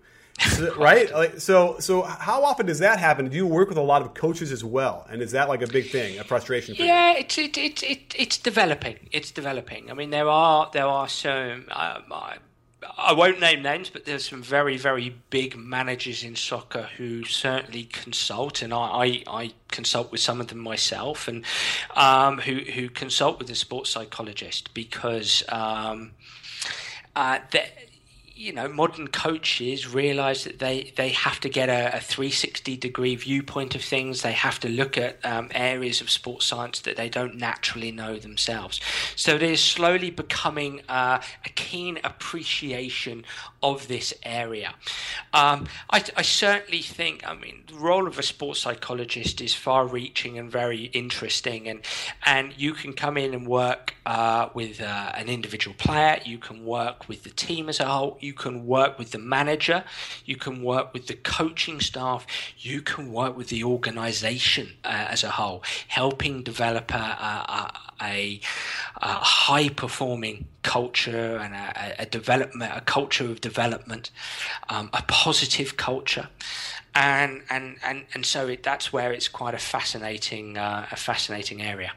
Right? 0.78 1.12
Like, 1.12 1.40
so, 1.40 1.78
so 1.80 2.04
how 2.04 2.44
often 2.44 2.66
does 2.66 2.80
that 2.80 3.00
happen? 3.00 3.30
Do 3.30 3.36
you 3.36 3.48
work 3.48 3.70
with 3.70 3.78
a 3.78 3.82
lot 3.84 4.02
of 4.02 4.14
coaches 4.14 4.52
as 4.52 4.64
well? 4.64 5.06
And 5.10 5.22
is 5.22 5.32
that 5.32 5.50
like 5.50 5.62
a 5.62 5.68
big 5.68 5.90
thing, 5.90 6.20
a 6.20 6.24
frustration? 6.24 6.76
Yeah, 6.78 7.14
you? 7.14 7.20
it's 7.20 7.38
it, 7.38 7.58
it, 7.58 7.84
it, 7.84 8.16
it's 8.18 8.38
developing. 8.38 8.98
It's 9.12 9.32
developing. 9.32 9.90
I 9.90 9.94
mean, 9.94 10.12
there 10.12 10.30
are 10.30 10.70
there 10.74 10.86
are 10.86 11.08
some. 11.08 11.66
Um, 11.72 12.04
I, 12.12 12.38
I 12.96 13.14
won't 13.14 13.40
name 13.40 13.64
names, 13.64 13.90
but 13.90 14.06
there's 14.06 14.30
some 14.30 14.44
very, 14.44 14.78
very 14.78 15.16
big 15.32 15.58
managers 15.58 16.24
in 16.24 16.36
soccer 16.36 16.90
who 16.98 17.24
certainly 17.24 17.86
consult, 17.86 18.62
and 18.62 18.72
I, 18.72 18.78
I, 18.78 19.24
I 19.28 19.54
consult 19.70 20.12
with 20.12 20.22
some 20.22 20.40
of 20.40 20.48
them 20.48 20.60
myself, 20.60 21.28
and 21.28 21.44
um, 21.96 22.38
who 22.40 22.58
who 22.58 22.90
consult 22.90 23.40
with 23.40 23.50
a 23.50 23.56
sports 23.56 23.90
psychologist 23.90 24.74
because 24.76 25.44
um, 25.50 26.12
uh, 27.16 27.40
you 28.38 28.54
know, 28.54 28.68
modern 28.68 29.08
coaches 29.08 29.92
realize 29.92 30.44
that 30.44 30.60
they, 30.60 30.94
they 30.96 31.10
have 31.10 31.40
to 31.40 31.50
get 31.50 31.70
a, 31.70 31.98
a 31.98 32.00
360 32.00 32.78
degree 32.78 33.16
viewpoint 33.16 33.74
of 33.74 33.84
things. 33.84 34.22
They 34.22 34.34
have 34.34 34.60
to 34.60 34.70
look 34.70 34.98
at 34.98 35.24
um, 35.26 35.50
areas 35.54 36.02
of 36.02 36.10
sports 36.10 36.46
science 36.46 36.82
that 36.82 36.98
they 36.98 37.10
don't 37.10 37.36
naturally 37.36 37.92
know 37.92 38.18
themselves. 38.18 38.80
So 39.16 39.38
there's 39.38 39.62
slowly 39.62 40.12
becoming 40.12 40.82
uh, 40.88 41.20
a 41.46 41.50
keen 41.50 42.00
appreciation 42.04 43.26
of 43.64 43.88
this 43.88 44.14
area. 44.24 44.74
Um, 45.34 45.68
I, 45.90 46.04
I, 46.16 46.22
certainly 46.22 46.82
think, 46.82 47.28
I 47.28 47.36
mean, 47.36 47.64
the 47.68 47.76
role 47.76 48.08
of 48.08 48.20
a 48.20 48.24
sports 48.24 48.60
psychologist 48.60 49.42
is 49.42 49.54
far 49.54 49.88
reaching 49.88 50.38
and 50.38 50.52
very 50.52 50.86
interesting. 50.86 51.68
And, 51.68 51.82
and 52.26 52.54
you 52.58 52.74
can 52.74 52.94
come 52.94 53.18
in 53.18 53.34
and 53.34 53.48
work 53.48 53.96
uh, 54.06 54.50
with 54.54 54.82
uh, 54.82 55.12
an 55.16 55.28
individual 55.28 55.76
player, 55.78 56.20
you 56.26 56.38
can 56.38 56.66
work 56.66 57.08
with 57.08 57.24
the 57.24 57.30
team 57.30 57.68
as 57.70 57.80
a 57.80 57.86
whole 57.86 58.18
you 58.20 58.34
can 58.34 58.66
work 58.66 58.98
with 58.98 59.12
the 59.12 59.18
manager, 59.18 59.84
you 60.26 60.36
can 60.36 60.64
work 60.64 60.94
with 60.94 61.08
the 61.08 61.14
coaching 61.14 61.80
staff, 61.80 62.26
you 62.58 62.82
can 62.82 63.12
work 63.12 63.36
with 63.36 63.50
the 63.50 63.64
organization 63.64 64.74
uh, 64.84 65.08
as 65.10 65.24
a 65.24 65.32
whole, 65.32 65.64
helping 65.88 66.44
develop 66.44 66.94
a, 66.94 66.98
a, 66.98 67.74
a, 68.02 68.42
a 68.98 69.08
high 69.08 69.70
performing 69.70 70.48
culture 70.68 71.38
and 71.38 71.56
a, 71.98 72.06
development, 72.06 72.72
a 72.76 72.82
culture 72.82 73.24
of 73.24 73.40
development, 73.40 74.12
um, 74.68 74.90
a 74.92 75.02
positive 75.08 75.78
culture. 75.78 76.28
And, 76.94 77.42
and, 77.50 77.78
and, 77.86 78.04
and 78.14 78.26
so 78.26 78.48
it, 78.48 78.64
that's 78.64 78.92
where 78.92 79.14
it's 79.14 79.30
quite 79.30 79.54
a 79.54 79.60
fascinating, 79.60 80.58
uh, 80.58 80.88
a 80.92 80.98
fascinating 80.98 81.62
area. 81.62 81.94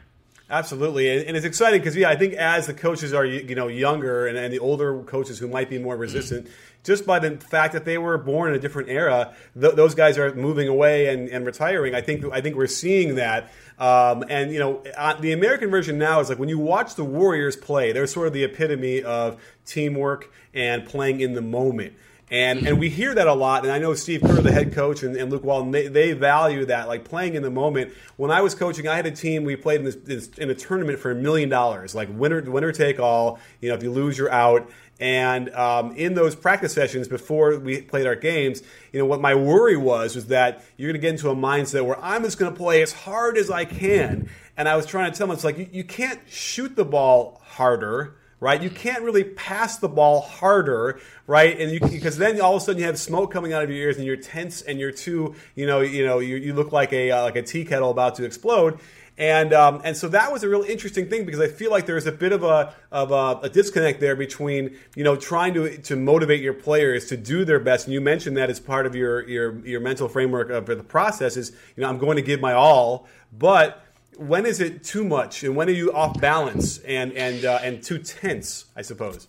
Absolutely, 0.49 1.27
and, 1.27 1.37
it's 1.37 1.47
exciting 1.47 1.81
because 1.81 1.95
yeah, 1.95 2.09
I 2.09 2.17
think 2.17 2.35
as 2.35 2.67
the 2.67 2.75
coaches 2.75 3.15
are 3.15 3.25
you 3.25 3.55
know 3.55 3.69
younger 3.69 4.27
and, 4.27 4.37
and 4.37 4.53
the 4.53 4.59
older 4.59 5.01
coaches 5.05 5.39
who 5.39 5.47
might 5.47 5.71
be 5.71 5.79
more 5.79 5.97
resistant, 5.97 6.49
just 6.83 7.07
by 7.07 7.19
the 7.19 7.37
fact 7.37 7.73
that 7.75 7.85
they 7.85 7.99
were 7.99 8.17
born 8.19 8.51
in 8.51 8.57
a 8.57 8.59
different 8.59 8.89
era, 8.89 9.35
th- 9.59 9.75
those 9.75 9.95
guys 9.95 10.19
are 10.19 10.35
moving 10.35 10.69
away 10.69 11.09
and, 11.09 11.29
and 11.29 11.45
retiring. 11.45 11.95
I 11.95 12.01
think 12.01 12.25
I 12.33 12.41
think 12.41 12.57
we're 12.57 12.67
seeing 12.67 13.17
that. 13.17 13.51
Um, 13.79 14.25
and 14.29 14.53
you 14.53 14.59
know, 14.59 14.83
uh, 14.97 15.15
the 15.15 15.33
American 15.33 15.71
version 15.71 15.99
now 15.99 16.21
is 16.21 16.29
like 16.29 16.39
when 16.39 16.49
you 16.49 16.59
watch 16.59 16.95
the 16.95 17.05
Warriors 17.05 17.57
play, 17.57 17.93
they're 17.93 18.07
sort 18.07 18.27
of 18.27 18.33
the 18.33 18.45
epitome 18.45 19.03
of 19.03 19.41
teamwork 19.67 20.33
and 20.55 20.87
playing 20.87 21.21
in 21.21 21.35
the 21.35 21.43
moment. 21.43 21.95
And 22.31 22.67
and 22.67 22.79
we 22.79 22.89
hear 22.89 23.13
that 23.15 23.27
a 23.27 23.35
lot. 23.35 23.65
And 23.65 23.73
I 23.73 23.79
know 23.79 23.95
Steve 23.95 24.23
Kerr, 24.23 24.41
the 24.41 24.53
head 24.53 24.73
coach, 24.73 25.03
and, 25.03 25.17
and 25.17 25.33
Luke 25.33 25.43
Walton, 25.43 25.73
they, 25.73 25.89
they 25.89 26.13
value 26.13 26.65
that, 26.67 26.87
like 26.87 27.05
playing 27.05 27.35
in 27.35 27.43
the 27.43 27.51
moment. 27.51 27.93
When 28.17 28.31
I 28.31 28.41
was 28.41 28.55
coaching, 28.55 28.87
I 28.87 28.95
had 28.95 29.07
a 29.07 29.11
team. 29.11 29.43
We 29.43 29.57
played 29.57 29.81
in 29.81 29.85
this, 29.85 29.97
this 29.97 30.29
in 30.39 30.49
a 30.49 30.55
tournament 30.55 31.01
for 31.01 31.11
a 31.11 31.15
million 31.15 31.49
dollars, 31.49 31.95
like 31.95 32.09
winner 32.13 32.41
winner 32.43 32.71
take 32.71 33.01
all. 33.01 33.41
You 33.61 33.71
know, 33.71 33.75
if 33.75 33.83
you 33.83 33.91
lose, 33.91 34.17
you're 34.17 34.31
out. 34.31 34.71
And 35.01 35.53
um, 35.55 35.97
in 35.97 36.15
those 36.15 36.37
practice 36.37 36.75
sessions 36.75 37.09
before 37.09 37.59
we 37.59 37.81
played 37.81 38.07
our 38.07 38.15
games, 38.15 38.63
you 38.93 39.01
know, 39.01 39.07
what 39.07 39.21
my 39.21 39.35
worry 39.35 39.77
was 39.77 40.15
was 40.15 40.27
that 40.27 40.63
you're 40.77 40.93
going 40.93 41.01
to 41.01 41.05
get 41.05 41.11
into 41.11 41.31
a 41.31 41.35
mindset 41.35 41.87
where 41.87 41.99
I'm 42.01 42.23
just 42.23 42.39
going 42.39 42.53
to 42.53 42.57
play 42.57 42.83
as 42.83 42.93
hard 42.93 43.39
as 43.39 43.51
I 43.51 43.65
can. 43.65 44.29
And 44.59 44.69
I 44.69 44.77
was 44.77 44.85
trying 44.85 45.11
to 45.11 45.17
tell 45.17 45.27
them, 45.27 45.35
it's 45.35 45.43
like 45.43 45.57
you, 45.57 45.69
you 45.73 45.85
can't 45.85 46.21
shoot 46.29 46.77
the 46.77 46.85
ball 46.85 47.41
harder 47.43 48.19
right? 48.41 48.63
You 48.63 48.71
can't 48.71 49.03
really 49.03 49.25
pass 49.25 49.79
the 49.79 49.89
ball 49.89 50.23
harder, 50.23 50.99
right? 51.27 51.61
And 51.61 51.71
you 51.71 51.81
because 51.81 52.17
then 52.17 52.41
all 52.41 52.57
of 52.57 52.63
a 52.63 52.65
sudden 52.65 52.81
you 52.81 52.87
have 52.87 52.99
smoke 52.99 53.31
coming 53.31 53.53
out 53.53 53.63
of 53.63 53.71
your 53.71 53.79
ears 53.79 53.97
and 53.99 54.07
you're 54.07 54.17
tense 54.17 54.63
and 54.63 54.81
you're 54.81 54.93
too, 54.93 55.35
you 55.55 55.67
know, 55.67 55.81
you 55.81 56.05
know, 56.05 56.19
you, 56.19 56.37
you 56.37 56.55
look 56.55 56.73
like 56.73 56.93
a 56.93 57.11
uh, 57.11 57.23
like 57.23 57.37
a 57.37 57.43
tea 57.43 57.65
kettle 57.65 57.91
about 57.91 58.17
to 58.17 58.25
explode. 58.25 58.81
And 59.19 59.53
um, 59.53 59.83
and 59.85 59.95
so 59.95 60.09
that 60.09 60.33
was 60.33 60.43
a 60.45 60.49
real 60.49 60.63
interesting 60.63 61.11
thing 61.11 61.27
because 61.27 61.41
I 61.41 61.49
feel 61.49 61.71
like 61.71 61.85
there's 61.85 62.07
a 62.07 62.13
bit 62.13 62.33
of 62.33 62.43
a 62.43 62.73
of 62.91 63.11
a, 63.13 63.41
a, 63.43 63.51
disconnect 63.51 64.01
there 64.01 64.17
between 64.17 64.79
you 64.97 65.05
know 65.05 65.15
trying 65.15 65.53
to 65.55 65.77
to 65.77 65.95
motivate 65.95 66.41
your 66.41 66.55
players 66.55 67.05
to 67.09 67.19
do 67.19 67.45
their 67.45 67.61
best. 67.61 67.87
And 67.87 67.93
you 67.93 68.01
mentioned 68.01 68.39
that 68.39 68.49
as 68.49 68.59
part 68.59 68.87
of 68.87 68.95
your 68.95 69.29
your 69.29 69.59
your 69.67 69.81
mental 69.81 70.09
framework 70.09 70.49
of 70.49 70.65
the 70.65 70.83
process 70.83 71.37
is 71.37 71.53
you 71.77 71.83
know 71.83 71.91
I'm 71.91 71.99
going 71.99 72.17
to 72.17 72.23
give 72.23 72.41
my 72.41 72.55
all, 72.55 73.07
but 73.31 73.85
when 74.21 74.45
is 74.45 74.61
it 74.61 74.85
too 74.85 75.03
much, 75.03 75.43
and 75.45 75.57
when 75.57 75.69
are 75.69 75.73
you 75.73 75.93
off 75.93 76.21
balance 76.21 76.79
and 76.79 77.13
and 77.15 77.45
uh, 77.45 77.61
and 77.63 77.83
too 77.83 77.99
tense? 77.99 78.67
I 78.77 78.83
suppose. 78.83 79.29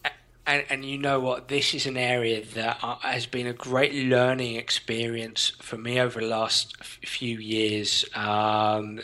And, 0.51 0.65
and, 0.69 0.83
you 0.83 0.97
know 0.97 1.21
what? 1.21 1.47
This 1.47 1.73
is 1.73 1.85
an 1.85 1.95
area 1.95 2.43
that 2.55 2.75
has 3.03 3.25
been 3.25 3.47
a 3.47 3.53
great 3.53 3.93
learning 3.93 4.57
experience 4.57 5.53
for 5.61 5.77
me 5.77 5.97
over 5.97 6.19
the 6.19 6.27
last 6.27 6.75
few 6.83 7.37
years 7.37 8.03
um, 8.15 8.99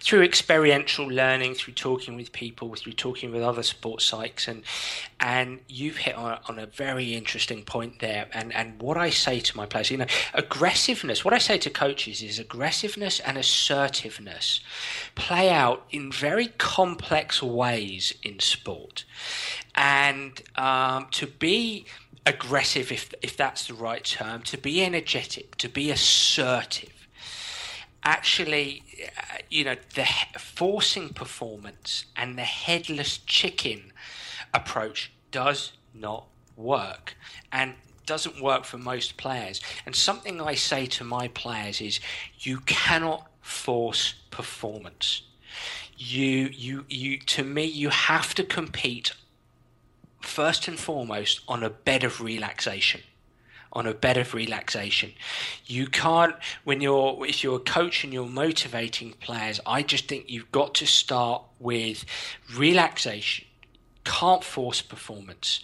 through 0.00 0.22
experiential 0.22 1.06
learning, 1.06 1.54
through 1.54 1.74
talking 1.74 2.16
with 2.16 2.32
people, 2.32 2.74
through 2.74 2.94
talking 2.94 3.30
with 3.30 3.40
other 3.40 3.62
sports 3.62 4.10
psychs. 4.10 4.48
And, 4.48 4.64
and 5.20 5.60
you've 5.68 5.98
hit 5.98 6.16
on, 6.16 6.40
on 6.48 6.58
a 6.58 6.66
very 6.66 7.14
interesting 7.14 7.62
point 7.62 8.00
there. 8.00 8.26
And, 8.32 8.52
and 8.52 8.82
what 8.82 8.96
I 8.96 9.10
say 9.10 9.38
to 9.38 9.56
my 9.56 9.66
players, 9.66 9.92
you 9.92 9.96
know, 9.96 10.06
aggressiveness, 10.34 11.24
what 11.24 11.32
I 11.32 11.38
say 11.38 11.56
to 11.58 11.70
coaches 11.70 12.20
is 12.20 12.40
aggressiveness 12.40 13.20
and 13.20 13.38
assertiveness 13.38 14.58
play 15.14 15.50
out 15.50 15.86
in 15.92 16.10
very 16.10 16.48
complex 16.58 17.40
ways 17.40 18.12
in 18.24 18.40
sport 18.40 19.04
and 19.74 20.42
um, 20.56 20.79
to 21.10 21.26
be 21.26 21.86
aggressive, 22.26 22.92
if 22.92 23.12
if 23.22 23.36
that's 23.36 23.66
the 23.66 23.74
right 23.74 24.04
term, 24.04 24.42
to 24.42 24.58
be 24.58 24.84
energetic, 24.84 25.56
to 25.56 25.68
be 25.68 25.90
assertive. 25.90 26.96
Actually, 28.02 28.82
uh, 29.06 29.38
you 29.50 29.64
know, 29.64 29.76
the 29.94 30.06
forcing 30.38 31.10
performance 31.10 32.06
and 32.16 32.38
the 32.38 32.48
headless 32.64 33.18
chicken 33.18 33.92
approach 34.54 35.12
does 35.30 35.72
not 35.94 36.26
work, 36.56 37.14
and 37.52 37.74
doesn't 38.06 38.40
work 38.40 38.64
for 38.64 38.78
most 38.78 39.16
players. 39.16 39.60
And 39.86 39.94
something 39.94 40.40
I 40.40 40.54
say 40.54 40.86
to 40.86 41.04
my 41.04 41.28
players 41.28 41.80
is, 41.80 42.00
you 42.38 42.60
cannot 42.60 43.28
force 43.42 44.14
performance 44.30 45.22
you 46.00 46.48
you 46.52 46.84
you 46.88 47.18
to 47.18 47.44
me 47.44 47.64
you 47.64 47.90
have 47.90 48.34
to 48.34 48.42
compete 48.42 49.12
first 50.20 50.68
and 50.68 50.78
foremost 50.78 51.40
on 51.48 51.62
a 51.62 51.70
bed 51.70 52.04
of 52.04 52.20
relaxation 52.20 53.00
on 53.72 53.86
a 53.86 53.94
bed 53.94 54.16
of 54.16 54.34
relaxation. 54.34 55.12
You 55.66 55.86
can't 55.86 56.34
when 56.64 56.80
you're 56.80 57.24
if 57.26 57.44
you're 57.44 57.56
a 57.56 57.60
coach 57.60 58.04
and 58.04 58.12
you're 58.12 58.26
motivating 58.26 59.12
players, 59.12 59.60
I 59.66 59.82
just 59.82 60.08
think 60.08 60.28
you've 60.28 60.50
got 60.52 60.74
to 60.76 60.86
start 60.86 61.42
with 61.58 62.04
relaxation. 62.56 63.46
Can't 64.04 64.42
force 64.42 64.82
performance. 64.82 65.60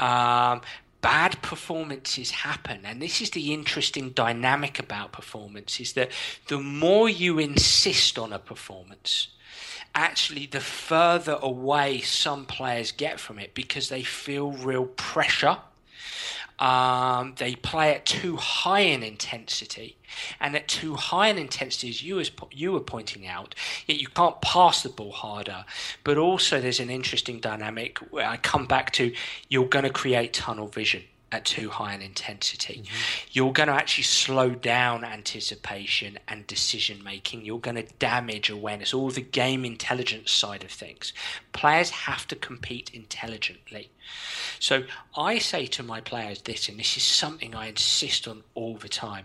Um, 0.00 0.62
bad 1.00 1.40
performances 1.42 2.30
happen 2.30 2.80
and 2.84 3.00
this 3.02 3.20
is 3.20 3.28
the 3.30 3.52
interesting 3.52 4.08
dynamic 4.10 4.78
about 4.78 5.12
performance 5.12 5.78
is 5.78 5.92
that 5.92 6.10
the 6.48 6.58
more 6.58 7.10
you 7.10 7.38
insist 7.38 8.18
on 8.18 8.32
a 8.32 8.38
performance 8.38 9.28
actually 9.94 10.46
the 10.46 10.60
further 10.60 11.38
away 11.40 12.00
some 12.00 12.46
players 12.46 12.92
get 12.92 13.20
from 13.20 13.38
it 13.38 13.54
because 13.54 13.88
they 13.88 14.02
feel 14.02 14.52
real 14.52 14.86
pressure. 14.86 15.58
Um, 16.58 17.34
they 17.36 17.56
play 17.56 17.94
at 17.94 18.06
too 18.06 18.36
high 18.36 18.80
an 18.80 19.02
intensity, 19.02 19.96
and 20.38 20.54
at 20.54 20.68
too 20.68 20.94
high 20.94 21.26
an 21.26 21.36
intensity, 21.36 21.88
as 21.88 22.00
you 22.00 22.20
as 22.20 22.30
you 22.52 22.70
were 22.70 22.80
pointing 22.80 23.26
out, 23.26 23.56
yet 23.88 23.98
you 23.98 24.06
can't 24.06 24.40
pass 24.40 24.84
the 24.84 24.88
ball 24.88 25.10
harder. 25.10 25.64
But 26.04 26.16
also, 26.16 26.60
there's 26.60 26.78
an 26.78 26.90
interesting 26.90 27.40
dynamic 27.40 27.98
where 28.12 28.26
I 28.26 28.36
come 28.36 28.66
back 28.66 28.92
to: 28.92 29.12
you're 29.48 29.66
going 29.66 29.84
to 29.84 29.90
create 29.90 30.32
tunnel 30.32 30.68
vision 30.68 31.02
at 31.32 31.44
too 31.44 31.68
high 31.68 31.94
an 31.94 32.02
intensity. 32.02 32.82
Mm-hmm. 32.84 33.28
You're 33.32 33.52
going 33.52 33.68
to 33.68 33.74
actually 33.74 34.04
slow 34.04 34.50
down 34.50 35.04
anticipation 35.04 36.18
and 36.28 36.46
decision 36.46 37.02
making. 37.02 37.44
You're 37.44 37.58
going 37.58 37.76
to 37.76 37.86
damage 37.98 38.50
awareness, 38.50 38.94
all 38.94 39.10
the 39.10 39.20
game 39.20 39.64
intelligence 39.64 40.30
side 40.30 40.62
of 40.62 40.70
things. 40.70 41.12
Players 41.52 41.90
have 41.90 42.26
to 42.28 42.36
compete 42.36 42.90
intelligently. 42.94 43.90
So 44.60 44.84
I 45.16 45.38
say 45.38 45.66
to 45.66 45.82
my 45.82 46.00
players 46.00 46.42
this, 46.42 46.68
and 46.68 46.78
this 46.78 46.96
is 46.96 47.02
something 47.02 47.54
I 47.54 47.66
insist 47.66 48.28
on 48.28 48.44
all 48.54 48.76
the 48.76 48.88
time 48.88 49.24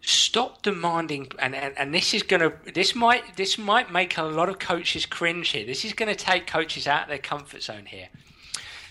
stop 0.00 0.62
demanding 0.62 1.30
and, 1.38 1.54
and, 1.54 1.76
and 1.76 1.92
this 1.92 2.14
is 2.14 2.22
going 2.22 2.40
to 2.40 2.50
this 2.72 2.94
might 2.94 3.36
this 3.36 3.58
might 3.58 3.92
make 3.92 4.16
a 4.16 4.22
lot 4.22 4.48
of 4.48 4.58
coaches 4.58 5.04
cringe 5.04 5.50
here 5.50 5.66
this 5.66 5.84
is 5.84 5.92
going 5.92 6.08
to 6.08 6.14
take 6.14 6.46
coaches 6.46 6.86
out 6.86 7.02
of 7.02 7.08
their 7.08 7.18
comfort 7.18 7.62
zone 7.62 7.84
here 7.84 8.08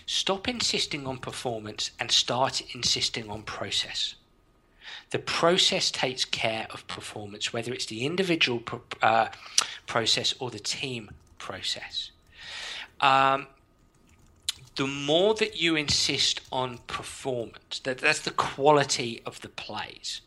stop 0.08 0.48
insisting 0.48 1.06
on 1.06 1.18
performance 1.18 1.90
and 2.00 2.10
start 2.10 2.62
insisting 2.74 3.28
on 3.28 3.42
process. 3.42 4.14
The 5.10 5.18
process 5.18 5.90
takes 5.90 6.24
care 6.24 6.66
of 6.70 6.86
performance 6.88 7.52
whether 7.52 7.74
it's 7.74 7.84
the 7.84 8.06
individual 8.06 8.62
uh, 9.02 9.28
process 9.86 10.34
or 10.38 10.50
the 10.50 10.58
team 10.58 11.10
process. 11.36 12.10
Um, 13.02 13.48
the 14.76 14.86
more 14.86 15.34
that 15.34 15.60
you 15.60 15.76
insist 15.76 16.40
on 16.50 16.78
performance 16.86 17.80
that 17.80 17.98
that's 17.98 18.20
the 18.20 18.30
quality 18.30 19.20
of 19.26 19.42
the 19.42 19.48
plays. 19.48 20.22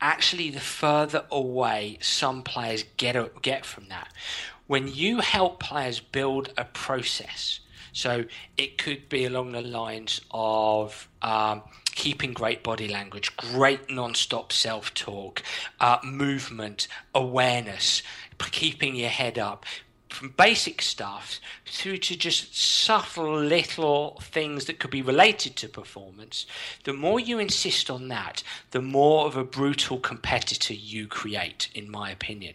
Actually 0.00 0.50
the 0.50 0.58
further 0.58 1.24
away 1.30 1.98
some 2.00 2.42
players 2.42 2.84
get 2.96 3.42
get 3.42 3.64
from 3.64 3.88
that. 3.90 4.08
When 4.66 4.88
you 4.88 5.20
help 5.20 5.60
players 5.60 6.00
build 6.00 6.52
a 6.58 6.64
process, 6.64 7.60
so 7.92 8.24
it 8.56 8.78
could 8.78 9.08
be 9.08 9.24
along 9.24 9.52
the 9.52 9.62
lines 9.62 10.20
of 10.30 11.08
um, 11.22 11.62
keeping 11.94 12.32
great 12.32 12.62
body 12.62 12.88
language, 12.88 13.36
great 13.36 13.90
non-stop 13.90 14.52
self-talk, 14.52 15.42
uh, 15.80 15.98
movement, 16.02 16.88
awareness, 17.14 18.02
keeping 18.50 18.96
your 18.96 19.10
head 19.10 19.38
up, 19.38 19.64
from 20.12 20.34
basic 20.36 20.82
stuff 20.82 21.40
through 21.66 21.96
to 21.96 22.16
just 22.16 22.56
subtle 22.56 23.34
little 23.36 24.18
things 24.20 24.66
that 24.66 24.78
could 24.78 24.90
be 24.90 25.02
related 25.02 25.56
to 25.56 25.68
performance, 25.68 26.46
the 26.84 26.92
more 26.92 27.18
you 27.18 27.38
insist 27.38 27.90
on 27.90 28.08
that, 28.08 28.42
the 28.70 28.82
more 28.82 29.26
of 29.26 29.36
a 29.36 29.44
brutal 29.44 29.98
competitor 29.98 30.74
you 30.74 31.06
create, 31.06 31.68
in 31.74 31.90
my 31.90 32.10
opinion. 32.10 32.54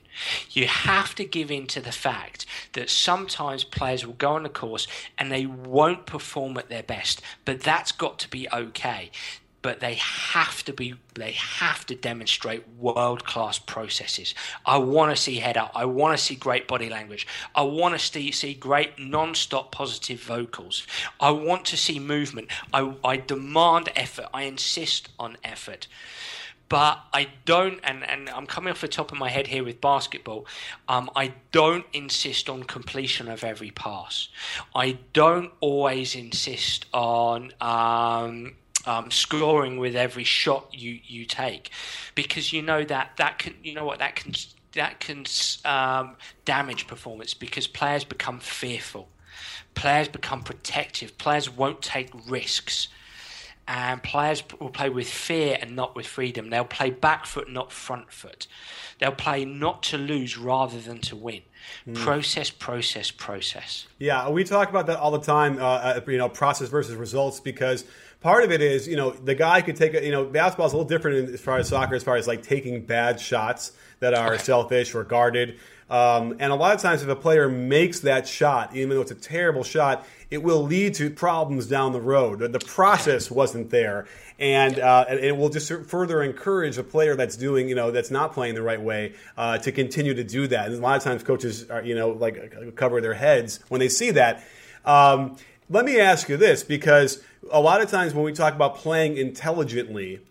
You 0.51 0.67
have 0.67 1.15
to 1.15 1.25
give 1.25 1.51
in 1.51 1.67
to 1.67 1.81
the 1.81 1.91
fact 1.91 2.45
that 2.73 2.89
sometimes 2.89 3.63
players 3.63 4.05
will 4.05 4.13
go 4.13 4.33
on 4.33 4.43
the 4.43 4.49
course 4.49 4.87
and 5.17 5.31
they 5.31 5.45
won't 5.45 6.05
perform 6.05 6.57
at 6.57 6.69
their 6.69 6.83
best, 6.83 7.21
but 7.43 7.61
that's 7.61 7.91
got 7.91 8.19
to 8.19 8.29
be 8.29 8.47
okay 8.53 9.11
but 9.67 9.81
they 9.81 9.95
have 9.95 10.63
to 10.63 10.71
be 10.71 10.95
they 11.15 11.33
have 11.33 11.85
to 11.85 11.93
demonstrate 11.93 12.63
world 12.79 13.25
class 13.25 13.59
processes. 13.59 14.33
I 14.65 14.77
want 14.77 15.13
to 15.13 15.21
see 15.21 15.39
head 15.39 15.57
up. 15.57 15.73
I 15.75 15.83
want 15.83 16.17
to 16.17 16.23
see 16.23 16.35
great 16.35 16.69
body 16.69 16.87
language. 16.89 17.27
I 17.53 17.63
want 17.63 17.93
to 17.93 17.99
see, 17.99 18.31
see 18.31 18.53
great 18.53 18.97
non 18.97 19.35
stop 19.35 19.73
positive 19.73 20.21
vocals. 20.21 20.87
I 21.19 21.31
want 21.31 21.65
to 21.65 21.75
see 21.75 21.99
movement. 21.99 22.47
I, 22.73 22.93
I 23.03 23.17
demand 23.17 23.89
effort. 23.93 24.27
I 24.33 24.43
insist 24.43 25.09
on 25.19 25.35
effort. 25.43 25.87
But 26.69 27.01
I 27.13 27.27
don't, 27.43 27.81
and, 27.83 28.09
and 28.09 28.29
I'm 28.29 28.45
coming 28.45 28.71
off 28.71 28.79
the 28.79 28.87
top 28.87 29.11
of 29.11 29.17
my 29.17 29.29
head 29.29 29.47
here 29.47 29.65
with 29.65 29.81
basketball. 29.81 30.45
Um, 30.87 31.09
I 31.13 31.33
don't 31.51 31.85
insist 31.91 32.49
on 32.49 32.63
completion 32.63 33.27
of 33.27 33.43
every 33.43 33.71
pass. 33.71 34.29
I 34.73 34.99
don't 35.11 35.51
always 35.59 36.15
insist 36.15 36.85
on 36.93 37.51
um, 37.59 38.55
um, 38.87 39.11
scoring 39.11 39.77
with 39.77 39.95
every 39.95 40.23
shot 40.23 40.69
you, 40.71 40.99
you 41.03 41.25
take, 41.25 41.69
because 42.15 42.53
you 42.53 42.61
know 42.61 42.83
that 42.83 43.17
that 43.17 43.37
can 43.37 43.53
you 43.63 43.73
know 43.73 43.85
what 43.85 43.99
that 43.99 44.15
can 44.15 44.33
that 44.73 44.99
can 44.99 45.25
um, 45.65 46.15
damage 46.45 46.87
performance 46.87 47.33
because 47.33 47.67
players 47.67 48.03
become 48.03 48.39
fearful, 48.39 49.09
players 49.75 50.07
become 50.07 50.41
protective, 50.41 51.17
players 51.17 51.49
won't 51.49 51.81
take 51.81 52.09
risks, 52.27 52.87
and 53.67 54.01
players 54.01 54.41
will 54.59 54.69
play 54.69 54.89
with 54.89 55.09
fear 55.09 55.57
and 55.59 55.75
not 55.75 55.95
with 55.95 56.05
freedom. 56.07 56.49
They'll 56.49 56.63
play 56.63 56.89
back 56.89 57.25
foot, 57.25 57.51
not 57.51 57.71
front 57.71 58.11
foot. 58.11 58.47
They'll 58.99 59.11
play 59.11 59.43
not 59.43 59.83
to 59.83 59.97
lose 59.97 60.37
rather 60.37 60.79
than 60.79 60.99
to 61.01 61.15
win. 61.15 61.41
Mm. 61.85 61.95
Process, 61.95 62.49
process, 62.49 63.11
process. 63.11 63.85
Yeah, 63.99 64.29
we 64.29 64.45
talk 64.45 64.69
about 64.69 64.87
that 64.87 64.99
all 64.99 65.11
the 65.11 65.19
time. 65.19 65.59
Uh, 65.59 65.65
uh 65.65 66.01
you 66.07 66.17
know, 66.17 66.29
process 66.29 66.69
versus 66.69 66.95
results 66.95 67.41
because 67.41 67.83
part 68.21 68.43
of 68.43 68.51
it 68.51 68.61
is, 68.61 68.87
you 68.87 68.95
know, 68.95 69.11
the 69.11 69.35
guy 69.35 69.61
could 69.61 69.75
take 69.75 69.93
a, 69.93 70.03
you 70.03 70.11
know, 70.11 70.25
basketball's 70.25 70.73
a 70.73 70.77
little 70.77 70.89
different 70.89 71.29
as 71.29 71.41
far 71.41 71.57
as 71.57 71.69
soccer, 71.69 71.95
as 71.95 72.03
far 72.03 72.15
as 72.15 72.27
like 72.27 72.43
taking 72.43 72.85
bad 72.85 73.19
shots 73.19 73.71
that 73.99 74.13
are 74.13 74.37
selfish 74.37 74.93
or 74.95 75.03
guarded. 75.03 75.59
Um, 75.89 76.35
and 76.39 76.51
a 76.51 76.55
lot 76.55 76.75
of 76.75 76.81
times, 76.81 77.01
if 77.01 77.07
a 77.07 77.15
player 77.15 77.47
makes 77.47 78.01
that 78.01 78.27
shot, 78.27 78.75
even 78.75 78.89
though 78.89 79.01
it's 79.01 79.11
a 79.11 79.15
terrible 79.15 79.63
shot, 79.63 80.05
it 80.29 80.43
will 80.43 80.63
lead 80.63 80.95
to 80.95 81.09
problems 81.09 81.67
down 81.67 81.93
the 81.93 82.01
road. 82.01 82.39
The 82.39 82.59
process 82.59 83.31
wasn't 83.31 83.69
there, 83.69 84.05
and 84.37 84.77
uh, 84.79 85.05
it 85.09 85.37
will 85.37 85.47
just 85.47 85.71
further 85.85 86.21
encourage 86.21 86.77
a 86.77 86.83
player 86.83 87.15
that's 87.15 87.37
doing, 87.37 87.69
you 87.69 87.75
know, 87.75 87.91
that's 87.91 88.11
not 88.11 88.33
playing 88.33 88.55
the 88.55 88.61
right 88.61 88.81
way 88.81 89.13
uh, 89.37 89.59
to 89.59 89.71
continue 89.71 90.13
to 90.13 90.25
do 90.25 90.47
that. 90.47 90.65
And 90.65 90.75
a 90.75 90.81
lot 90.81 90.97
of 90.97 91.03
times, 91.03 91.23
coaches 91.23 91.69
are, 91.69 91.81
you 91.81 91.95
know, 91.95 92.09
like 92.09 92.75
cover 92.75 92.99
their 92.99 93.13
heads 93.13 93.61
when 93.69 93.79
they 93.79 93.89
see 93.89 94.11
that. 94.11 94.43
Um, 94.83 95.37
let 95.69 95.85
me 95.85 95.99
ask 95.99 96.29
you 96.29 96.37
this 96.37 96.63
because 96.63 97.21
a 97.51 97.59
lot 97.59 97.81
of 97.81 97.89
times 97.89 98.13
when 98.13 98.23
we 98.23 98.33
talk 98.33 98.53
about 98.53 98.77
playing 98.77 99.17
intelligently, 99.17 100.21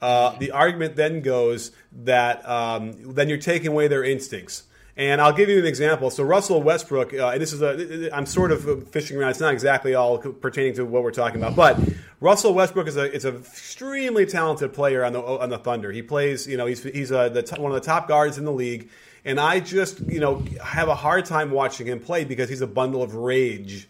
uh, 0.00 0.36
the 0.38 0.50
argument 0.50 0.96
then 0.96 1.20
goes 1.20 1.72
that 2.04 2.46
um, 2.48 3.14
then 3.14 3.28
you're 3.28 3.38
taking 3.38 3.68
away 3.68 3.88
their 3.88 4.04
instincts. 4.04 4.64
And 4.96 5.20
I'll 5.20 5.32
give 5.32 5.48
you 5.48 5.58
an 5.58 5.66
example. 5.66 6.08
So 6.10 6.22
Russell 6.22 6.62
Westbrook, 6.62 7.12
uh, 7.14 7.36
this 7.36 7.52
is 7.52 7.62
a, 7.62 8.14
I'm 8.14 8.26
sort 8.26 8.52
of 8.52 8.88
fishing 8.90 9.16
around. 9.16 9.30
It's 9.30 9.40
not 9.40 9.52
exactly 9.52 9.96
all 9.96 10.18
pertaining 10.18 10.74
to 10.74 10.84
what 10.84 11.02
we're 11.02 11.10
talking 11.10 11.42
about, 11.42 11.56
but 11.56 11.80
Russell 12.20 12.54
Westbrook 12.54 12.86
is 12.86 12.96
a 12.96 13.12
is 13.12 13.24
an 13.24 13.38
extremely 13.38 14.24
talented 14.24 14.72
player 14.72 15.04
on 15.04 15.12
the 15.12 15.20
on 15.20 15.50
the 15.50 15.58
Thunder. 15.58 15.90
He 15.90 16.00
plays, 16.00 16.46
you 16.46 16.56
know, 16.56 16.66
he's 16.66 16.84
he's 16.84 17.10
a, 17.10 17.28
the 17.28 17.60
one 17.60 17.72
of 17.72 17.74
the 17.74 17.84
top 17.84 18.06
guards 18.06 18.38
in 18.38 18.44
the 18.44 18.52
league, 18.52 18.88
and 19.24 19.40
I 19.40 19.58
just 19.58 19.98
you 19.98 20.20
know 20.20 20.44
have 20.62 20.86
a 20.86 20.94
hard 20.94 21.24
time 21.24 21.50
watching 21.50 21.88
him 21.88 21.98
play 21.98 22.24
because 22.24 22.48
he's 22.48 22.60
a 22.60 22.66
bundle 22.68 23.02
of 23.02 23.16
rage 23.16 23.88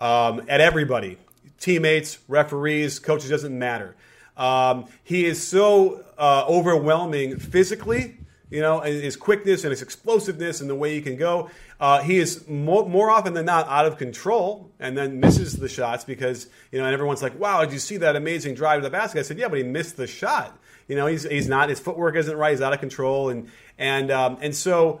um, 0.00 0.42
at 0.48 0.60
everybody 0.60 1.18
teammates, 1.60 2.18
referees, 2.26 2.98
coaches, 2.98 3.30
doesn't 3.30 3.56
matter. 3.56 3.94
Um, 4.36 4.86
he 5.04 5.26
is 5.26 5.46
so 5.46 6.02
uh, 6.18 6.46
overwhelming 6.48 7.38
physically, 7.38 8.16
you 8.48 8.60
know, 8.60 8.80
his 8.80 9.16
quickness 9.16 9.62
and 9.64 9.70
his 9.70 9.82
explosiveness 9.82 10.60
and 10.60 10.68
the 10.68 10.74
way 10.74 10.94
he 10.94 11.02
can 11.02 11.16
go. 11.16 11.50
Uh, 11.78 12.00
he 12.00 12.18
is 12.18 12.48
more, 12.48 12.88
more, 12.88 13.10
often 13.10 13.34
than 13.34 13.44
not 13.44 13.68
out 13.68 13.86
of 13.86 13.98
control 13.98 14.70
and 14.80 14.96
then 14.96 15.20
misses 15.20 15.56
the 15.56 15.68
shots 15.68 16.04
because, 16.04 16.48
you 16.72 16.78
know, 16.78 16.84
and 16.84 16.92
everyone's 16.92 17.22
like, 17.22 17.38
wow, 17.38 17.60
did 17.60 17.72
you 17.72 17.78
see 17.78 17.98
that 17.98 18.16
amazing 18.16 18.54
drive 18.54 18.78
to 18.78 18.82
the 18.82 18.90
basket? 18.90 19.20
I 19.20 19.22
said, 19.22 19.38
yeah, 19.38 19.48
but 19.48 19.58
he 19.58 19.64
missed 19.64 19.96
the 19.96 20.06
shot. 20.06 20.58
You 20.88 20.96
know, 20.96 21.06
he's, 21.06 21.22
he's 21.22 21.48
not, 21.48 21.68
his 21.68 21.78
footwork 21.78 22.16
isn't 22.16 22.36
right, 22.36 22.50
he's 22.50 22.60
out 22.60 22.72
of 22.72 22.80
control. 22.80 23.28
And, 23.28 23.48
and, 23.78 24.10
um, 24.10 24.38
and 24.40 24.54
so, 24.54 25.00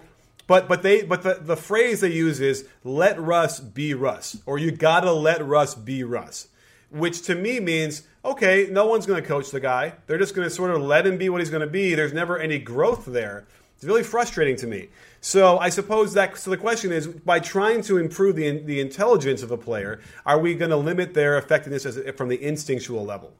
but 0.50 0.66
but 0.66 0.82
they 0.82 1.02
but 1.02 1.22
the, 1.22 1.34
the 1.40 1.56
phrase 1.56 2.00
they 2.00 2.10
use 2.10 2.40
is 2.40 2.66
let 2.82 3.20
Russ 3.20 3.60
be 3.60 3.94
Russ, 3.94 4.36
or 4.46 4.58
you 4.58 4.72
gotta 4.72 5.12
let 5.12 5.46
Russ 5.46 5.76
be 5.76 6.02
Russ, 6.02 6.48
which 6.90 7.22
to 7.26 7.36
me 7.36 7.60
means 7.60 8.02
okay, 8.24 8.66
no 8.68 8.84
one's 8.84 9.06
gonna 9.06 9.22
coach 9.22 9.52
the 9.52 9.60
guy. 9.60 9.94
They're 10.08 10.18
just 10.18 10.34
gonna 10.34 10.50
sort 10.50 10.72
of 10.72 10.82
let 10.82 11.06
him 11.06 11.18
be 11.18 11.28
what 11.28 11.40
he's 11.40 11.50
gonna 11.50 11.68
be. 11.68 11.94
There's 11.94 12.12
never 12.12 12.36
any 12.36 12.58
growth 12.58 13.04
there. 13.06 13.46
It's 13.76 13.84
really 13.84 14.02
frustrating 14.02 14.56
to 14.56 14.66
me. 14.66 14.88
So 15.20 15.56
I 15.58 15.68
suppose 15.68 16.14
that 16.14 16.36
so 16.36 16.50
the 16.50 16.56
question 16.56 16.90
is 16.90 17.06
by 17.06 17.38
trying 17.38 17.82
to 17.82 17.98
improve 17.98 18.34
the 18.34 18.58
the 18.58 18.80
intelligence 18.80 19.44
of 19.44 19.52
a 19.52 19.56
player, 19.56 20.00
are 20.26 20.40
we 20.40 20.54
going 20.54 20.72
to 20.72 20.76
limit 20.76 21.14
their 21.14 21.38
effectiveness 21.38 21.86
as, 21.86 21.96
from 22.16 22.28
the 22.28 22.42
instinctual 22.42 23.04
level? 23.04 23.34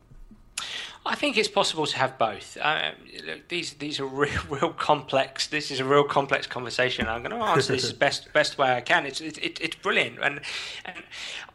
I 1.05 1.15
think 1.15 1.39
it's 1.39 1.49
possible 1.49 1.87
to 1.87 1.97
have 1.97 2.19
both. 2.19 2.59
Uh, 2.61 2.91
look, 3.27 3.49
these 3.49 3.75
these 3.75 4.01
are 4.01 4.07
real, 4.25 4.41
real 4.51 4.73
complex. 4.73 5.47
This 5.47 5.71
is 5.71 5.81
a 5.81 5.85
real 5.85 6.05
complex 6.05 6.47
conversation. 6.47 7.07
I'm 7.07 7.23
going 7.23 7.39
to 7.39 7.45
answer 7.45 7.73
this 7.73 7.85
as 7.85 7.93
best 8.07 8.33
best 8.33 8.59
way 8.59 8.75
I 8.75 8.81
can. 8.81 9.07
It's 9.07 9.21
it, 9.21 9.39
it, 9.39 9.61
it's 9.61 9.77
brilliant, 9.77 10.19
and 10.23 10.41
and 10.85 11.03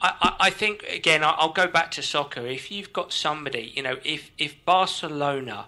I, 0.01 0.35
I 0.39 0.49
think 0.49 0.83
again 0.83 1.21
I'll 1.23 1.53
go 1.53 1.67
back 1.67 1.91
to 1.91 2.01
soccer. 2.01 2.45
If 2.45 2.71
you've 2.71 2.91
got 2.91 3.13
somebody, 3.13 3.71
you 3.75 3.83
know, 3.83 3.97
if 4.03 4.31
if 4.37 4.63
Barcelona 4.65 5.67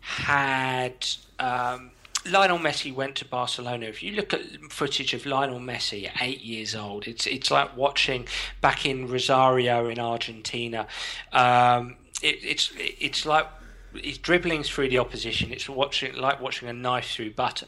had. 0.00 1.06
Um, 1.38 1.92
Lionel 2.26 2.58
Messi 2.58 2.92
went 2.92 3.14
to 3.16 3.24
Barcelona. 3.24 3.86
If 3.86 4.02
you 4.02 4.12
look 4.12 4.34
at 4.34 4.42
footage 4.70 5.14
of 5.14 5.24
Lionel 5.24 5.60
Messi 5.60 6.06
at 6.06 6.20
eight 6.20 6.42
years 6.42 6.74
old, 6.74 7.06
it's 7.06 7.26
it's 7.26 7.50
like 7.50 7.74
watching 7.76 8.26
back 8.60 8.84
in 8.84 9.08
Rosario 9.08 9.88
in 9.88 9.98
Argentina. 9.98 10.86
Um, 11.32 11.96
it, 12.22 12.38
it's 12.42 12.72
it's 12.76 13.26
like 13.26 13.46
he's 13.94 14.18
dribbling 14.18 14.62
through 14.62 14.88
the 14.88 14.98
opposition. 14.98 15.52
It's 15.52 15.68
watching 15.68 16.14
like 16.16 16.40
watching 16.40 16.68
a 16.68 16.72
knife 16.72 17.10
through 17.10 17.32
butter. 17.32 17.66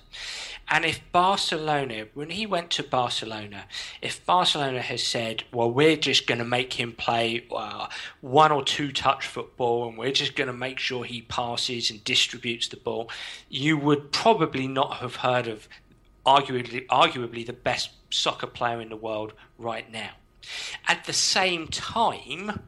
And 0.69 0.85
if 0.85 1.01
Barcelona, 1.11 2.07
when 2.15 2.31
he 2.31 2.47
went 2.47 2.71
to 2.71 2.85
Barcelona, 2.85 3.65
if 4.01 4.25
Barcelona 4.25 4.81
has 4.81 5.03
said, 5.03 5.43
well, 5.53 5.71
we're 5.71 5.97
just 5.97 6.29
going 6.29 6.39
to 6.39 6.45
make 6.45 6.75
him 6.75 6.93
play 6.93 7.45
uh, 7.51 7.89
one 8.21 8.53
or 8.53 8.63
two 8.63 8.93
touch 8.93 9.27
football 9.27 9.89
and 9.89 9.99
we're 9.99 10.13
just 10.13 10.37
going 10.37 10.47
to 10.47 10.53
make 10.53 10.79
sure 10.79 11.05
he 11.05 11.23
passes 11.23 11.91
and 11.91 12.05
distributes 12.05 12.69
the 12.69 12.77
ball, 12.77 13.11
you 13.49 13.77
would 13.77 14.13
probably 14.13 14.69
not 14.69 14.99
have 14.99 15.17
heard 15.17 15.49
of 15.49 15.69
arguably, 16.25 16.87
arguably 16.87 17.45
the 17.45 17.53
best 17.53 17.91
soccer 18.11 18.47
player 18.47 18.81
in 18.81 18.91
the 18.91 18.97
world 18.97 19.33
right 19.59 19.91
now. 19.91 20.11
At 20.87 21.05
the 21.05 21.13
same 21.13 21.67
time, 21.67 22.61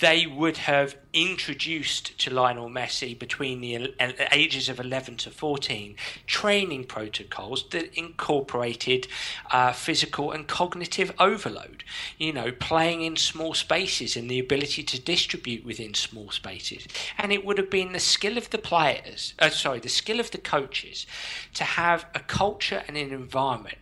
they 0.00 0.26
would 0.26 0.56
have 0.58 0.96
introduced 1.12 2.18
to 2.18 2.32
Lionel 2.32 2.68
Messi 2.68 3.18
between 3.18 3.60
the 3.60 3.94
ages 4.32 4.68
of 4.68 4.80
11 4.80 5.16
to 5.18 5.30
14 5.30 5.96
training 6.26 6.84
protocols 6.84 7.68
that 7.70 7.92
incorporated 7.94 9.08
uh, 9.50 9.72
physical 9.72 10.32
and 10.32 10.46
cognitive 10.46 11.12
overload. 11.18 11.84
You 12.18 12.32
know, 12.32 12.52
playing 12.52 13.02
in 13.02 13.16
small 13.16 13.54
spaces 13.54 14.16
and 14.16 14.30
the 14.30 14.38
ability 14.38 14.82
to 14.84 15.00
distribute 15.00 15.64
within 15.64 15.94
small 15.94 16.30
spaces. 16.30 16.86
And 17.18 17.32
it 17.32 17.44
would 17.44 17.58
have 17.58 17.70
been 17.70 17.92
the 17.92 18.00
skill 18.00 18.38
of 18.38 18.50
the 18.50 18.58
players, 18.58 19.34
uh, 19.38 19.50
sorry, 19.50 19.80
the 19.80 19.88
skill 19.88 20.20
of 20.20 20.30
the 20.30 20.38
coaches 20.38 21.06
to 21.54 21.64
have 21.64 22.06
a 22.14 22.20
culture 22.20 22.82
and 22.88 22.96
an 22.96 23.12
environment 23.12 23.78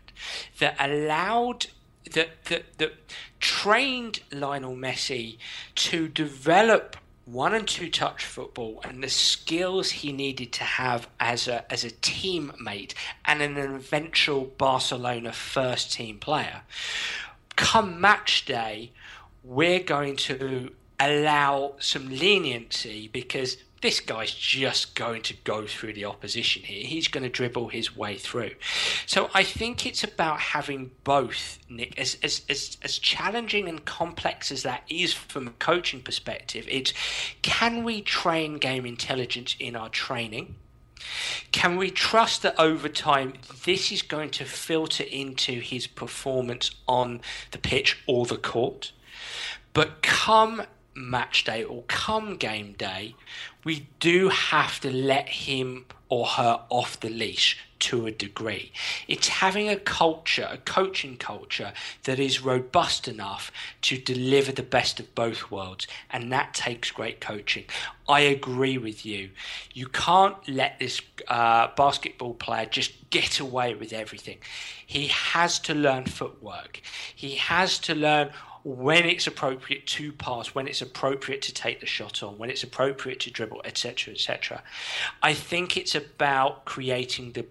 that 0.58 0.76
allowed 0.78 1.66
that 2.12 2.44
that 2.46 2.78
that 2.78 2.92
trained 3.40 4.20
Lionel 4.32 4.76
Messi 4.76 5.38
to 5.76 6.08
develop 6.08 6.96
one 7.24 7.54
and 7.54 7.66
two 7.66 7.88
touch 7.90 8.24
football 8.24 8.80
and 8.84 9.02
the 9.02 9.08
skills 9.08 9.90
he 9.90 10.12
needed 10.12 10.52
to 10.52 10.64
have 10.64 11.08
as 11.20 11.46
a 11.46 11.70
as 11.72 11.84
a 11.84 11.90
teammate 11.90 12.94
and 13.24 13.40
an 13.40 13.56
eventual 13.56 14.44
Barcelona 14.44 15.32
first 15.32 15.92
team 15.92 16.18
player. 16.18 16.62
Come 17.56 18.00
match 18.00 18.46
day, 18.46 18.92
we're 19.44 19.80
going 19.80 20.16
to 20.16 20.70
allow 20.98 21.74
some 21.78 22.08
leniency 22.08 23.08
because 23.08 23.56
this 23.82 24.00
guy's 24.00 24.32
just 24.32 24.94
going 24.94 25.22
to 25.22 25.34
go 25.44 25.66
through 25.66 25.94
the 25.94 26.04
opposition 26.04 26.62
here. 26.62 26.86
He's 26.86 27.08
going 27.08 27.22
to 27.22 27.30
dribble 27.30 27.68
his 27.68 27.96
way 27.96 28.18
through. 28.18 28.52
So 29.06 29.30
I 29.32 29.42
think 29.42 29.86
it's 29.86 30.04
about 30.04 30.40
having 30.40 30.90
both, 31.04 31.58
Nick. 31.68 31.98
As, 31.98 32.18
as, 32.22 32.42
as, 32.48 32.76
as 32.82 32.98
challenging 32.98 33.68
and 33.68 33.84
complex 33.84 34.52
as 34.52 34.62
that 34.64 34.82
is 34.88 35.14
from 35.14 35.46
a 35.46 35.52
coaching 35.52 36.02
perspective, 36.02 36.66
it's 36.68 36.92
can 37.40 37.82
we 37.82 38.02
train 38.02 38.58
game 38.58 38.84
intelligence 38.84 39.56
in 39.58 39.76
our 39.76 39.88
training? 39.88 40.56
Can 41.50 41.76
we 41.76 41.90
trust 41.90 42.42
that 42.42 42.60
over 42.60 42.88
time 42.88 43.32
this 43.64 43.90
is 43.90 44.02
going 44.02 44.30
to 44.30 44.44
filter 44.44 45.04
into 45.04 45.60
his 45.60 45.86
performance 45.86 46.70
on 46.86 47.22
the 47.52 47.58
pitch 47.58 47.98
or 48.06 48.26
the 48.26 48.36
court? 48.36 48.92
But 49.72 50.02
come 50.02 50.62
match 50.94 51.44
day 51.44 51.64
or 51.64 51.82
come 51.84 52.36
game 52.36 52.72
day, 52.72 53.14
we 53.64 53.88
do 53.98 54.28
have 54.28 54.80
to 54.80 54.90
let 54.92 55.28
him 55.28 55.86
or 56.08 56.26
her 56.26 56.60
off 56.70 56.98
the 57.00 57.08
leash 57.08 57.56
to 57.78 58.06
a 58.06 58.10
degree. 58.10 58.72
It's 59.08 59.28
having 59.28 59.68
a 59.68 59.76
culture, 59.76 60.46
a 60.50 60.58
coaching 60.58 61.16
culture 61.16 61.72
that 62.04 62.18
is 62.18 62.42
robust 62.42 63.08
enough 63.08 63.50
to 63.82 63.96
deliver 63.96 64.52
the 64.52 64.62
best 64.62 65.00
of 65.00 65.14
both 65.14 65.50
worlds, 65.50 65.86
and 66.10 66.30
that 66.30 66.52
takes 66.52 66.90
great 66.90 67.20
coaching. 67.20 67.64
I 68.08 68.20
agree 68.20 68.76
with 68.76 69.06
you. 69.06 69.30
You 69.72 69.86
can't 69.86 70.36
let 70.48 70.78
this 70.78 71.00
uh, 71.28 71.68
basketball 71.76 72.34
player 72.34 72.66
just 72.66 72.92
get 73.10 73.40
away 73.40 73.74
with 73.74 73.92
everything. 73.92 74.38
He 74.86 75.06
has 75.06 75.58
to 75.60 75.74
learn 75.74 76.04
footwork. 76.04 76.82
He 77.14 77.36
has 77.36 77.78
to 77.80 77.94
learn 77.94 78.30
when 78.62 79.04
it's 79.06 79.26
appropriate 79.26 79.86
to 79.86 80.12
pass, 80.12 80.48
when 80.48 80.68
it's 80.68 80.82
appropriate 80.82 81.42
to 81.42 81.54
take 81.54 81.80
the 81.80 81.86
shot 81.86 82.22
on, 82.22 82.38
when 82.38 82.50
it's 82.50 82.62
appropriate 82.62 83.20
to 83.20 83.30
dribble, 83.30 83.62
etc., 83.64 84.12
etc. 84.12 84.62
I 85.22 85.34
think 85.34 85.76
it's 85.76 85.94
about 85.94 86.64
creating 86.64 87.32
the 87.32 87.46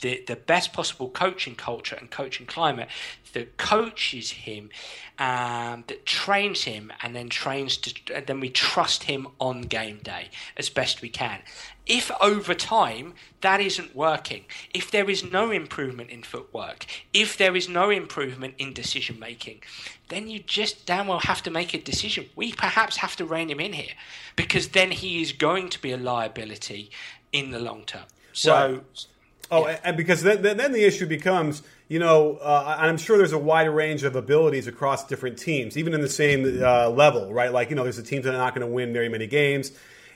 the, 0.00 0.24
the 0.26 0.34
best 0.34 0.72
possible 0.72 1.08
coaching 1.08 1.54
culture 1.54 1.94
and 1.94 2.10
coaching 2.10 2.44
climate 2.44 2.88
that 3.32 3.56
coaches 3.56 4.30
him, 4.30 4.70
um, 5.18 5.84
that 5.86 6.06
trains 6.06 6.64
him, 6.64 6.92
and 7.02 7.14
then 7.14 7.28
trains 7.28 7.76
to, 7.78 8.14
and 8.14 8.26
then 8.26 8.40
we 8.40 8.50
trust 8.50 9.04
him 9.04 9.28
on 9.38 9.62
game 9.62 9.98
day 10.02 10.30
as 10.56 10.68
best 10.68 11.02
we 11.02 11.08
can. 11.08 11.40
If 11.86 12.10
over 12.20 12.54
time 12.54 13.14
that 13.40 13.60
isn't 13.60 13.96
working, 13.96 14.44
if 14.72 14.90
there 14.90 15.10
is 15.10 15.24
no 15.24 15.50
improvement 15.50 16.10
in 16.10 16.22
footwork, 16.22 16.86
if 17.12 17.36
there 17.36 17.56
is 17.56 17.68
no 17.68 17.90
improvement 17.90 18.54
in 18.58 18.72
decision 18.72 19.18
making, 19.18 19.62
then 20.08 20.28
you 20.28 20.38
just 20.38 20.86
damn 20.86 21.08
well 21.08 21.20
have 21.20 21.42
to 21.42 21.50
make 21.50 21.74
a 21.74 21.78
decision. 21.78 22.26
We 22.36 22.52
perhaps 22.52 22.98
have 22.98 23.16
to 23.16 23.24
rein 23.24 23.48
him 23.48 23.60
in 23.60 23.72
here 23.72 23.94
because 24.36 24.68
then 24.68 24.90
he 24.90 25.22
is 25.22 25.32
going 25.32 25.70
to 25.70 25.82
be 25.82 25.90
a 25.92 25.96
liability 25.96 26.90
in 27.32 27.50
the 27.50 27.58
long 27.58 27.84
term. 27.84 28.04
So. 28.32 28.52
Right. 28.54 29.06
Oh, 29.50 29.68
yeah. 29.68 29.78
and 29.84 29.98
because 29.98 30.22
then, 30.22 30.40
then 30.40 30.72
the 30.72 30.82
issue 30.82 31.04
becomes, 31.06 31.62
you 31.92 31.98
know, 31.98 32.38
uh, 32.38 32.76
I'm 32.78 32.96
sure 32.96 33.18
there's 33.18 33.34
a 33.34 33.38
wide 33.38 33.68
range 33.68 34.02
of 34.02 34.16
abilities 34.16 34.66
across 34.66 35.06
different 35.06 35.38
teams, 35.38 35.76
even 35.76 35.92
in 35.92 36.00
the 36.00 36.08
same 36.08 36.62
uh, 36.62 36.88
level, 36.88 37.30
right? 37.30 37.52
Like, 37.52 37.68
you 37.68 37.76
know, 37.76 37.82
there's 37.82 37.98
a 37.98 38.02
team 38.02 38.22
that 38.22 38.34
are 38.34 38.38
not 38.38 38.54
going 38.54 38.66
to 38.66 38.72
win 38.72 38.94
very 38.94 39.10
many 39.10 39.26
games. 39.26 39.72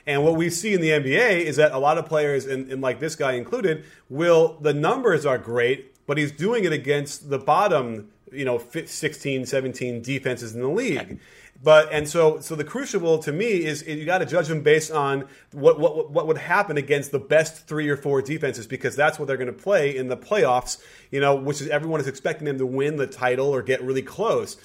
And 0.07 0.23
what 0.23 0.37
we 0.37 0.49
see 0.49 0.73
in 0.73 0.81
the 0.81 0.89
NBA 0.89 1.41
is 1.41 1.57
that 1.57 1.73
a 1.73 1.77
lot 1.77 1.99
of 1.99 2.07
players, 2.07 2.47
and, 2.47 2.71
and 2.71 2.81
like 2.81 2.99
this 2.99 3.15
guy 3.15 3.33
included, 3.33 3.85
will 4.09 4.57
the 4.59 4.73
numbers 4.73 5.23
are 5.23 5.37
great, 5.37 6.03
but 6.07 6.17
he's 6.17 6.31
doing 6.31 6.63
it 6.63 6.73
against 6.73 7.29
the 7.29 7.37
bottom, 7.37 8.09
you 8.31 8.43
know, 8.43 8.57
16, 8.57 9.45
17 9.45 10.01
defenses 10.01 10.55
in 10.55 10.61
the 10.61 10.69
league. 10.69 11.19
But 11.63 11.91
and 11.91 12.07
so 12.07 12.39
so 12.39 12.55
the 12.55 12.63
crucible 12.63 13.17
to 13.19 13.31
me 13.31 13.65
is, 13.65 13.85
you 13.87 14.05
got 14.05 14.19
to 14.19 14.25
judge 14.25 14.47
them 14.47 14.61
based 14.61 14.91
on 14.91 15.27
what, 15.51 15.79
what 15.79 16.11
what 16.11 16.27
would 16.27 16.37
happen 16.37 16.77
against 16.77 17.11
the 17.11 17.19
best 17.19 17.67
three 17.67 17.89
or 17.89 17.97
four 17.97 18.21
defenses 18.21 18.67
because 18.67 18.95
that's 18.95 19.17
what 19.17 19.27
they're 19.27 19.37
going 19.37 19.47
to 19.47 19.53
play 19.53 19.95
in 19.95 20.07
the 20.07 20.17
playoffs. 20.17 20.77
You 21.09 21.19
know, 21.19 21.35
which 21.35 21.61
is 21.61 21.67
everyone 21.69 21.99
is 21.99 22.07
expecting 22.07 22.45
them 22.45 22.59
to 22.59 22.65
win 22.65 22.97
the 22.97 23.07
title 23.07 23.47
or 23.47 23.63
get 23.63 23.81
really 23.81 24.03
close. 24.03 24.57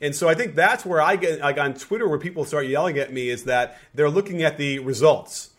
And 0.00 0.14
so 0.14 0.28
I 0.28 0.34
think 0.34 0.54
that's 0.54 0.86
where 0.86 1.00
I 1.00 1.16
get 1.16 1.40
like 1.40 1.58
on 1.58 1.74
Twitter 1.74 2.08
where 2.08 2.18
people 2.18 2.44
start 2.44 2.66
yelling 2.66 2.98
at 2.98 3.12
me 3.12 3.28
is 3.28 3.44
that 3.44 3.78
they're 3.94 4.10
looking 4.10 4.42
at 4.42 4.56
the 4.56 4.78
results. 4.78 5.50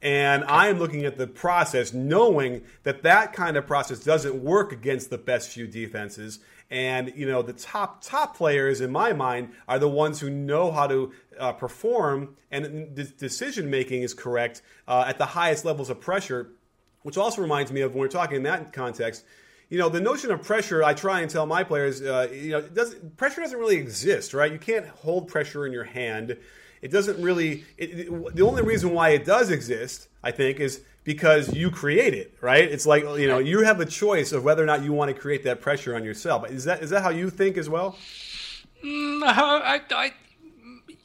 And 0.00 0.44
I 0.44 0.68
am 0.68 0.78
looking 0.78 1.04
at 1.04 1.18
the 1.18 1.26
process, 1.26 1.92
knowing 1.92 2.62
that 2.84 3.02
that 3.02 3.32
kind 3.32 3.56
of 3.56 3.66
process 3.66 3.98
doesn't 3.98 4.36
work 4.36 4.70
against 4.70 5.10
the 5.10 5.18
best 5.18 5.48
few 5.50 5.66
defenses. 5.66 6.38
And 6.70 7.12
you 7.16 7.26
know, 7.26 7.42
the 7.42 7.54
top 7.54 8.02
top 8.02 8.36
players 8.36 8.80
in 8.80 8.90
my 8.90 9.12
mind 9.12 9.52
are 9.66 9.78
the 9.78 9.88
ones 9.88 10.20
who 10.20 10.28
know 10.28 10.70
how 10.70 10.86
to 10.86 11.12
uh, 11.38 11.52
perform, 11.52 12.36
and 12.50 12.94
the 12.94 13.04
decision 13.04 13.70
making 13.70 14.02
is 14.02 14.12
correct 14.12 14.62
uh, 14.86 15.04
at 15.06 15.16
the 15.18 15.26
highest 15.26 15.64
levels 15.64 15.88
of 15.88 16.00
pressure. 16.00 16.50
Which 17.02 17.16
also 17.16 17.40
reminds 17.40 17.72
me 17.72 17.80
of 17.82 17.92
when 17.92 18.00
we're 18.00 18.08
talking 18.08 18.36
in 18.36 18.42
that 18.42 18.72
context. 18.72 19.24
You 19.70 19.78
know, 19.78 19.88
the 19.88 20.00
notion 20.00 20.30
of 20.30 20.42
pressure, 20.42 20.82
I 20.82 20.94
try 20.94 21.20
and 21.20 21.30
tell 21.30 21.46
my 21.46 21.62
players, 21.62 22.02
uh, 22.02 22.28
you 22.32 22.50
know, 22.50 22.62
does, 22.62 22.94
pressure 23.16 23.42
doesn't 23.42 23.58
really 23.58 23.76
exist, 23.76 24.34
right? 24.34 24.50
You 24.50 24.58
can't 24.58 24.86
hold 24.86 25.28
pressure 25.28 25.66
in 25.66 25.72
your 25.72 25.84
hand. 25.84 26.36
It 26.82 26.90
doesn't 26.90 27.22
really. 27.22 27.64
It, 27.76 27.90
it, 27.90 28.34
the 28.34 28.42
only 28.42 28.62
reason 28.62 28.90
why 28.92 29.10
it 29.10 29.24
does 29.24 29.50
exist, 29.50 30.08
I 30.22 30.32
think, 30.32 30.58
is 30.60 30.82
because 31.08 31.54
you 31.54 31.70
create 31.70 32.12
it, 32.12 32.34
right? 32.42 32.70
It's 32.70 32.84
like 32.84 33.02
you 33.02 33.26
know 33.26 33.38
you 33.38 33.62
have 33.62 33.80
a 33.80 33.86
choice 33.86 34.30
of 34.30 34.44
whether 34.44 34.62
or 34.62 34.66
not 34.66 34.82
you 34.82 34.92
want 34.92 35.08
to 35.08 35.18
create 35.18 35.42
that 35.44 35.58
pressure 35.58 35.96
on 35.96 36.04
yourself. 36.04 36.46
Is 36.50 36.64
that 36.64 36.82
is 36.82 36.90
that 36.90 37.02
how 37.02 37.08
you 37.08 37.30
think 37.30 37.56
as 37.56 37.66
well? 37.66 37.96
Mm, 38.84 39.22
I, 39.24 39.80
I, 39.90 40.12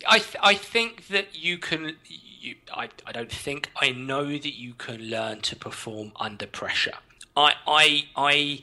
I, 0.06 0.24
I 0.42 0.56
think 0.56 1.08
that 1.08 1.42
you 1.42 1.58
can. 1.58 1.96
You, 2.42 2.56
I, 2.74 2.90
I 3.08 3.14
don't 3.14 3.32
think 3.32 3.72
I 3.78 3.92
know 3.92 4.26
that 4.26 4.56
you 4.66 4.74
can 4.74 5.10
learn 5.10 5.40
to 5.40 5.56
perform 5.56 6.12
under 6.18 6.48
pressure. 6.48 6.98
I, 7.38 7.54
I, 7.66 8.06
I 8.18 8.62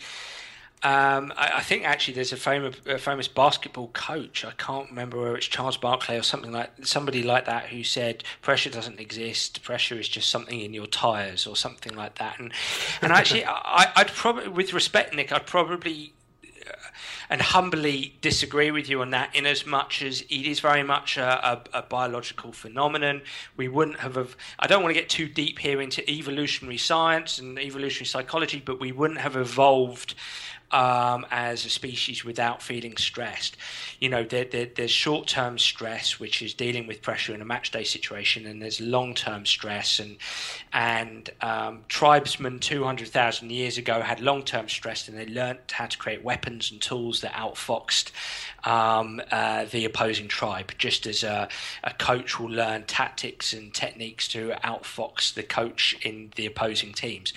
um, 0.82 1.30
I, 1.36 1.56
I, 1.56 1.60
think 1.60 1.84
actually 1.84 2.14
there's 2.14 2.32
a 2.32 2.38
famous, 2.38 2.74
a 2.86 2.96
famous 2.96 3.28
basketball 3.28 3.88
coach. 3.88 4.46
I 4.46 4.52
can't 4.52 4.88
remember 4.88 5.20
whether 5.20 5.36
it's 5.36 5.44
Charles 5.44 5.76
Barkley 5.76 6.16
or 6.16 6.22
something 6.22 6.52
like 6.52 6.70
somebody 6.86 7.22
like 7.22 7.44
that 7.44 7.66
who 7.66 7.84
said 7.84 8.24
pressure 8.40 8.70
doesn't 8.70 8.98
exist. 8.98 9.62
Pressure 9.62 9.98
is 9.98 10.08
just 10.08 10.30
something 10.30 10.58
in 10.58 10.72
your 10.72 10.86
tires 10.86 11.46
or 11.46 11.54
something 11.54 11.94
like 11.94 12.16
that. 12.16 12.40
And 12.40 12.50
and 13.02 13.12
actually, 13.12 13.44
I, 13.46 13.92
would 13.98 14.06
probably, 14.06 14.48
with 14.48 14.72
respect, 14.72 15.14
Nick, 15.14 15.32
I'd 15.32 15.46
probably 15.46 16.14
uh, 16.66 16.72
and 17.28 17.42
humbly 17.42 18.16
disagree 18.22 18.70
with 18.70 18.88
you 18.88 19.02
on 19.02 19.10
that 19.10 19.36
in 19.36 19.44
as 19.44 19.66
much 19.66 20.00
as 20.00 20.22
it 20.22 20.46
is 20.46 20.60
very 20.60 20.82
much 20.82 21.18
a, 21.18 21.46
a, 21.46 21.78
a, 21.78 21.82
biological 21.82 22.52
phenomenon. 22.52 23.20
We 23.56 23.68
wouldn't 23.68 24.00
have, 24.00 24.14
have, 24.16 24.34
I 24.58 24.66
don't 24.66 24.82
want 24.82 24.94
to 24.94 25.00
get 25.00 25.10
too 25.10 25.28
deep 25.28 25.58
here 25.58 25.80
into 25.80 26.08
evolutionary 26.10 26.78
science 26.78 27.38
and 27.38 27.58
evolutionary 27.58 28.06
psychology, 28.06 28.62
but 28.64 28.80
we 28.80 28.92
wouldn't 28.92 29.20
have 29.20 29.36
evolved 29.36 30.14
um, 30.72 31.26
as 31.30 31.64
a 31.64 31.70
species 31.70 32.24
without 32.24 32.62
feeling 32.62 32.96
stressed. 32.96 33.56
You 33.98 34.08
know, 34.08 34.24
there, 34.24 34.44
there, 34.44 34.68
there's 34.74 34.90
short 34.90 35.26
term 35.26 35.58
stress, 35.58 36.20
which 36.20 36.42
is 36.42 36.54
dealing 36.54 36.86
with 36.86 37.02
pressure 37.02 37.34
in 37.34 37.40
a 37.40 37.44
match 37.44 37.70
day 37.70 37.84
situation, 37.84 38.46
and 38.46 38.62
there's 38.62 38.80
long 38.80 39.14
term 39.14 39.46
stress. 39.46 39.98
And, 39.98 40.16
and 40.72 41.30
um, 41.40 41.84
tribesmen 41.88 42.60
200,000 42.60 43.50
years 43.50 43.78
ago 43.78 44.00
had 44.00 44.20
long 44.20 44.42
term 44.42 44.68
stress, 44.68 45.08
and 45.08 45.18
they 45.18 45.26
learnt 45.26 45.72
how 45.72 45.86
to 45.86 45.98
create 45.98 46.22
weapons 46.24 46.70
and 46.70 46.80
tools 46.80 47.20
that 47.22 47.32
outfoxed 47.32 48.10
um, 48.64 49.20
uh, 49.30 49.64
the 49.70 49.84
opposing 49.84 50.28
tribe, 50.28 50.72
just 50.78 51.06
as 51.06 51.22
a, 51.22 51.48
a 51.84 51.92
coach 51.94 52.38
will 52.38 52.50
learn 52.50 52.84
tactics 52.84 53.52
and 53.52 53.72
techniques 53.74 54.28
to 54.28 54.50
outfox 54.64 55.34
the 55.34 55.42
coach 55.42 55.96
in 56.02 56.32
the 56.36 56.46
opposing 56.46 56.92
teams. 56.92 57.32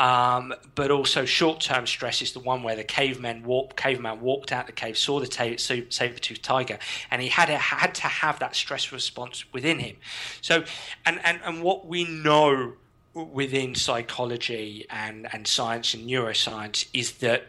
Um, 0.00 0.54
but 0.74 0.90
also 0.90 1.26
short-term 1.26 1.86
stress 1.86 2.22
is 2.22 2.32
the 2.32 2.40
one 2.40 2.62
where 2.62 2.74
the 2.74 2.84
caveman 2.84 3.42
walk, 3.44 3.76
caveman 3.76 4.22
walked 4.22 4.50
out 4.50 4.64
the 4.66 4.72
cave, 4.72 4.96
saw 4.96 5.20
the 5.20 5.26
ta- 5.26 5.58
saber-toothed 5.58 6.42
tiger, 6.42 6.78
and 7.10 7.20
he 7.20 7.28
had 7.28 7.50
a, 7.50 7.58
had 7.58 7.94
to 7.96 8.06
have 8.06 8.38
that 8.38 8.56
stress 8.56 8.92
response 8.92 9.44
within 9.52 9.78
him. 9.78 9.96
So, 10.40 10.64
and 11.04 11.20
and 11.22 11.40
and 11.44 11.62
what 11.62 11.86
we 11.86 12.04
know 12.04 12.72
within 13.12 13.74
psychology 13.74 14.86
and, 14.88 15.26
and 15.34 15.46
science 15.46 15.94
and 15.94 16.08
neuroscience 16.08 16.86
is 16.94 17.12
that 17.18 17.42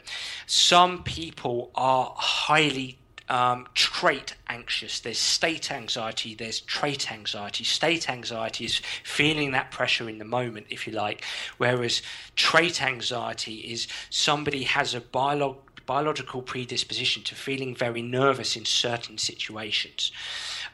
some 0.45 1.03
people 1.03 1.71
are 1.75 2.13
highly 2.17 2.97
um, 3.31 3.65
trait 3.73 4.35
anxious. 4.49 4.99
There's 4.99 5.17
state 5.17 5.71
anxiety, 5.71 6.35
there's 6.35 6.59
trait 6.59 7.09
anxiety. 7.11 7.63
State 7.63 8.09
anxiety 8.09 8.65
is 8.65 8.81
feeling 9.05 9.51
that 9.51 9.71
pressure 9.71 10.09
in 10.09 10.17
the 10.17 10.25
moment, 10.25 10.67
if 10.69 10.85
you 10.85 10.91
like, 10.91 11.23
whereas 11.57 12.01
trait 12.35 12.83
anxiety 12.83 13.55
is 13.55 13.87
somebody 14.09 14.63
has 14.63 14.93
a 14.93 14.99
biolog- 14.99 15.59
biological 15.85 16.41
predisposition 16.41 17.23
to 17.23 17.33
feeling 17.33 17.73
very 17.73 18.01
nervous 18.01 18.57
in 18.57 18.65
certain 18.65 19.17
situations. 19.17 20.11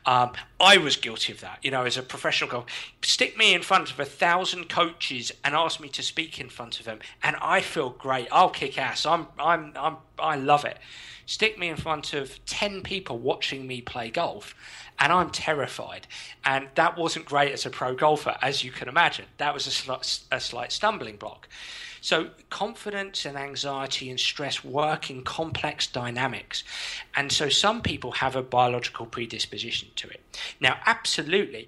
Um, 0.07 0.31
I 0.59 0.77
was 0.77 0.95
guilty 0.95 1.33
of 1.33 1.41
that, 1.41 1.59
you 1.61 1.69
know, 1.69 1.83
as 1.83 1.95
a 1.95 2.01
professional 2.01 2.49
golfer. 2.49 2.69
Stick 3.03 3.37
me 3.37 3.53
in 3.53 3.61
front 3.61 3.91
of 3.91 3.99
a 3.99 4.05
thousand 4.05 4.67
coaches 4.67 5.31
and 5.43 5.53
ask 5.53 5.79
me 5.79 5.89
to 5.89 6.01
speak 6.01 6.39
in 6.39 6.49
front 6.49 6.79
of 6.79 6.87
them, 6.87 6.99
and 7.21 7.35
I 7.39 7.61
feel 7.61 7.91
great. 7.91 8.27
I'll 8.31 8.49
kick 8.49 8.79
ass. 8.79 9.05
I'm, 9.05 9.27
I'm, 9.37 9.73
I'm, 9.75 9.97
I 10.17 10.37
love 10.37 10.65
it. 10.65 10.79
Stick 11.27 11.59
me 11.59 11.67
in 11.67 11.75
front 11.75 12.13
of 12.13 12.43
10 12.45 12.83
people 12.83 13.19
watching 13.19 13.67
me 13.67 13.81
play 13.81 14.09
golf, 14.09 14.55
and 14.97 15.11
I'm 15.11 15.29
terrified. 15.29 16.07
And 16.45 16.69
that 16.75 16.97
wasn't 16.97 17.25
great 17.25 17.51
as 17.51 17.65
a 17.65 17.69
pro 17.69 17.93
golfer, 17.95 18.37
as 18.41 18.63
you 18.63 18.71
can 18.71 18.87
imagine. 18.87 19.25
That 19.37 19.53
was 19.53 19.67
a, 19.67 19.71
slight, 19.71 20.19
a 20.31 20.39
slight 20.39 20.71
stumbling 20.71 21.17
block. 21.17 21.49
So, 21.99 22.29
confidence 22.49 23.25
and 23.25 23.37
anxiety 23.37 24.09
and 24.09 24.17
stress 24.17 24.63
work 24.63 25.09
in 25.09 25.23
complex 25.23 25.85
dynamics. 25.85 26.63
And 27.13 27.29
so, 27.29 27.49
some 27.49 27.81
people 27.81 28.11
have 28.13 28.37
a 28.37 28.41
biological 28.41 29.05
predisposition 29.05 29.89
to 29.97 30.07
it. 30.07 30.21
Now, 30.61 30.77
absolutely, 30.85 31.67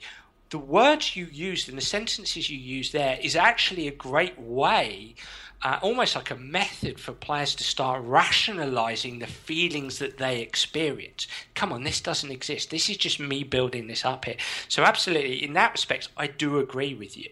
the 0.51 0.57
words 0.57 1.17
you 1.17 1.25
used 1.25 1.67
and 1.67 1.77
the 1.77 1.81
sentences 1.81 2.49
you 2.49 2.57
use 2.57 2.93
there 2.93 3.19
is 3.21 3.35
actually 3.35 3.89
a 3.89 3.91
great 3.91 4.39
way 4.39 5.15
uh, 5.61 5.77
almost 5.81 6.15
like 6.15 6.31
a 6.31 6.35
method 6.35 6.99
for 6.99 7.11
players 7.11 7.53
to 7.55 7.63
start 7.63 8.01
rationalizing 8.03 9.19
the 9.19 9.27
feelings 9.27 9.99
that 9.99 10.17
they 10.17 10.41
experience. 10.41 11.27
Come 11.53 11.73
on, 11.73 11.83
this 11.83 11.99
doesn't 11.99 12.31
exist. 12.31 12.69
This 12.69 12.89
is 12.89 12.97
just 12.97 13.19
me 13.19 13.43
building 13.43 13.87
this 13.87 14.05
up 14.05 14.25
here. 14.25 14.37
So, 14.69 14.83
absolutely, 14.83 15.43
in 15.43 15.53
that 15.53 15.73
respect, 15.73 16.09
I 16.15 16.27
do 16.27 16.59
agree 16.59 16.93
with 16.93 17.17
you. 17.17 17.29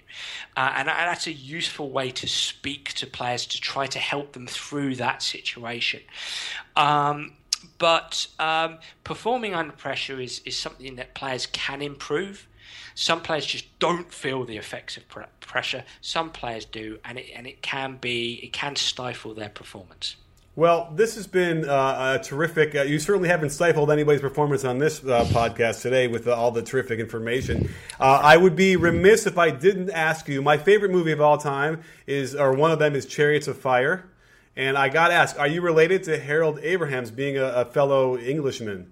Uh, 0.57 0.73
and, 0.75 0.89
and 0.89 1.09
that's 1.09 1.28
a 1.28 1.32
useful 1.32 1.89
way 1.89 2.11
to 2.11 2.28
speak 2.28 2.93
to 2.95 3.07
players 3.07 3.45
to 3.47 3.61
try 3.61 3.88
to 3.88 3.99
help 3.99 4.34
them 4.34 4.47
through 4.47 4.95
that 4.95 5.21
situation. 5.23 6.01
Um, 6.75 7.34
but 7.78 8.28
um, 8.39 8.80
performing 9.03 9.53
under 9.53 9.73
pressure 9.73 10.19
is, 10.19 10.41
is 10.45 10.57
something 10.57 10.95
that 10.95 11.13
players 11.13 11.45
can 11.47 11.82
improve. 11.82 12.47
Some 13.00 13.22
players 13.22 13.45
just 13.45 13.78
don't 13.78 14.12
feel 14.12 14.43
the 14.43 14.58
effects 14.58 14.98
of 14.98 15.04
pressure. 15.39 15.84
Some 16.02 16.32
players 16.32 16.66
do, 16.66 16.98
and 17.06 17.20
it 17.20 17.28
and 17.36 17.45
it 17.45 17.62
can 17.62 17.98
be 17.98 18.39
it 18.41 18.54
can 18.54 18.76
stifle 18.76 19.36
their 19.36 19.50
performance. 19.50 20.16
Well, 20.56 20.91
this 20.95 21.14
has 21.14 21.28
been 21.28 21.70
uh, 21.70 22.18
terrific. 22.18 22.74
Uh, 22.74 22.82
you 22.82 22.98
certainly 22.98 23.30
haven't 23.30 23.52
stifled 23.52 23.91
anybody's 23.91 24.22
performance 24.22 24.66
on 24.66 24.80
this 24.80 25.04
uh, 25.04 25.26
podcast 25.26 25.84
today 25.84 26.08
with 26.08 26.28
all 26.28 26.50
the 26.50 26.64
terrific 26.64 27.00
information. 27.00 27.70
Uh, 28.00 28.20
I 28.24 28.36
would 28.36 28.56
be 28.56 28.76
remiss 28.78 29.28
if 29.28 29.38
I 29.38 29.52
didn't 29.52 29.91
ask 29.91 30.28
you. 30.28 30.41
My 30.41 30.58
favorite 30.58 30.89
movie 30.89 31.12
of 31.12 31.22
all 31.22 31.38
time 31.38 31.84
is, 32.08 32.34
or 32.34 32.54
one 32.54 32.72
of 32.72 32.80
them 32.80 32.95
is 32.95 33.06
Chariots 33.06 33.48
of 33.48 33.60
Fire. 33.60 34.10
And 34.56 34.76
I 34.76 34.89
got 34.89 35.10
to 35.10 35.14
ask, 35.14 35.39
are 35.39 35.48
you 35.48 35.62
related 35.62 36.02
to 36.06 36.18
Harold 36.18 36.58
Abrahams 36.64 37.12
being 37.12 37.38
a, 37.38 37.45
a 37.45 37.66
fellow 37.66 38.18
Englishman? 38.18 38.91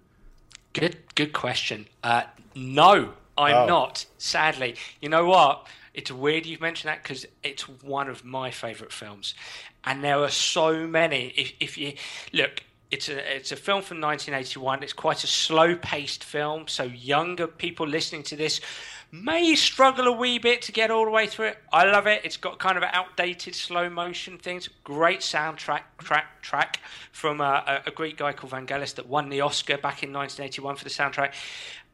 Good, 0.73 0.97
good 1.15 1.33
question. 1.33 1.87
Uh, 2.03 2.25
no, 2.53 3.13
I'm 3.37 3.55
oh. 3.55 3.65
not, 3.65 4.05
sadly. 4.17 4.75
You 5.01 5.09
know 5.09 5.25
what? 5.25 5.67
It's 5.93 6.11
weird 6.11 6.45
you've 6.45 6.61
mentioned 6.61 6.89
that 6.89 7.03
because 7.03 7.25
it's 7.43 7.63
one 7.67 8.09
of 8.09 8.25
my 8.25 8.51
favourite 8.51 8.91
films, 8.91 9.33
and 9.83 10.03
there 10.03 10.19
are 10.19 10.29
so 10.29 10.85
many. 10.87 11.33
If, 11.37 11.53
if 11.59 11.77
you 11.77 11.93
look, 12.33 12.63
it's 12.91 13.07
a 13.07 13.35
it's 13.35 13.51
a 13.51 13.55
film 13.55 13.81
from 13.81 14.01
1981. 14.01 14.83
It's 14.83 14.93
quite 14.93 15.23
a 15.23 15.27
slow 15.27 15.75
paced 15.75 16.23
film, 16.23 16.67
so 16.67 16.83
younger 16.83 17.47
people 17.47 17.87
listening 17.87 18.23
to 18.23 18.35
this 18.35 18.59
may 19.11 19.55
struggle 19.55 20.07
a 20.07 20.11
wee 20.11 20.39
bit 20.39 20.61
to 20.63 20.71
get 20.71 20.91
all 20.91 21.05
the 21.05 21.11
way 21.11 21.27
through 21.27 21.47
it. 21.47 21.57
I 21.71 21.85
love 21.85 22.07
it. 22.07 22.21
It's 22.25 22.37
got 22.37 22.59
kind 22.59 22.77
of 22.77 22.83
outdated 22.83 23.55
slow 23.55 23.89
motion 23.89 24.37
things. 24.37 24.67
Great 24.83 25.21
soundtrack 25.21 25.83
track 25.99 26.41
track 26.41 26.79
from 27.11 27.39
a, 27.39 27.81
a 27.85 27.91
Greek 27.91 28.17
guy 28.17 28.33
called 28.33 28.51
Vangelis 28.51 28.95
that 28.95 29.07
won 29.07 29.29
the 29.29 29.41
Oscar 29.41 29.77
back 29.77 30.03
in 30.03 30.11
1981 30.11 30.75
for 30.75 30.83
the 30.83 30.89
soundtrack. 30.89 31.33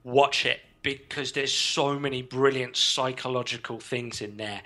Watch 0.03 0.45
it 0.45 0.61
because 0.83 1.31
there's 1.31 1.53
so 1.53 1.99
many 1.99 2.21
brilliant 2.21 2.75
psychological 2.75 3.79
things 3.79 4.21
in 4.21 4.37
there. 4.37 4.61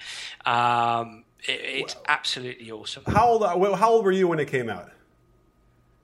Um, 0.46 1.26
it, 1.48 1.60
it's 1.64 1.96
absolutely 2.08 2.72
awesome. 2.72 3.04
How 3.08 3.28
old? 3.28 3.42
Well, 3.60 3.76
How 3.76 3.92
old 3.92 4.06
were 4.06 4.12
you 4.12 4.28
when 4.28 4.40
it 4.40 4.48
came 4.48 4.70
out? 4.70 4.92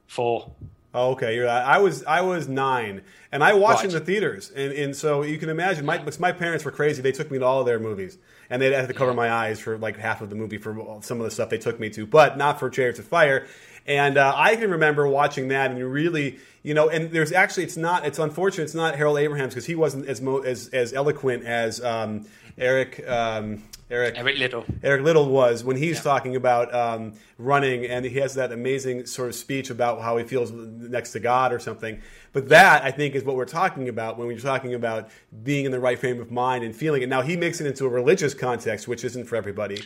Four. 0.07 0.51
Oh, 0.93 1.11
okay. 1.11 1.35
You're, 1.35 1.47
I 1.47 1.77
was 1.77 2.03
I 2.03 2.21
was 2.21 2.49
nine, 2.49 3.03
and 3.31 3.43
I 3.43 3.53
watched 3.53 3.77
right. 3.77 3.85
in 3.85 3.91
the 3.91 4.01
theaters, 4.01 4.51
and, 4.53 4.73
and 4.73 4.95
so 4.95 5.21
you 5.23 5.37
can 5.37 5.47
imagine 5.47 5.85
my 5.85 6.03
my 6.19 6.33
parents 6.33 6.65
were 6.65 6.71
crazy. 6.71 7.01
They 7.01 7.13
took 7.13 7.31
me 7.31 7.39
to 7.39 7.45
all 7.45 7.61
of 7.61 7.65
their 7.65 7.79
movies, 7.79 8.17
and 8.49 8.61
they 8.61 8.73
had 8.73 8.89
to 8.89 8.93
cover 8.93 9.11
yeah. 9.11 9.15
my 9.15 9.31
eyes 9.31 9.61
for 9.61 9.77
like 9.77 9.97
half 9.97 10.21
of 10.21 10.29
the 10.29 10.35
movie 10.35 10.57
for 10.57 10.99
some 11.01 11.19
of 11.19 11.23
the 11.23 11.31
stuff 11.31 11.49
they 11.49 11.57
took 11.57 11.79
me 11.79 11.89
to, 11.91 12.05
but 12.05 12.37
not 12.37 12.59
for 12.59 12.69
Chariots 12.69 12.99
of 12.99 13.05
Fire. 13.05 13.47
And 13.85 14.17
uh, 14.17 14.33
I 14.35 14.55
can 14.55 14.71
remember 14.71 15.07
watching 15.07 15.47
that 15.49 15.71
and 15.71 15.79
really, 15.91 16.39
you 16.63 16.73
know, 16.73 16.89
and 16.89 17.11
there's 17.11 17.31
actually, 17.31 17.63
it's 17.63 17.77
not, 17.77 18.05
it's 18.05 18.19
unfortunate, 18.19 18.65
it's 18.65 18.75
not 18.75 18.95
Harold 18.95 19.17
Abrahams 19.17 19.53
because 19.53 19.65
he 19.65 19.75
wasn't 19.75 20.07
as, 20.07 20.21
mo- 20.21 20.41
as, 20.41 20.67
as 20.69 20.93
eloquent 20.93 21.43
as 21.45 21.83
um, 21.83 22.25
Eric. 22.57 23.03
Um, 23.07 23.63
Eric, 23.89 24.17
Eric 24.17 24.37
Liddell. 24.37 24.65
Eric 24.83 25.03
Liddell 25.03 25.27
was 25.27 25.65
when 25.65 25.75
he's 25.75 25.97
yeah. 25.97 26.03
talking 26.03 26.37
about 26.37 26.73
um, 26.73 27.11
running, 27.37 27.85
and 27.85 28.05
he 28.05 28.19
has 28.19 28.35
that 28.35 28.53
amazing 28.53 29.05
sort 29.05 29.27
of 29.27 29.35
speech 29.35 29.69
about 29.69 30.01
how 30.01 30.15
he 30.15 30.23
feels 30.23 30.49
next 30.49 31.11
to 31.11 31.19
God 31.19 31.51
or 31.51 31.59
something. 31.59 32.01
But 32.31 32.47
that, 32.47 32.85
I 32.85 32.91
think, 32.91 33.15
is 33.15 33.25
what 33.25 33.35
we're 33.35 33.43
talking 33.43 33.89
about 33.89 34.17
when 34.17 34.27
we're 34.27 34.39
talking 34.39 34.75
about 34.75 35.09
being 35.43 35.65
in 35.65 35.73
the 35.73 35.79
right 35.81 35.99
frame 35.99 36.21
of 36.21 36.31
mind 36.31 36.63
and 36.63 36.73
feeling 36.73 37.01
it. 37.01 37.09
Now, 37.09 37.21
he 37.21 37.35
makes 37.35 37.59
it 37.59 37.67
into 37.67 37.85
a 37.85 37.89
religious 37.89 38.33
context, 38.33 38.87
which 38.87 39.03
isn't 39.03 39.25
for 39.25 39.35
everybody. 39.35 39.83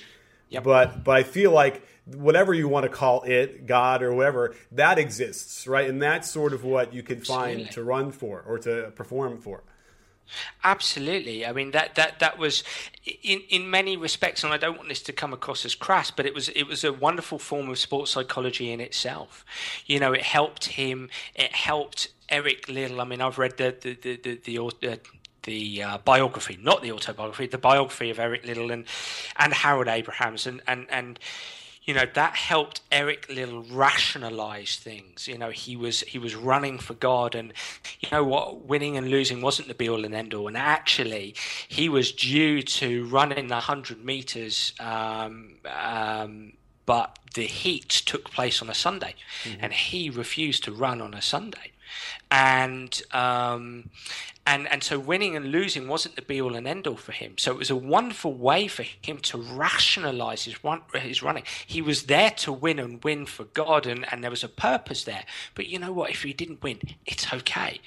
Yep. 0.49 0.63
But 0.63 1.03
but 1.03 1.15
I 1.15 1.23
feel 1.23 1.49
like 1.51 1.81
whatever 2.05 2.53
you 2.53 2.67
want 2.67 2.83
to 2.83 2.89
call 2.89 3.23
it, 3.23 3.65
God 3.65 4.03
or 4.03 4.13
whatever, 4.13 4.55
that 4.71 4.99
exists, 4.99 5.67
right? 5.67 5.89
And 5.89 6.01
that's 6.01 6.29
sort 6.29 6.53
of 6.53 6.63
what 6.63 6.93
you 6.93 7.03
can 7.03 7.19
Absolutely. 7.19 7.55
find 7.55 7.71
to 7.71 7.83
run 7.83 8.11
for 8.11 8.43
or 8.47 8.59
to 8.59 8.91
perform 8.95 9.37
for. 9.37 9.63
Absolutely. 10.63 11.45
I 11.45 11.51
mean 11.51 11.71
that 11.71 11.95
that 11.95 12.19
that 12.19 12.37
was 12.37 12.63
in 13.21 13.41
in 13.49 13.69
many 13.69 13.95
respects, 13.95 14.43
and 14.43 14.51
I 14.51 14.57
don't 14.57 14.75
want 14.75 14.89
this 14.89 15.03
to 15.03 15.13
come 15.13 15.33
across 15.33 15.65
as 15.65 15.75
crass, 15.75 16.09
but 16.09 16.25
it 16.25 16.33
was 16.33 16.49
it 16.49 16.63
was 16.63 16.83
a 16.83 16.91
wonderful 16.91 17.37
form 17.37 17.69
of 17.69 17.77
sports 17.77 18.11
psychology 18.11 18.71
in 18.71 18.81
itself. 18.81 19.45
You 19.85 19.99
know, 19.99 20.13
it 20.13 20.23
helped 20.23 20.65
him. 20.65 21.09
It 21.35 21.53
helped 21.53 22.09
Eric 22.29 22.67
Liddell. 22.67 23.01
I 23.01 23.03
mean, 23.03 23.21
I've 23.21 23.37
read 23.37 23.57
the 23.57 23.75
the 23.79 23.93
the 23.93 24.39
the, 24.43 24.69
the, 24.81 24.91
uh, 24.91 24.95
the 25.43 25.83
uh, 25.83 25.97
biography, 25.99 26.57
not 26.59 26.81
the 26.81 26.91
autobiography, 26.91 27.45
the 27.45 27.59
biography 27.59 28.09
of 28.09 28.17
Eric 28.17 28.45
Liddell 28.45 28.71
and 28.71 28.85
and 29.37 29.53
Harold 29.53 29.87
Abrahams, 29.87 30.47
and 30.47 30.61
and 30.67 30.87
and 30.89 31.19
you 31.85 31.93
know 31.93 32.05
that 32.15 32.35
helped 32.35 32.81
Eric 32.91 33.27
Liddell 33.29 33.63
rationalize 33.63 34.77
things. 34.77 35.27
You 35.27 35.37
know, 35.37 35.51
he 35.51 35.77
was 35.77 36.01
he 36.01 36.17
was 36.17 36.35
running 36.35 36.79
for 36.79 36.95
God, 36.95 37.35
and 37.35 37.53
you 37.99 38.09
know 38.11 38.23
what, 38.23 38.65
winning 38.65 38.97
and 38.97 39.09
losing 39.09 39.41
wasn't 39.41 39.67
the 39.67 39.75
be 39.75 39.87
all 39.87 40.03
and 40.03 40.15
end 40.15 40.33
all. 40.33 40.47
And 40.47 40.57
actually, 40.57 41.35
he 41.67 41.87
was 41.87 42.11
due 42.11 42.63
to 42.63 43.05
run 43.05 43.31
in 43.31 43.47
the 43.47 43.59
hundred 43.59 44.03
meters. 44.03 44.73
Um, 44.79 45.57
um, 45.65 46.53
but 46.87 47.17
the 47.33 47.43
heat 47.43 47.89
took 47.89 48.31
place 48.31 48.61
on 48.61 48.69
a 48.69 48.73
Sunday, 48.73 49.15
mm-hmm. 49.43 49.59
and 49.59 49.73
he 49.73 50.09
refused 50.09 50.63
to 50.65 50.71
run 50.71 51.01
on 51.01 51.13
a 51.13 51.21
Sunday. 51.21 51.71
And 52.31 53.01
um, 53.11 53.89
and 54.45 54.67
and 54.71 54.83
so 54.83 54.99
winning 54.99 55.35
and 55.35 55.51
losing 55.51 55.87
wasn't 55.87 56.15
the 56.15 56.21
be 56.21 56.41
all 56.41 56.55
and 56.55 56.67
end 56.67 56.87
all 56.87 56.95
for 56.95 57.11
him. 57.11 57.37
So 57.37 57.51
it 57.51 57.57
was 57.57 57.69
a 57.69 57.75
wonderful 57.75 58.33
way 58.33 58.67
for 58.67 58.83
him 58.83 59.17
to 59.19 59.37
rationalize 59.37 60.45
his 60.45 60.63
run, 60.63 60.81
his 60.93 61.23
running. 61.23 61.43
He 61.65 61.81
was 61.81 62.03
there 62.03 62.31
to 62.31 62.51
win 62.51 62.79
and 62.79 63.03
win 63.03 63.25
for 63.25 63.45
God, 63.45 63.85
and 63.85 64.11
and 64.11 64.23
there 64.23 64.31
was 64.31 64.43
a 64.43 64.49
purpose 64.49 65.03
there. 65.03 65.25
But 65.55 65.67
you 65.67 65.79
know 65.79 65.91
what? 65.91 66.11
If 66.11 66.23
he 66.23 66.33
didn't 66.33 66.63
win, 66.63 66.79
it's 67.05 67.33
okay, 67.33 67.79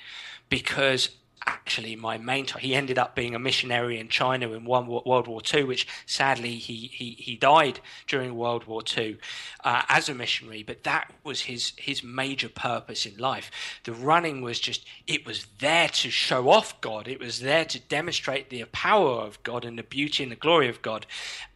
because 0.49 1.11
actually 1.47 1.97
my 1.97 2.18
main 2.18 2.47
t- 2.47 2.59
he 2.61 2.74
ended 2.74 2.99
up 2.99 3.14
being 3.14 3.34
a 3.34 3.39
missionary 3.39 3.99
in 3.99 4.09
China 4.09 4.53
in 4.53 4.64
one 4.64 4.86
World 4.86 5.26
War 5.26 5.41
II 5.55 5.64
which 5.64 5.86
sadly 6.07 6.57
he 6.57 6.91
he, 6.93 7.11
he 7.18 7.36
died 7.36 7.80
during 8.07 8.36
World 8.36 8.66
War 8.66 8.82
II 8.97 9.18
uh, 9.64 9.82
as 9.89 10.09
a 10.09 10.14
missionary 10.14 10.62
but 10.62 10.84
that 10.84 11.12
was 11.24 11.43
his 11.43 11.72
his 11.76 12.03
major 12.03 12.49
purpose 12.49 13.07
in 13.07 13.16
life. 13.16 13.51
The 13.84 13.93
running 13.93 14.43
was 14.43 14.61
just 14.61 14.84
it 15.07 15.26
was 15.26 15.47
there 15.59 15.89
to 15.89 16.11
show 16.11 16.49
off 16.49 16.80
God. 16.80 17.09
It 17.09 17.20
was 17.20 17.41
there 17.41 17.64
to 17.66 17.78
demonstrate 17.78 18.51
the 18.51 18.64
power 18.72 19.20
of 19.20 19.43
God 19.43 19.64
and 19.64 19.78
the 19.78 19.82
beauty 19.82 20.22
and 20.22 20.32
the 20.32 20.36
glory 20.36 20.68
of 20.68 20.82
God. 20.82 21.07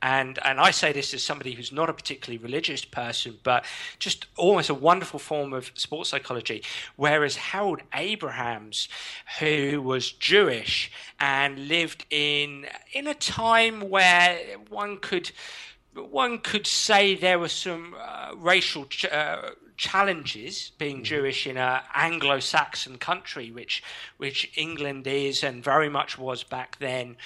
And 0.00 0.38
and 0.44 0.60
I 0.60 0.70
say 0.70 0.92
this 0.92 1.14
as 1.14 1.22
somebody 1.22 1.52
who's 1.52 1.72
not 1.72 1.88
a 1.88 1.92
particularly 1.92 2.42
religious 2.42 2.84
person 2.84 3.38
but 3.42 3.64
just 3.98 4.26
almost 4.36 4.70
a 4.70 4.74
wonderful 4.74 5.18
form 5.18 5.52
of 5.52 5.70
sports 5.74 6.10
psychology 6.10 6.62
whereas 6.96 7.36
Harold 7.36 7.80
Abrahams 7.94 8.88
who 9.38 9.71
was 9.80 10.12
Jewish 10.12 10.90
and 11.18 11.68
lived 11.68 12.04
in 12.10 12.66
in 12.92 13.06
a 13.06 13.14
time 13.14 13.88
where 13.88 14.38
one 14.68 14.98
could 14.98 15.30
one 15.94 16.38
could 16.38 16.66
say 16.66 17.14
there 17.14 17.38
were 17.38 17.48
some 17.48 17.94
uh, 18.00 18.32
racial 18.36 18.86
ch- 18.86 19.04
uh, 19.04 19.50
challenges 19.76 20.72
being 20.78 21.00
mm. 21.00 21.04
Jewish 21.04 21.46
in 21.46 21.56
an 21.56 21.80
Anglo-Saxon 21.94 22.98
country, 22.98 23.50
which 23.50 23.82
which 24.16 24.50
England 24.56 25.06
is 25.06 25.42
and 25.42 25.62
very 25.62 25.88
much 25.88 26.18
was 26.18 26.42
back 26.42 26.78
then. 26.78 27.16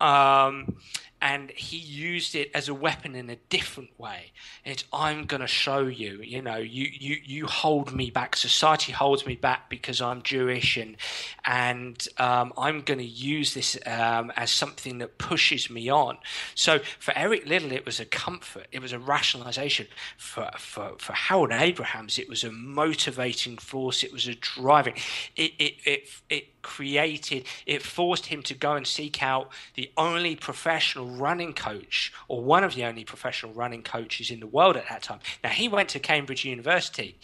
Um, 0.00 0.76
and 1.20 1.50
he 1.50 1.76
used 1.76 2.34
it 2.34 2.50
as 2.54 2.68
a 2.68 2.74
weapon 2.74 3.14
in 3.14 3.28
a 3.28 3.36
different 3.48 3.90
way. 3.98 4.32
It's 4.64 4.84
I'm 4.92 5.24
going 5.24 5.40
to 5.40 5.46
show 5.46 5.86
you. 5.86 6.20
You 6.22 6.42
know, 6.42 6.56
you 6.56 6.88
you 6.92 7.16
you 7.24 7.46
hold 7.46 7.92
me 7.92 8.10
back. 8.10 8.36
Society 8.36 8.92
holds 8.92 9.26
me 9.26 9.34
back 9.34 9.68
because 9.68 10.00
I'm 10.00 10.22
Jewish, 10.22 10.76
and 10.76 10.96
and 11.44 12.06
um, 12.18 12.52
I'm 12.56 12.82
going 12.82 12.98
to 12.98 13.04
use 13.04 13.54
this 13.54 13.76
um, 13.86 14.32
as 14.36 14.50
something 14.50 14.98
that 14.98 15.18
pushes 15.18 15.70
me 15.70 15.88
on. 15.88 16.18
So 16.54 16.78
for 16.98 17.16
Eric 17.16 17.46
Liddell, 17.46 17.72
it 17.72 17.84
was 17.84 17.98
a 17.98 18.04
comfort. 18.04 18.66
It 18.70 18.80
was 18.80 18.92
a 18.92 18.98
rationalization. 18.98 19.88
For 20.16 20.50
for 20.58 20.92
for 20.98 21.12
Harold 21.12 21.52
Abrahams, 21.52 22.18
it 22.18 22.28
was 22.28 22.44
a 22.44 22.52
motivating 22.52 23.58
force. 23.58 24.04
It 24.04 24.12
was 24.12 24.28
a 24.28 24.34
driving. 24.34 24.94
It 25.36 25.52
it 25.58 25.74
it, 25.84 26.08
it 26.30 26.57
created, 26.62 27.44
it 27.66 27.82
forced 27.82 28.26
him 28.26 28.42
to 28.44 28.54
go 28.54 28.74
and 28.74 28.86
seek 28.86 29.22
out 29.22 29.50
the 29.74 29.90
only 29.96 30.36
professional 30.36 31.06
running 31.06 31.52
coach, 31.52 32.12
or 32.28 32.42
one 32.42 32.64
of 32.64 32.74
the 32.74 32.84
only 32.84 33.04
professional 33.04 33.52
running 33.52 33.82
coaches 33.82 34.30
in 34.30 34.40
the 34.40 34.46
world 34.46 34.76
at 34.76 34.88
that 34.88 35.02
time. 35.02 35.20
Now, 35.42 35.50
he 35.50 35.68
went 35.68 35.88
to 35.90 35.98
Cambridge 35.98 36.44
University. 36.44 37.18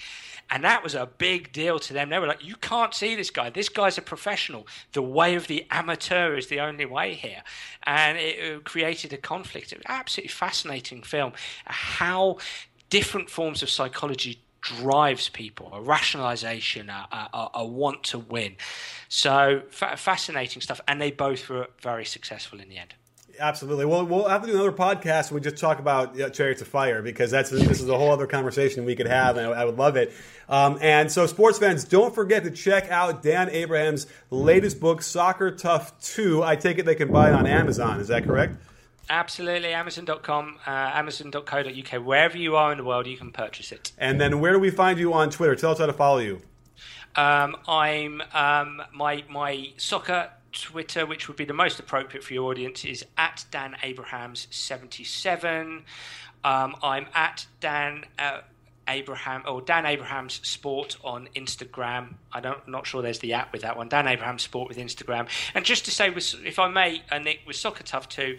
And 0.51 0.63
that 0.63 0.83
was 0.83 0.95
a 0.95 1.07
big 1.07 1.53
deal 1.53 1.79
to 1.79 1.95
them. 1.95 2.11
They 2.11 2.19
were 2.19 2.27
like, 2.27 2.45
you 2.45 2.57
can't 2.57 2.93
see 2.93 3.17
this 3.17 3.31
guy. 3.31 3.49
This 3.49 3.71
guy's 3.71 3.97
a 3.97 4.03
professional. 4.03 4.67
The 4.93 5.01
way 5.01 5.37
of 5.37 5.47
the 5.47 5.67
amateur 5.71 6.37
is 6.37 6.49
the 6.49 6.61
only 6.61 6.85
way 6.85 7.15
here. 7.15 7.43
And 7.85 8.19
it 8.19 8.63
created 8.65 9.15
a 9.15 9.17
conflict. 9.17 9.73
It 9.73 9.79
was 9.79 9.87
absolutely 9.89 10.29
fascinating 10.29 11.03
film. 11.03 11.33
How 11.65 12.37
different 12.91 13.31
forms 13.31 13.63
of 13.63 13.71
psychology 13.71 14.44
drives 14.65 15.29
people 15.29 15.71
a 15.73 15.81
rationalization 15.81 16.91
a, 16.91 17.07
a, 17.13 17.51
a 17.55 17.65
want 17.65 18.03
to 18.03 18.19
win 18.19 18.57
so 19.09 19.63
fa- 19.71 19.97
fascinating 19.97 20.61
stuff 20.61 20.81
and 20.89 21.01
they 21.01 21.11
both 21.11 21.49
were 21.49 21.69
very 21.81 22.05
successful 22.05 22.61
in 22.61 22.69
the 22.69 22.79
end 22.79 22.95
Absolutely. 23.41 23.85
Well, 23.85 24.07
we'll 24.07 24.29
have 24.29 24.43
to 24.43 24.47
do 24.47 24.55
another 24.55 24.73
podcast 24.73 25.33
we 25.33 25.41
just 25.41 25.57
talk 25.57 25.79
about 25.79 26.17
Chariots 26.33 26.63
of 26.63 26.69
Fire 26.69 27.03
because 27.03 27.31
that's 27.31 27.51
this 27.51 27.81
is 27.81 27.89
a 27.89 27.97
whole 27.97 28.13
other 28.13 28.27
conversation 28.27 28.85
we 28.85 28.95
could 28.95 29.09
have, 29.09 29.37
and 29.37 29.47
I, 29.47 29.63
I 29.63 29.65
would 29.65 29.77
love 29.77 29.97
it. 29.97 30.13
Um, 30.49 30.79
and 30.81 31.11
so, 31.11 31.27
sports 31.27 31.59
fans, 31.59 31.85
don't 31.85 32.15
forget 32.15 32.45
to 32.45 32.51
check 32.51 32.91
out 32.91 33.23
Dan 33.23 33.51
Abrahams' 33.51 34.07
latest 34.31 34.79
book, 34.79 35.03
Soccer 35.03 35.51
Tough 35.51 35.99
Two. 36.01 36.43
I 36.43 36.57
take 36.57 36.79
it 36.79 36.87
they 36.87 36.95
can 36.95 37.11
buy 37.11 37.31
it 37.31 37.35
on 37.35 37.47
Amazon. 37.47 38.01
Is 38.01 38.09
that 38.09 38.25
correct? 38.25 38.57
Absolutely. 39.11 39.73
Amazon.com, 39.73 40.59
uh, 40.67 40.71
Amazon.co.uk. 40.71 42.05
Wherever 42.05 42.39
you 42.39 42.57
are 42.57 42.73
in 42.73 42.79
the 42.79 42.85
world, 42.85 43.07
you 43.07 43.17
can 43.17 43.33
purchase 43.33 43.73
it. 43.73 43.93
And 43.99 44.21
then 44.21 44.41
where 44.41 44.53
do 44.53 44.59
we 44.59 44.71
find 44.71 44.99
you 44.99 45.13
on 45.13 45.31
Twitter? 45.31 45.55
Tell 45.55 45.73
us 45.73 45.79
how 45.79 45.87
to 45.87 45.93
follow 45.93 46.19
you. 46.19 46.41
Um, 47.17 47.57
I'm 47.69 48.23
um, 48.33 48.83
my 48.93 49.23
my 49.29 49.71
soccer 49.77 50.31
Twitter, 50.53 51.07
which 51.07 51.29
would 51.29 51.37
be 51.37 51.45
the 51.45 51.55
most 51.55 51.79
appropriate 51.79 52.25
for 52.25 52.35
your 52.35 52.51
audience, 52.51 52.85
is 52.85 53.05
at 53.17 53.45
Dan 53.51 53.77
Abrahams 53.83 54.49
seventy 54.51 55.05
seven. 55.05 55.85
Um, 56.43 56.77
I'm 56.83 57.07
at 57.15 57.47
Dan. 57.61 58.05
Uh, 58.19 58.41
Abraham 58.89 59.43
or 59.47 59.63
Dan 59.63 59.87
Abrahams 59.87 60.47
Sport 60.47 60.99
on 61.03 61.29
Instagram. 61.35 62.15
I 62.33 62.41
don't 62.41 62.67
not 62.69 62.87
sure 62.87 63.03
there's 63.03 63.21
the 63.21 63.33
app 63.33 63.53
with 63.53 63.63
that 63.63 63.77
one. 63.77 63.89
Dan 63.89 64.07
Abrahams 64.07 64.43
Sport 64.43 64.69
with 64.69 64.79
Instagram. 64.79 65.29
And 65.55 65.65
just 65.65 65.85
to 65.87 65.91
say, 65.91 66.13
if 66.45 66.59
I 66.59 66.69
may, 66.69 67.03
uh, 67.11 67.19
Nick, 67.19 67.41
with 67.47 67.57
Soccer 67.57 67.83
Tough 67.83 68.09
2, 68.09 68.37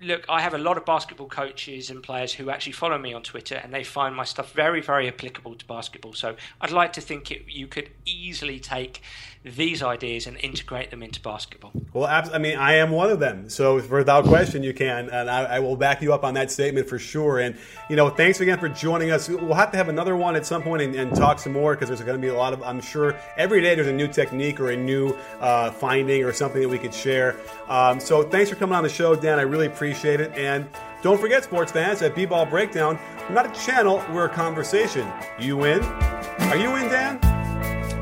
look, 0.00 0.24
I 0.28 0.40
have 0.40 0.54
a 0.54 0.58
lot 0.58 0.76
of 0.76 0.84
basketball 0.84 1.28
coaches 1.28 1.90
and 1.90 2.02
players 2.02 2.32
who 2.32 2.50
actually 2.50 2.72
follow 2.72 2.98
me 2.98 3.12
on 3.12 3.22
Twitter, 3.22 3.56
and 3.56 3.72
they 3.72 3.84
find 3.84 4.14
my 4.14 4.24
stuff 4.24 4.52
very, 4.52 4.80
very 4.80 5.08
applicable 5.08 5.54
to 5.54 5.66
basketball. 5.66 6.14
So 6.14 6.36
I'd 6.60 6.70
like 6.70 6.92
to 6.94 7.00
think 7.00 7.30
it, 7.30 7.42
you 7.48 7.66
could 7.66 7.90
easily 8.06 8.58
take 8.58 9.02
these 9.42 9.82
ideas 9.82 10.26
and 10.26 10.36
integrate 10.38 10.90
them 10.90 11.02
into 11.02 11.20
basketball. 11.20 11.72
Well, 11.94 12.04
I 12.04 12.36
mean, 12.38 12.58
I 12.58 12.74
am 12.74 12.90
one 12.90 13.08
of 13.08 13.20
them. 13.20 13.48
So 13.48 13.76
without 13.76 14.24
question, 14.26 14.62
you 14.62 14.74
can, 14.74 15.08
and 15.08 15.30
I, 15.30 15.44
I 15.44 15.60
will 15.60 15.76
back 15.76 16.02
you 16.02 16.12
up 16.12 16.24
on 16.24 16.34
that 16.34 16.50
statement 16.50 16.88
for 16.88 16.98
sure. 16.98 17.38
And 17.38 17.56
you 17.88 17.96
know, 17.96 18.10
thanks 18.10 18.40
again 18.40 18.58
for 18.58 18.68
joining 18.68 19.10
us. 19.10 19.28
We'll 19.28 19.54
have 19.54 19.70
to 19.70 19.78
have 19.78 19.88
another 19.88 20.14
one 20.14 20.36
at 20.36 20.44
some 20.44 20.62
point 20.62 20.82
and, 20.82 20.94
and 20.94 21.16
talk 21.16 21.38
some 21.38 21.54
more 21.54 21.74
because 21.74 21.88
there's 21.88 22.02
going 22.02 22.20
to 22.20 22.22
be 22.22 22.28
a 22.28 22.34
lot 22.34 22.52
of. 22.52 22.62
I'm 22.62 22.82
sure 22.82 23.16
every 23.38 23.62
day 23.62 23.74
there's 23.74 23.88
a 23.88 23.92
new 23.92 24.08
technique 24.08 24.60
or 24.60 24.70
a 24.70 24.76
new 24.76 25.16
uh, 25.40 25.70
finding 25.70 26.22
or 26.22 26.32
something 26.34 26.60
that 26.60 26.68
we 26.68 26.78
could 26.78 26.94
share. 26.94 27.36
Um, 27.68 27.98
so 27.98 28.22
thanks 28.22 28.50
for 28.50 28.56
coming 28.56 28.76
on 28.76 28.82
the 28.82 28.90
show, 28.90 29.16
Dan. 29.16 29.38
I 29.38 29.42
really 29.42 29.66
appreciate 29.66 30.20
it. 30.20 30.32
And 30.36 30.68
don't 31.02 31.18
forget, 31.18 31.44
sports 31.44 31.72
fans, 31.72 32.02
at 32.02 32.14
B-Ball 32.14 32.44
Breakdown, 32.44 32.98
we're 33.26 33.34
not 33.34 33.46
a 33.46 33.60
channel, 33.60 34.04
we're 34.12 34.26
a 34.26 34.28
conversation. 34.28 35.10
You 35.38 35.64
in? 35.64 35.82
Are 35.82 36.56
you 36.56 36.76
in, 36.76 36.90
Dan? 36.90 37.18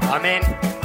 I'm 0.03 0.25
in. 0.25 0.78